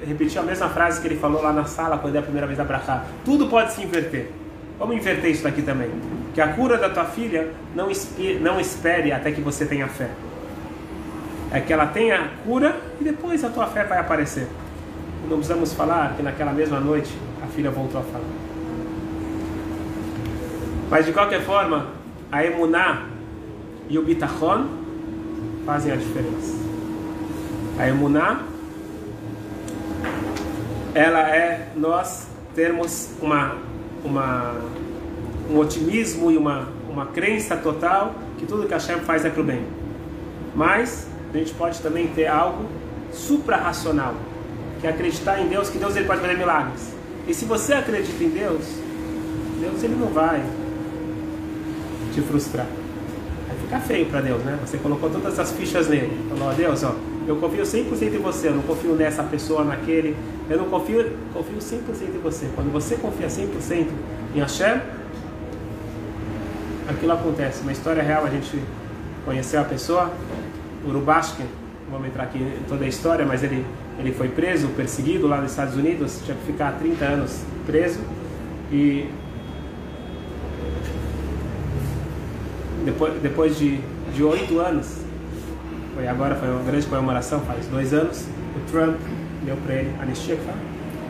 repetiu 0.06 0.42
a 0.42 0.46
mesma 0.46 0.70
frase 0.70 1.00
que 1.00 1.08
ele 1.08 1.18
falou 1.18 1.42
lá 1.42 1.54
na 1.54 1.66
sala 1.66 1.98
quando 1.98 2.16
é 2.16 2.20
a 2.20 2.24
primeira 2.24 2.48
vez 2.48 2.58
da 2.58 2.64
Brachá. 2.64 3.06
Tudo 3.24 3.48
pode 3.48 3.74
se 3.74 3.84
inverter. 3.84 4.32
Vamos 4.80 4.96
inverter 4.96 5.30
isso 5.30 5.44
daqui 5.44 5.62
também. 5.62 5.92
Que 6.34 6.42
a 6.42 6.48
cura 6.54 6.78
da 6.78 6.90
tua 6.90 7.06
filha 7.06 7.50
não, 7.76 7.90
não 8.40 8.60
espere 8.60 9.12
até 9.12 9.32
que 9.32 9.42
você 9.42 9.66
tenha 9.66 9.88
fé. 9.88 10.10
É 11.54 11.60
que 11.60 11.72
ela 11.72 11.86
tenha 11.86 12.32
cura 12.44 12.76
e 13.00 13.04
depois 13.04 13.44
a 13.44 13.50
tua 13.50 13.68
fé 13.68 13.84
vai 13.84 14.00
aparecer. 14.00 14.48
Não 15.30 15.38
precisamos 15.38 15.74
falar 15.74 16.16
que 16.16 16.24
naquela 16.24 16.52
mesma 16.52 16.80
noite 16.80 17.12
a 17.42 17.48
filha 17.48 17.72
voltou 17.72 18.02
a 18.02 18.04
falar. 18.04 18.26
Mas 20.90 21.06
de 21.06 21.14
qualquer 21.14 21.42
forma, 21.42 21.88
a 22.32 22.44
emuná 22.44 23.06
e 23.90 23.98
o 23.98 24.04
bitachon 24.04 24.66
fazem 25.66 25.92
a 25.92 25.96
diferença. 25.96 26.58
A 27.80 27.88
emuná, 27.88 28.42
ela 30.94 31.30
é 31.30 31.72
nós 31.76 32.28
termos 32.54 33.12
uma, 33.22 33.56
uma, 34.04 34.56
um 35.50 35.58
otimismo 35.58 36.32
e 36.32 36.38
uma, 36.38 36.68
uma 36.90 37.06
crença 37.06 37.56
total 37.56 38.16
que 38.38 38.46
tudo 38.46 38.68
que 38.68 38.74
Hashem 38.74 39.00
faz 39.00 39.24
é 39.24 39.30
para 39.30 39.42
o 39.42 39.44
bem. 39.44 39.66
Mas 40.56 41.08
a 41.34 41.38
gente 41.38 41.54
pode 41.54 41.80
também 41.82 42.08
ter 42.08 42.28
algo 42.28 42.66
suprarracional, 43.14 44.16
que 44.82 44.88
acreditar 44.88 45.40
em 45.40 45.48
Deus, 45.48 45.70
que 45.70 45.78
Deus 45.78 45.96
ele 45.96 46.06
pode 46.06 46.20
fazer 46.20 46.38
milagres. 46.38 46.94
E 47.28 47.34
se 47.34 47.46
você 47.46 47.74
acredita 47.74 48.24
em 48.24 48.30
Deus, 48.30 48.66
Deus 49.62 49.84
ele 49.84 49.96
não 49.96 50.08
vai 50.08 50.44
te 52.14 52.22
frustrar. 52.22 52.66
Vai 53.48 53.58
ficar 53.58 53.80
feio 53.80 54.08
para 54.08 54.22
Deus, 54.22 54.44
né? 54.44 54.58
Você 54.66 54.78
colocou 54.80 55.10
todas 55.10 55.40
as 55.40 55.52
fichas 55.52 55.88
nele. 55.88 56.12
Falou, 56.30 56.54
Deus, 56.54 56.84
ó, 56.84 56.96
eu 57.28 57.36
confio 57.36 57.64
100% 57.64 58.16
em 58.16 58.18
você, 58.18 58.48
eu 58.48 58.56
não 58.56 58.64
confio 58.64 58.96
nessa 58.96 59.24
pessoa, 59.24 59.64
naquele. 59.64 60.18
Eu 60.50 60.58
não 60.58 60.66
confio, 60.66 61.12
confio 61.34 61.60
100% 61.60 62.16
em 62.16 62.20
você. 62.20 62.50
Quando 62.56 62.72
você 62.72 62.96
confia 62.96 63.28
100% 63.28 63.88
em 64.36 64.40
Hashem, 64.40 64.82
aquilo 66.90 67.12
acontece. 67.14 67.62
Uma 67.62 67.72
história 67.72 68.02
real, 68.02 68.26
a 68.26 68.30
gente 68.30 68.60
conheceu 69.24 69.62
a 69.62 69.64
pessoa, 69.64 70.12
Urubashkin, 70.86 71.46
vamos 71.92 72.08
entrar 72.08 72.24
aqui 72.24 72.40
em 72.40 72.64
toda 72.68 72.84
a 72.86 72.88
história, 72.88 73.26
mas 73.26 73.44
ele, 73.44 73.66
ele 74.00 74.12
foi 74.12 74.30
preso, 74.30 74.68
perseguido 74.70 75.28
lá 75.28 75.42
nos 75.42 75.52
Estados 75.52 75.76
Unidos, 75.76 76.22
tinha 76.26 76.36
que 76.36 76.46
ficar 76.46 76.74
30 76.80 77.06
anos 77.06 77.42
preso. 77.66 78.00
E 78.72 79.10
depois, 82.86 83.22
depois 83.22 83.58
de, 83.58 83.80
de 84.14 84.24
8 84.24 84.60
anos, 84.60 84.98
foi 85.94 86.08
agora, 86.08 86.36
foi 86.36 86.50
uma 86.50 86.64
grande 86.64 86.88
comemoração, 86.88 87.42
faz 87.42 87.68
dois 87.68 87.94
anos, 87.94 88.26
o 88.56 88.72
Trump 88.72 88.98
deu 89.46 89.58
para 89.58 89.76
ele 89.76 89.94
anistia 90.02 90.36
que 90.36 90.44
fala? 90.44 90.58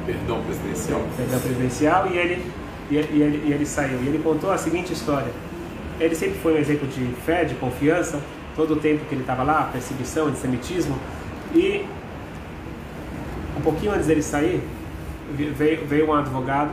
Perdão 0.06 0.42
presidencial. 0.44 1.02
Perdão 1.16 1.40
presidencial 1.40 2.08
e 2.12 2.18
ele, 2.18 2.46
e, 2.90 2.96
e, 2.96 3.22
ele, 3.22 3.44
e 3.48 3.54
ele 3.54 3.66
saiu. 3.66 4.00
E 4.02 4.08
ele 4.08 4.20
contou 4.24 4.52
a 4.52 4.58
seguinte 4.58 4.92
história. 4.92 5.32
Ele 6.00 6.16
sempre 6.16 6.40
foi 6.40 6.56
um 6.56 6.58
exemplo 6.58 6.88
de 6.88 7.06
fé, 7.26 7.46
de 7.46 7.54
confiança, 7.56 8.20
todo 8.56 8.74
o 8.74 8.76
tempo 8.78 9.06
que 9.06 9.14
ele 9.14 9.22
estava 9.22 9.44
lá, 9.44 9.70
perseguição, 9.72 10.28
antissemitismo. 10.28 10.98
E 11.54 11.86
um 13.62 13.64
pouquinho 13.64 13.94
antes 13.94 14.08
dele 14.08 14.24
sair, 14.24 14.62
veio, 15.56 15.86
veio 15.86 16.08
um 16.08 16.14
advogado 16.14 16.72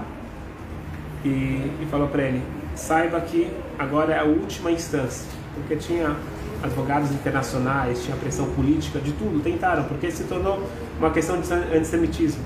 e, 1.22 1.28
e 1.28 1.86
falou 1.90 2.08
para 2.08 2.22
ele: 2.22 2.42
saiba 2.74 3.20
que 3.20 3.50
agora 3.78 4.14
é 4.14 4.18
a 4.18 4.24
última 4.24 4.70
instância, 4.70 5.26
porque 5.54 5.76
tinha 5.76 6.16
advogados 6.62 7.12
internacionais, 7.12 8.02
tinha 8.02 8.16
pressão 8.16 8.46
política, 8.54 8.98
de 8.98 9.12
tudo, 9.12 9.40
tentaram, 9.42 9.84
porque 9.84 10.10
se 10.10 10.24
tornou 10.24 10.66
uma 10.98 11.10
questão 11.10 11.40
de 11.40 11.52
antissemitismo. 11.52 12.42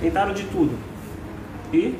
Tentaram 0.00 0.32
de 0.32 0.44
tudo. 0.44 0.78
E 1.72 1.98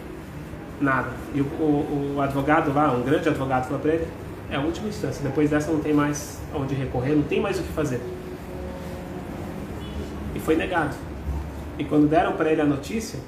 nada. 0.80 1.10
E 1.34 1.40
o, 1.40 1.44
o, 1.44 2.14
o 2.16 2.20
advogado 2.20 2.72
lá, 2.72 2.92
um 2.92 3.02
grande 3.02 3.28
advogado, 3.30 3.64
falou 3.64 3.80
para 3.80 3.94
ele: 3.94 4.06
é 4.50 4.56
a 4.56 4.60
última 4.60 4.88
instância, 4.88 5.22
depois 5.22 5.48
dessa 5.48 5.72
não 5.72 5.80
tem 5.80 5.94
mais 5.94 6.38
onde 6.54 6.74
recorrer, 6.74 7.14
não 7.14 7.22
tem 7.22 7.40
mais 7.40 7.58
o 7.58 7.62
que 7.62 7.72
fazer. 7.72 8.00
E 10.34 10.38
foi 10.38 10.54
negado. 10.54 11.07
E 11.78 11.84
quando 11.84 12.08
deram 12.08 12.32
para 12.32 12.50
ele 12.50 12.60
a 12.60 12.64
notícia, 12.64 13.20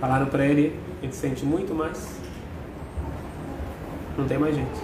falaram 0.00 0.26
para 0.26 0.44
ele: 0.44 0.78
a 1.00 1.04
gente 1.04 1.14
sente 1.14 1.44
muito 1.44 1.74
mais, 1.74 2.18
não 4.16 4.26
tem 4.26 4.38
mais 4.38 4.54
jeito. 4.54 4.80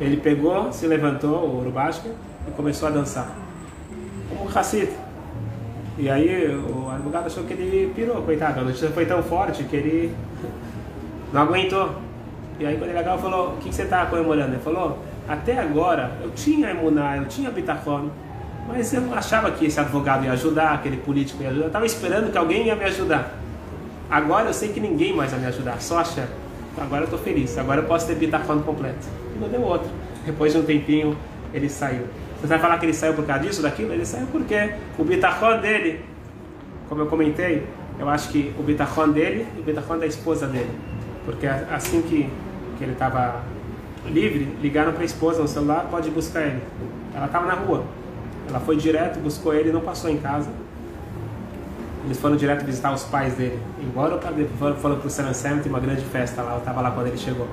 Ele 0.00 0.16
pegou, 0.16 0.72
se 0.72 0.86
levantou, 0.86 1.44
o 1.44 1.58
Urubashka, 1.58 2.08
e 2.46 2.50
começou 2.52 2.88
a 2.88 2.92
dançar. 2.92 3.34
Como 4.28 4.44
um 4.44 4.58
Hassid. 4.58 4.90
E 5.98 6.08
aí 6.08 6.46
o 6.46 6.88
advogado 6.88 7.26
achou 7.26 7.42
que 7.42 7.52
ele 7.52 7.92
pirou, 7.92 8.22
coitado. 8.22 8.60
A 8.60 8.62
notícia 8.62 8.88
foi 8.90 9.04
tão 9.04 9.20
forte 9.20 9.64
que 9.64 9.74
ele 9.74 10.14
não 11.32 11.42
aguentou. 11.42 11.96
E 12.60 12.64
aí 12.64 12.76
quando 12.76 12.90
ele 12.90 12.98
legal 12.98 13.18
falou, 13.18 13.54
o 13.54 13.56
que, 13.56 13.68
que 13.68 13.74
você 13.74 13.82
está 13.82 14.06
comemorando? 14.06 14.52
Ele 14.52 14.62
falou, 14.62 14.98
até 15.28 15.58
agora 15.58 16.12
eu 16.22 16.30
tinha 16.30 16.70
emuná, 16.70 17.16
eu 17.16 17.26
tinha 17.26 17.50
bitachon, 17.50 18.10
mas 18.68 18.92
eu 18.92 19.00
não 19.00 19.14
achava 19.14 19.50
que 19.50 19.64
esse 19.64 19.80
advogado 19.80 20.26
ia 20.26 20.32
ajudar, 20.32 20.74
aquele 20.74 20.98
político 20.98 21.42
ia 21.42 21.48
ajudar. 21.48 21.64
Eu 21.64 21.68
estava 21.68 21.86
esperando 21.86 22.30
que 22.30 22.36
alguém 22.36 22.66
ia 22.66 22.76
me 22.76 22.84
ajudar. 22.84 23.34
Agora 24.10 24.50
eu 24.50 24.52
sei 24.52 24.68
que 24.68 24.78
ninguém 24.78 25.16
mais 25.16 25.30
vai 25.30 25.40
me 25.40 25.46
ajudar, 25.46 25.80
só 25.80 25.98
a. 25.98 26.04
Agora 26.76 27.02
eu 27.02 27.04
estou 27.06 27.18
feliz, 27.18 27.56
agora 27.56 27.80
eu 27.80 27.86
posso 27.86 28.06
ter 28.06 28.14
bitachon 28.14 28.60
completo. 28.60 29.08
E 29.34 29.38
não 29.38 29.48
deu 29.48 29.62
outro. 29.62 29.88
Depois 30.26 30.52
de 30.52 30.58
um 30.58 30.62
tempinho 30.62 31.16
ele 31.54 31.68
saiu. 31.68 32.04
Você 32.40 32.46
vai 32.46 32.58
falar 32.58 32.78
que 32.78 32.84
ele 32.84 32.92
saiu 32.92 33.14
por 33.14 33.24
causa 33.24 33.42
disso, 33.42 33.62
daquilo? 33.62 33.92
Ele 33.92 34.04
saiu 34.04 34.26
porque 34.26 34.74
o 34.98 35.02
bitachon 35.02 35.60
dele, 35.60 36.04
como 36.90 37.00
eu 37.00 37.06
comentei, 37.06 37.66
eu 37.98 38.06
acho 38.08 38.28
que 38.28 38.54
o 38.58 38.62
bitachon 38.62 39.08
dele 39.08 39.46
e 39.56 39.60
o 39.60 39.62
bitachon 39.62 39.98
da 39.98 40.06
esposa 40.06 40.46
dele. 40.46 40.70
Porque 41.24 41.46
assim 41.46 42.02
que, 42.02 42.30
que 42.76 42.84
ele 42.84 42.92
estava 42.92 43.42
livre, 44.06 44.46
ligaram 44.60 44.92
para 44.92 45.02
a 45.02 45.06
esposa 45.06 45.40
no 45.40 45.48
celular, 45.48 45.88
pode 45.90 46.10
buscar 46.10 46.42
ele. 46.42 46.62
Ela 47.14 47.26
estava 47.26 47.46
na 47.46 47.54
rua. 47.54 47.84
Ela 48.48 48.60
foi 48.60 48.76
direto, 48.76 49.18
buscou 49.20 49.54
ele, 49.54 49.70
não 49.70 49.80
passou 49.80 50.10
em 50.10 50.18
casa. 50.18 50.50
Eles 52.04 52.18
foram 52.18 52.36
direto 52.36 52.64
visitar 52.64 52.92
os 52.92 53.04
pais 53.04 53.34
dele. 53.34 53.60
Embora 53.80 54.18
foram, 54.58 54.76
foram 54.76 54.96
para 54.96 55.06
o 55.06 55.10
San 55.10 55.58
tem 55.58 55.70
uma 55.70 55.80
grande 55.80 56.02
festa 56.02 56.40
lá, 56.42 56.52
eu 56.52 56.58
estava 56.58 56.80
lá 56.80 56.90
quando 56.90 57.08
ele 57.08 57.18
chegou. 57.18 57.46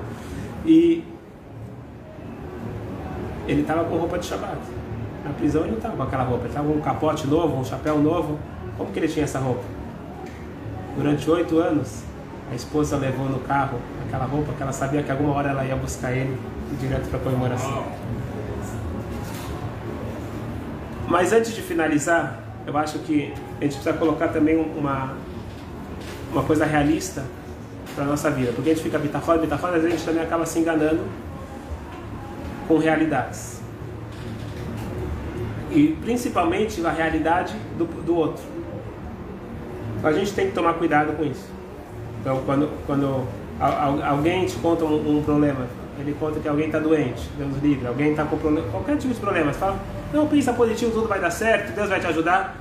E 0.65 1.03
ele 3.47 3.61
estava 3.61 3.83
com 3.83 3.97
roupa 3.97 4.17
de 4.17 4.25
Shabbat. 4.25 4.57
Na 5.23 5.31
prisão 5.31 5.61
ele 5.63 5.71
não 5.71 5.77
estava 5.77 5.97
com 5.97 6.03
aquela 6.03 6.23
roupa, 6.23 6.43
ele 6.43 6.49
estava 6.49 6.67
com 6.67 6.77
um 6.77 6.81
capote 6.81 7.27
novo, 7.27 7.57
um 7.57 7.65
chapéu 7.65 7.99
novo. 7.99 8.39
Como 8.77 8.91
que 8.91 8.99
ele 8.99 9.07
tinha 9.07 9.25
essa 9.25 9.39
roupa? 9.39 9.63
Durante 10.95 11.29
oito 11.29 11.57
anos, 11.59 12.03
a 12.49 12.55
esposa 12.55 12.95
levou 12.95 13.27
no 13.27 13.39
carro 13.39 13.79
aquela 14.07 14.25
roupa 14.25 14.53
que 14.53 14.61
ela 14.61 14.71
sabia 14.71 15.03
que 15.03 15.11
alguma 15.11 15.33
hora 15.33 15.49
ela 15.49 15.65
ia 15.65 15.75
buscar 15.75 16.11
ele 16.13 16.37
direto 16.79 17.09
para 17.09 17.19
a 17.19 17.21
comemoração. 17.21 17.83
Mas 21.07 21.31
antes 21.31 21.53
de 21.53 21.61
finalizar, 21.61 22.39
eu 22.65 22.75
acho 22.77 22.99
que 22.99 23.31
a 23.59 23.63
gente 23.63 23.73
precisa 23.75 23.93
colocar 23.93 24.29
também 24.29 24.57
uma, 24.57 25.13
uma 26.31 26.43
coisa 26.43 26.65
realista 26.65 27.23
para 27.93 28.03
a 28.03 28.07
nossa 28.07 28.29
vida. 28.31 28.51
Porque 28.53 28.71
a 28.71 28.73
gente 28.73 28.83
fica 28.83 28.97
bitafora, 28.97 29.39
bitafora, 29.39 29.77
às 29.77 29.83
vezes 29.83 29.95
a 29.95 29.97
gente 29.97 30.05
também 30.07 30.23
acaba 30.23 30.45
se 30.45 30.59
enganando 30.59 31.01
com 32.67 32.77
realidades. 32.77 33.61
E 35.71 35.95
principalmente 36.03 36.81
na 36.81 36.91
realidade 36.91 37.55
do, 37.77 37.85
do 37.85 38.15
outro. 38.15 38.43
Então 39.97 40.09
a 40.09 40.13
gente 40.13 40.33
tem 40.33 40.47
que 40.47 40.53
tomar 40.53 40.73
cuidado 40.73 41.13
com 41.13 41.23
isso. 41.23 41.49
Então 42.21 42.41
quando, 42.45 42.69
quando 42.85 43.27
alguém 44.03 44.45
te 44.45 44.55
conta 44.57 44.85
um, 44.85 45.17
um 45.17 45.23
problema, 45.23 45.67
ele 45.99 46.15
conta 46.19 46.39
que 46.39 46.47
alguém 46.47 46.67
está 46.67 46.79
doente, 46.79 47.29
Deus 47.37 47.57
livre, 47.61 47.87
alguém 47.87 48.11
está 48.11 48.25
com 48.25 48.37
problema, 48.37 48.67
qualquer 48.69 48.97
tipo 48.97 49.13
de 49.13 49.19
problema, 49.19 49.53
fala, 49.53 49.79
não, 50.13 50.27
pensa 50.27 50.53
positivo, 50.53 50.91
tudo 50.91 51.07
vai 51.07 51.19
dar 51.19 51.31
certo, 51.31 51.73
Deus 51.73 51.89
vai 51.89 51.99
te 51.99 52.07
ajudar. 52.07 52.55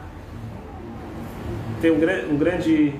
Tem 1.81 1.91
um, 1.91 2.33
um 2.33 2.37
grande 2.39 2.95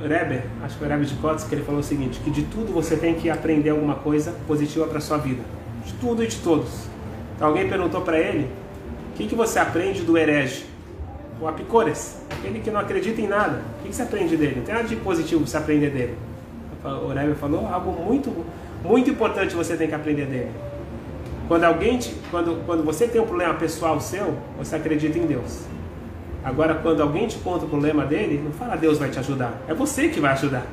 Rebbe, 0.00 0.42
acho 0.62 0.74
que 0.74 0.78
foi 0.78 0.88
o 0.88 0.90
Rebbe 0.90 1.06
de 1.06 1.14
Kotz, 1.16 1.44
que 1.44 1.54
ele 1.54 1.64
falou 1.64 1.80
o 1.80 1.84
seguinte, 1.84 2.20
que 2.20 2.30
de 2.30 2.42
tudo 2.42 2.72
você 2.72 2.96
tem 2.96 3.14
que 3.14 3.30
aprender 3.30 3.70
alguma 3.70 3.94
coisa 3.94 4.34
positiva 4.46 4.86
para 4.86 5.00
sua 5.00 5.16
vida. 5.16 5.42
De 5.84 5.92
tudo 5.94 6.22
e 6.22 6.26
de 6.26 6.36
todos. 6.36 6.68
Então 7.34 7.48
alguém 7.48 7.68
perguntou 7.68 8.02
para 8.02 8.18
ele, 8.18 8.50
o 9.12 9.16
que, 9.16 9.26
que 9.26 9.34
você 9.34 9.58
aprende 9.58 10.02
do 10.02 10.18
herege? 10.18 10.66
O 11.40 11.48
Apicores, 11.48 12.22
aquele 12.30 12.60
que 12.60 12.70
não 12.70 12.80
acredita 12.80 13.20
em 13.20 13.26
nada. 13.26 13.62
O 13.78 13.82
que, 13.82 13.88
que 13.88 13.96
você 13.96 14.02
aprende 14.02 14.36
dele? 14.36 14.56
Não 14.56 14.64
tem 14.64 14.74
nada 14.74 14.86
de 14.86 14.96
positivo 14.96 15.46
você 15.46 15.56
aprender 15.56 15.90
dele. 15.90 16.16
O 16.84 17.08
Rebbe 17.08 17.34
falou 17.34 17.66
algo 17.66 17.90
muito, 17.90 18.44
muito 18.84 19.10
importante 19.10 19.54
você 19.54 19.76
tem 19.76 19.88
que 19.88 19.94
aprender 19.94 20.26
dele. 20.26 20.50
Quando 21.48 21.64
alguém 21.64 21.98
te, 21.98 22.14
quando, 22.30 22.64
quando 22.66 22.84
você 22.84 23.06
tem 23.06 23.20
um 23.20 23.26
problema 23.26 23.54
pessoal 23.54 24.00
seu, 24.00 24.34
você 24.58 24.76
acredita 24.76 25.18
em 25.18 25.26
Deus. 25.26 25.64
Agora, 26.44 26.74
quando 26.74 27.00
alguém 27.00 27.26
te 27.26 27.38
conta 27.38 27.64
o 27.64 27.68
problema 27.68 28.04
dele, 28.04 28.40
não 28.44 28.52
fala 28.52 28.76
Deus 28.76 28.98
vai 28.98 29.10
te 29.10 29.18
ajudar. 29.18 29.52
É 29.68 29.74
você 29.74 30.08
que 30.08 30.20
vai 30.20 30.32
ajudar. 30.32 30.64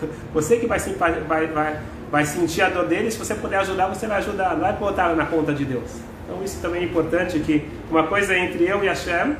Você 0.34 0.56
que 0.56 0.66
vai, 0.66 0.78
vai, 1.26 1.46
vai, 1.46 1.80
vai 2.10 2.24
sentir 2.24 2.62
a 2.62 2.68
dor 2.68 2.86
dele. 2.86 3.10
Se 3.10 3.18
você 3.18 3.34
puder 3.34 3.58
ajudar, 3.58 3.88
você 3.88 4.06
vai 4.06 4.18
ajudar. 4.18 4.54
Não 4.54 4.60
vai 4.60 4.72
botar 4.72 5.14
na 5.14 5.26
conta 5.26 5.52
de 5.52 5.64
Deus. 5.64 5.90
Então, 6.24 6.42
isso 6.42 6.60
também 6.60 6.82
é 6.82 6.84
importante. 6.84 7.38
Que 7.38 7.68
uma 7.90 8.04
coisa 8.04 8.32
é 8.34 8.44
entre 8.44 8.64
eu 8.64 8.82
e 8.82 8.88
Hashem, 8.88 9.36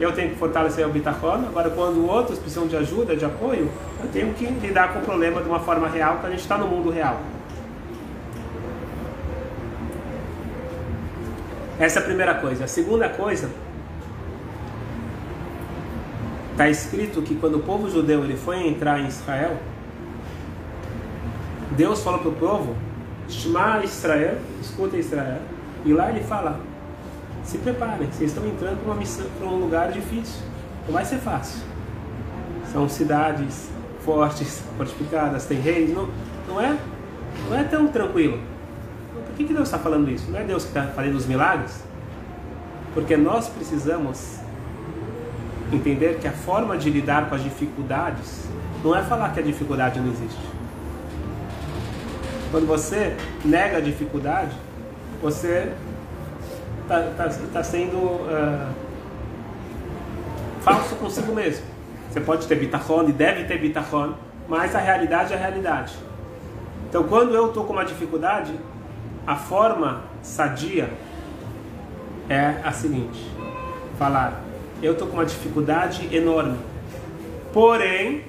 eu 0.00 0.12
tenho 0.12 0.30
que 0.30 0.36
fortalecer 0.36 0.86
o 0.86 0.90
bitachon. 0.90 1.44
Agora, 1.48 1.70
quando 1.70 2.06
outros 2.06 2.38
precisam 2.38 2.66
de 2.66 2.76
ajuda, 2.76 3.16
de 3.16 3.24
apoio, 3.24 3.70
eu 4.02 4.08
tenho 4.10 4.32
que 4.34 4.46
lidar 4.46 4.92
com 4.92 5.00
o 5.00 5.02
problema 5.02 5.42
de 5.42 5.48
uma 5.48 5.60
forma 5.60 5.88
real, 5.88 6.14
porque 6.14 6.26
a 6.28 6.30
gente 6.30 6.40
está 6.40 6.56
no 6.56 6.66
mundo 6.66 6.90
real. 6.90 7.20
Essa 11.78 12.00
é 12.00 12.02
a 12.02 12.04
primeira 12.04 12.34
coisa. 12.34 12.64
A 12.64 12.68
segunda 12.68 13.08
coisa, 13.08 13.50
está 16.58 16.68
escrito 16.68 17.22
que 17.22 17.36
quando 17.36 17.58
o 17.58 17.60
povo 17.60 17.88
judeu 17.88 18.24
ele 18.24 18.36
foi 18.36 18.66
entrar 18.66 18.98
em 18.98 19.06
Israel, 19.06 19.56
Deus 21.76 22.02
falou 22.02 22.18
para 22.18 22.30
o 22.30 22.34
povo, 22.34 22.76
Shema 23.28 23.84
Israel, 23.84 24.38
escuta 24.60 24.96
Israel, 24.96 25.40
e 25.84 25.92
lá 25.92 26.10
ele 26.10 26.24
fala, 26.24 26.58
se 27.44 27.58
preparem, 27.58 28.08
vocês 28.10 28.32
estão 28.32 28.44
entrando 28.44 28.82
para, 28.82 28.90
uma 28.90 28.98
missão, 28.98 29.26
para 29.38 29.46
um 29.46 29.60
lugar 29.60 29.92
difícil, 29.92 30.42
não 30.84 30.94
vai 30.94 31.04
ser 31.04 31.18
fácil. 31.18 31.62
São 32.72 32.88
cidades 32.88 33.70
fortes, 34.00 34.60
fortificadas, 34.76 35.46
tem 35.46 35.60
reis, 35.60 35.94
não, 35.94 36.08
não, 36.48 36.60
é, 36.60 36.76
não 37.48 37.56
é 37.56 37.62
tão 37.62 37.86
tranquilo. 37.86 38.40
Por 39.28 39.36
que, 39.36 39.44
que 39.44 39.54
Deus 39.54 39.68
está 39.68 39.78
falando 39.78 40.10
isso? 40.10 40.30
Não 40.30 40.40
é 40.40 40.44
Deus 40.44 40.64
que 40.64 40.70
está 40.70 40.82
fazendo 40.88 41.16
os 41.16 41.26
milagres? 41.26 41.82
Porque 42.94 43.16
nós 43.16 43.48
precisamos 43.48 44.38
entender 45.72 46.18
que 46.18 46.26
a 46.26 46.32
forma 46.32 46.76
de 46.76 46.90
lidar 46.90 47.28
com 47.28 47.34
as 47.34 47.42
dificuldades 47.42 48.44
não 48.82 48.96
é 48.96 49.02
falar 49.02 49.32
que 49.32 49.40
a 49.40 49.42
dificuldade 49.42 50.00
não 50.00 50.10
existe. 50.10 50.40
Quando 52.50 52.66
você 52.66 53.16
nega 53.44 53.76
a 53.76 53.80
dificuldade, 53.80 54.52
você 55.22 55.70
está 56.82 57.02
tá, 57.16 57.28
tá 57.52 57.62
sendo 57.62 57.96
uh, 57.96 58.72
falso 60.62 60.96
consigo 60.96 61.34
mesmo. 61.34 61.64
Você 62.10 62.20
pode 62.20 62.46
ter 62.46 62.54
bitachon 62.54 63.08
e 63.08 63.12
deve 63.12 63.44
ter 63.44 63.58
bitachon, 63.58 64.14
mas 64.48 64.74
a 64.74 64.78
realidade 64.78 65.34
é 65.34 65.36
a 65.36 65.38
realidade. 65.38 65.94
Então, 66.88 67.04
quando 67.04 67.34
eu 67.34 67.48
estou 67.48 67.64
com 67.64 67.74
uma 67.74 67.84
dificuldade, 67.84 68.54
a 69.28 69.36
forma 69.36 70.04
sadia 70.22 70.88
é 72.30 72.62
a 72.64 72.72
seguinte: 72.72 73.30
falar, 73.98 74.42
eu 74.82 74.92
estou 74.92 75.06
com 75.06 75.18
uma 75.18 75.26
dificuldade 75.26 76.08
enorme, 76.10 76.58
porém, 77.52 78.24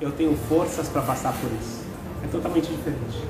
eu 0.00 0.12
tenho 0.12 0.36
forças 0.48 0.88
para 0.88 1.02
passar 1.02 1.32
por 1.32 1.50
isso. 1.60 1.82
É 2.24 2.28
totalmente 2.28 2.68
diferente. 2.68 3.20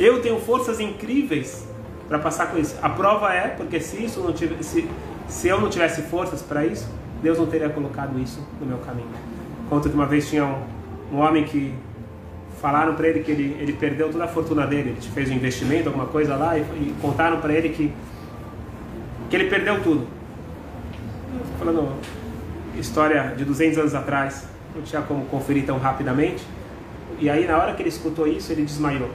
Eu 0.00 0.20
tenho 0.20 0.40
forças 0.40 0.80
incríveis 0.80 1.68
para 2.08 2.18
passar 2.18 2.50
com 2.50 2.58
isso. 2.58 2.76
A 2.82 2.88
prova 2.88 3.32
é 3.32 3.46
porque 3.46 3.78
se 3.78 4.02
isso 4.02 4.18
não 4.18 4.36
se, 4.36 4.88
se 5.28 5.48
eu 5.48 5.60
não 5.60 5.70
tivesse 5.70 6.02
forças 6.02 6.42
para 6.42 6.66
isso, 6.66 6.88
Deus 7.22 7.38
não 7.38 7.46
teria 7.46 7.68
colocado 7.68 8.18
isso 8.18 8.44
no 8.60 8.66
meu 8.66 8.78
caminho. 8.78 9.10
Conto 9.68 9.88
que 9.88 9.94
uma 9.94 10.06
vez 10.06 10.28
tinha 10.28 10.44
um, 10.44 10.64
um 11.12 11.18
homem 11.20 11.44
que 11.44 11.72
falaram 12.60 12.94
para 12.94 13.08
ele 13.08 13.20
que 13.20 13.30
ele, 13.30 13.56
ele 13.60 13.72
perdeu 13.72 14.10
toda 14.10 14.24
a 14.24 14.28
fortuna 14.28 14.66
dele, 14.66 14.90
ele 14.90 15.00
fez 15.00 15.30
um 15.30 15.34
investimento, 15.34 15.88
alguma 15.88 16.06
coisa 16.06 16.36
lá, 16.36 16.58
e, 16.58 16.60
e 16.60 16.94
contaram 17.00 17.40
para 17.40 17.52
ele 17.52 17.70
que, 17.70 17.92
que 19.28 19.36
ele 19.36 19.48
perdeu 19.48 19.82
tudo. 19.82 20.06
Falando 21.58 21.96
história 22.78 23.34
de 23.36 23.44
200 23.44 23.78
anos 23.78 23.94
atrás, 23.94 24.48
não 24.74 24.82
tinha 24.82 25.02
como 25.02 25.24
conferir 25.26 25.64
tão 25.64 25.78
rapidamente. 25.78 26.44
E 27.18 27.28
aí, 27.28 27.46
na 27.46 27.58
hora 27.58 27.74
que 27.74 27.82
ele 27.82 27.88
escutou 27.88 28.26
isso, 28.26 28.52
ele 28.52 28.62
desmaiou. 28.62 29.10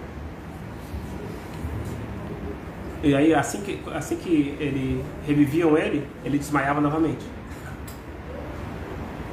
E 3.04 3.14
aí, 3.16 3.34
assim 3.34 3.62
que, 3.62 3.80
assim 3.94 4.16
que 4.16 4.56
ele 4.60 5.04
reviviam 5.28 5.78
ele, 5.78 6.04
ele 6.24 6.38
desmaiava 6.38 6.82
novamente. 6.82 7.26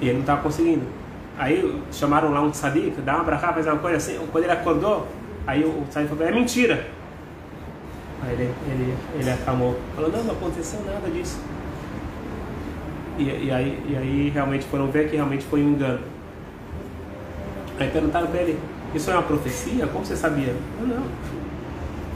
E 0.01 0.07
ele 0.07 0.15
não 0.15 0.21
estava 0.21 0.43
conseguindo. 0.43 0.85
Aí 1.39 1.83
chamaram 1.93 2.31
lá 2.31 2.41
um 2.43 2.51
tzadik, 2.51 3.01
dá 3.01 3.17
uma 3.17 3.25
brachá, 3.25 3.53
faz 3.53 3.67
uma 3.67 3.79
coisa 3.79 3.97
assim. 3.97 4.19
Quando 4.31 4.45
ele 4.45 4.53
acordou, 4.53 5.09
aí 5.47 5.65
o 5.65 5.85
tzadik 5.89 6.11
falou, 6.11 6.27
é 6.27 6.33
mentira. 6.33 6.87
Aí 8.23 8.33
ele, 8.35 8.55
ele, 8.71 8.97
ele 9.15 9.31
acalmou, 9.31 9.79
falou, 9.97 10.11
não, 10.11 10.25
não 10.25 10.35
aconteceu 10.35 10.81
nada 10.85 11.11
disso. 11.11 11.41
E, 13.19 13.47
e, 13.47 13.51
aí, 13.51 13.83
e 13.89 13.97
aí 13.97 14.31
realmente 14.31 14.65
foram 14.67 14.87
ver 14.89 15.09
que 15.09 15.17
realmente 15.17 15.45
foi 15.45 15.63
um 15.63 15.71
engano. 15.71 16.01
Aí 17.79 17.91
perguntaram 17.91 18.27
para 18.29 18.41
ele, 18.43 18.59
isso 18.95 19.11
é 19.11 19.15
uma 19.15 19.23
profecia? 19.23 19.87
Como 19.87 20.05
você 20.05 20.17
sabia? 20.17 20.55
Eu 20.81 20.87
não. 20.87 21.05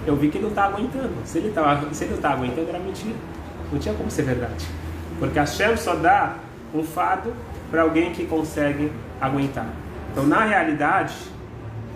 Eu 0.07 0.15
vi 0.15 0.29
que 0.29 0.39
ele 0.39 0.45
não 0.45 0.51
estava 0.51 0.75
aguentando. 0.75 1.13
Se 1.25 1.39
ele 1.39 1.53
se 1.93 2.05
ele 2.05 2.11
não 2.11 2.17
estava 2.17 2.35
aguentando, 2.35 2.69
era 2.69 2.79
mentira. 2.79 3.17
Não 3.73 3.79
tinha 3.79 3.95
como 3.95 4.11
ser 4.11 4.23
verdade. 4.23 4.67
Porque 5.19 5.39
a 5.39 5.47
Shem 5.47 5.77
só 5.77 5.95
dá 5.97 6.37
um 6.75 6.83
fado 6.85 7.33
para 7.71 7.83
alguém 7.83 8.13
que 8.13 8.27
consegue 8.27 8.93
aguentar. 9.21 9.69
Então, 10.13 10.27
na 10.27 10.45
realidade, 10.45 11.15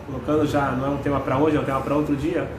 colocando 0.06 0.46
já, 0.46 0.72
não 0.72 0.86
é 0.86 0.88
um 0.90 0.98
tema 0.98 1.20
para 1.20 1.38
hoje, 1.38 1.56
é 1.56 1.60
um 1.60 1.64
tema 1.64 1.80
para 1.80 1.94
outro 1.94 2.16
dia. 2.16 2.50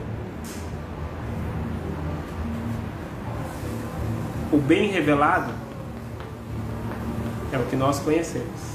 O 4.51 4.57
bem 4.57 4.89
revelado 4.89 5.51
é 7.53 7.57
o 7.57 7.63
que 7.63 7.75
nós 7.75 7.99
conhecemos. 7.99 8.71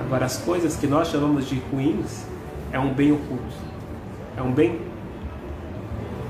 Agora, 0.00 0.26
as 0.26 0.38
coisas 0.38 0.76
que 0.76 0.86
nós 0.86 1.08
chamamos 1.08 1.46
de 1.48 1.58
ruins 1.70 2.26
é 2.72 2.78
um 2.78 2.92
bem 2.92 3.12
oculto. 3.12 3.54
É 4.36 4.42
um 4.42 4.52
bem 4.52 4.80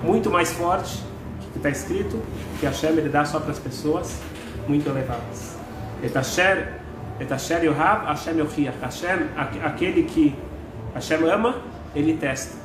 muito 0.03 0.30
mais 0.30 0.53
forte 0.53 1.03
que 1.53 1.59
está 1.59 1.70
escrito 1.70 2.20
que 2.61 2.66
Hashem 2.66 2.90
ele 2.90 3.09
dá 3.09 3.24
só 3.24 3.40
para 3.40 3.51
as 3.51 3.59
pessoas 3.59 4.20
muito 4.68 4.88
elevadas. 4.88 5.57
Etasher, 6.03 6.59
Etasher 6.62 6.84
Yohav, 7.62 8.06
Hashem 8.06 8.38
Yochiach. 8.38 8.76
Hashem, 8.80 9.28
aquele 9.62 10.02
que 10.04 10.34
Hashem 10.94 11.24
ama, 11.28 11.56
ele 11.94 12.16
testa. 12.16 12.56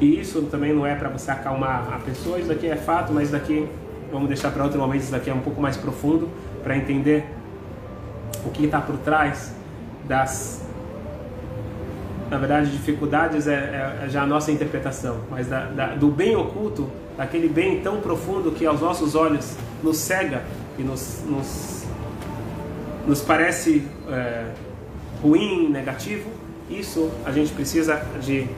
E 0.00 0.20
isso 0.20 0.42
também 0.42 0.72
não 0.72 0.84
é 0.84 0.94
para 0.94 1.08
você 1.08 1.30
acalmar 1.30 1.92
a 1.92 1.98
pessoa, 1.98 2.38
isso 2.38 2.48
daqui 2.48 2.66
é 2.66 2.76
fato, 2.76 3.12
mas 3.12 3.30
daqui 3.30 3.68
vamos 4.10 4.28
deixar 4.28 4.50
para 4.50 4.64
outro 4.64 4.78
momento, 4.78 5.02
isso 5.02 5.12
daqui 5.12 5.30
é 5.30 5.34
um 5.34 5.40
pouco 5.40 5.60
mais 5.60 5.76
profundo, 5.76 6.28
para 6.62 6.76
entender 6.76 7.24
o 8.44 8.50
que 8.50 8.64
está 8.64 8.80
por 8.80 8.96
trás 8.98 9.54
das 10.04 10.62
na 12.32 12.38
verdade, 12.38 12.70
dificuldades 12.70 13.46
é, 13.46 13.52
é, 13.52 14.04
é, 14.06 14.08
já 14.08 14.22
a 14.22 14.26
nossa 14.26 14.50
interpretação, 14.50 15.18
mas 15.30 15.48
da, 15.48 15.66
da, 15.66 15.86
do 15.88 16.08
bem 16.08 16.34
oculto, 16.34 16.90
daquele 17.14 17.46
bem 17.46 17.82
tão 17.82 18.00
profundo 18.00 18.50
que 18.52 18.64
aos 18.64 18.80
nossos 18.80 19.14
olhos 19.14 19.54
nos 19.82 19.98
cega 19.98 20.42
e 20.78 20.82
nos, 20.82 21.22
nos, 21.26 21.84
nos 23.06 23.20
parece 23.20 23.86
é, 24.10 24.46
ruim, 25.22 25.68
negativo, 25.68 26.30
isso 26.70 27.10
a 27.24 27.30
gente 27.30 27.52
precisa 27.52 28.02
de 28.20 28.48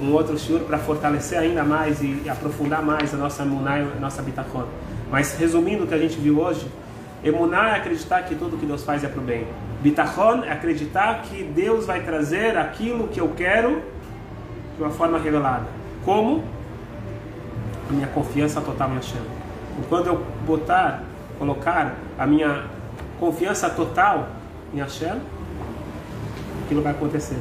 um 0.00 0.12
outro 0.12 0.38
shiur 0.38 0.60
para 0.60 0.78
fortalecer 0.78 1.38
ainda 1.38 1.64
mais 1.64 2.02
e, 2.02 2.22
e, 2.24 2.28
aprofundar 2.28 2.82
mais 2.82 3.14
a 3.14 3.16
nossa 3.16 3.42
emuná 3.42 3.76
a 3.76 4.00
nossa 4.00 4.22
bitachon. 4.22 4.64
Mas 5.10 5.36
resumindo 5.36 5.84
o 5.84 5.86
que 5.86 5.94
a 5.94 5.98
gente 5.98 6.18
viu 6.18 6.40
hoje, 6.40 6.66
emuná 7.24 7.70
é 7.70 7.76
acreditar 7.76 8.22
que 8.22 8.34
tudo 8.34 8.58
que 8.58 8.66
Deus 8.66 8.82
faz 8.84 9.04
é 9.04 9.08
para 9.08 9.20
o 9.20 9.24
bem. 9.24 9.46
Bitachon 9.82 10.44
é 10.44 10.52
acreditar 10.52 11.22
que 11.22 11.42
Deus 11.44 11.86
vai 11.86 12.02
trazer 12.02 12.56
aquilo 12.56 13.08
que 13.08 13.20
eu 13.20 13.28
quero 13.36 13.82
de 14.76 14.82
uma 14.82 14.90
forma 14.90 15.18
revelada. 15.18 15.66
Como? 16.04 16.44
A 17.88 17.92
minha 17.92 18.06
confiança 18.08 18.60
total 18.60 18.90
em 18.90 18.94
Hashem. 18.94 19.20
Quando 19.88 20.08
eu 20.08 20.22
botar, 20.46 21.04
colocar 21.38 21.94
a 22.18 22.26
minha 22.26 22.64
confiança 23.18 23.68
total 23.70 24.28
em 24.74 24.78
Hashem, 24.78 25.20
aquilo 26.64 26.82
vai 26.82 26.92
acontecer. 26.92 27.38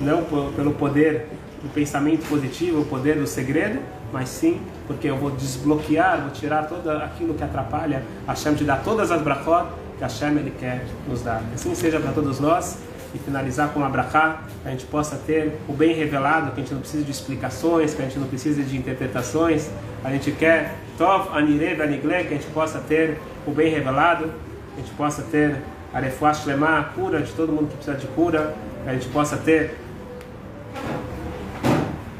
Não 0.00 0.24
pelo 0.52 0.72
poder 0.72 1.28
do 1.62 1.68
pensamento 1.72 2.28
positivo, 2.28 2.82
o 2.82 2.84
poder 2.84 3.16
do 3.16 3.26
segredo, 3.26 3.80
mas 4.12 4.28
sim 4.28 4.60
porque 4.86 5.08
eu 5.08 5.16
vou 5.16 5.30
desbloquear, 5.30 6.20
vou 6.20 6.30
tirar 6.30 6.68
todo 6.68 6.90
aquilo 6.90 7.34
que 7.34 7.42
atrapalha 7.42 8.02
Hashem 8.26 8.54
te 8.54 8.64
dá 8.64 8.76
todas 8.76 9.10
as 9.10 9.22
brachot 9.22 9.66
que 9.96 10.02
Hashem 10.02 10.36
ele 10.36 10.52
quer 10.58 10.84
nos 11.08 11.22
dar. 11.22 11.42
Assim 11.54 11.74
seja 11.74 12.00
para 12.00 12.12
todos 12.12 12.40
nós 12.40 12.78
e 13.14 13.18
finalizar 13.18 13.68
com 13.68 13.78
uma 13.78 13.88
brachá, 13.88 14.40
que 14.62 14.68
a 14.68 14.70
gente 14.72 14.86
possa 14.86 15.16
ter 15.16 15.52
o 15.68 15.72
bem 15.72 15.94
revelado, 15.94 16.50
que 16.50 16.60
a 16.60 16.64
gente 16.64 16.74
não 16.74 16.80
precisa 16.80 17.04
de 17.04 17.10
explicações, 17.10 17.94
que 17.94 18.02
a 18.02 18.04
gente 18.04 18.18
não 18.18 18.26
precisa 18.26 18.62
de 18.62 18.76
interpretações, 18.76 19.70
a 20.02 20.10
gente 20.10 20.32
quer 20.32 20.74
Tov 20.98 21.36
Anire 21.36 21.76
Banigle, 21.76 22.24
que 22.24 22.34
a 22.34 22.36
gente 22.36 22.46
possa 22.48 22.80
ter 22.80 23.18
o 23.46 23.52
bem 23.52 23.70
revelado, 23.70 24.32
a 24.76 24.80
gente 24.80 24.92
possa 24.92 25.22
ter 25.22 25.56
a 25.92 26.00
Refuash 26.00 26.44
Lema, 26.46 26.80
a 26.80 26.84
cura 26.84 27.20
de 27.20 27.32
todo 27.32 27.52
mundo 27.52 27.68
que 27.68 27.76
precisa 27.76 27.96
de 27.96 28.06
cura, 28.08 28.54
que 28.82 28.90
a 28.90 28.92
gente 28.92 29.08
possa 29.08 29.36
ter 29.36 29.76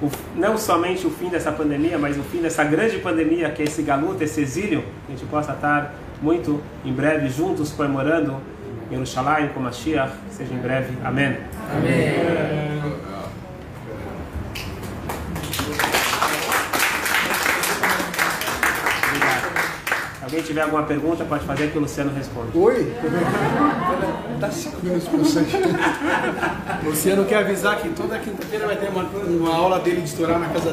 o, 0.00 0.10
não 0.36 0.56
somente 0.58 1.06
o 1.06 1.10
fim 1.10 1.28
dessa 1.28 1.50
pandemia, 1.50 1.98
mas 1.98 2.16
o 2.18 2.22
fim 2.22 2.40
dessa 2.40 2.62
grande 2.64 2.98
pandemia 2.98 3.50
que 3.50 3.62
é 3.62 3.64
esse 3.64 3.82
galuto, 3.82 4.22
esse 4.22 4.40
exílio, 4.40 4.82
que 5.06 5.12
a 5.12 5.16
gente 5.16 5.26
possa 5.26 5.52
estar 5.52 5.94
muito 6.20 6.60
em 6.84 6.92
breve 6.92 7.28
juntos 7.28 7.72
comemorando 7.72 8.36
em 8.90 8.94
Yerushalayim 8.94 9.48
com 9.48 9.60
Mashiach. 9.60 10.12
Seja 10.30 10.52
em 10.52 10.58
breve. 10.58 10.96
Amém. 11.04 11.36
Amém. 11.72 13.03
Quem 20.34 20.42
tiver 20.42 20.62
alguma 20.62 20.82
pergunta 20.82 21.24
pode 21.24 21.44
fazer 21.44 21.70
que 21.70 21.78
o 21.78 21.82
Luciano 21.82 22.12
responde. 22.12 22.58
Oi? 22.58 22.92
Dá 24.40 24.50
cinco 24.50 24.78
minutos 24.82 25.06
pra 25.06 25.18
você. 25.18 25.46
Luciano 26.84 27.24
quer 27.24 27.38
avisar 27.38 27.80
que 27.80 27.88
toda 27.90 28.18
quinta-feira 28.18 28.66
vai 28.66 28.74
ter 28.74 28.88
uma, 28.88 29.04
uma 29.04 29.54
aula 29.54 29.78
dele 29.78 30.00
de 30.00 30.08
estourar 30.08 30.40
na 30.40 30.48
casa 30.48 30.72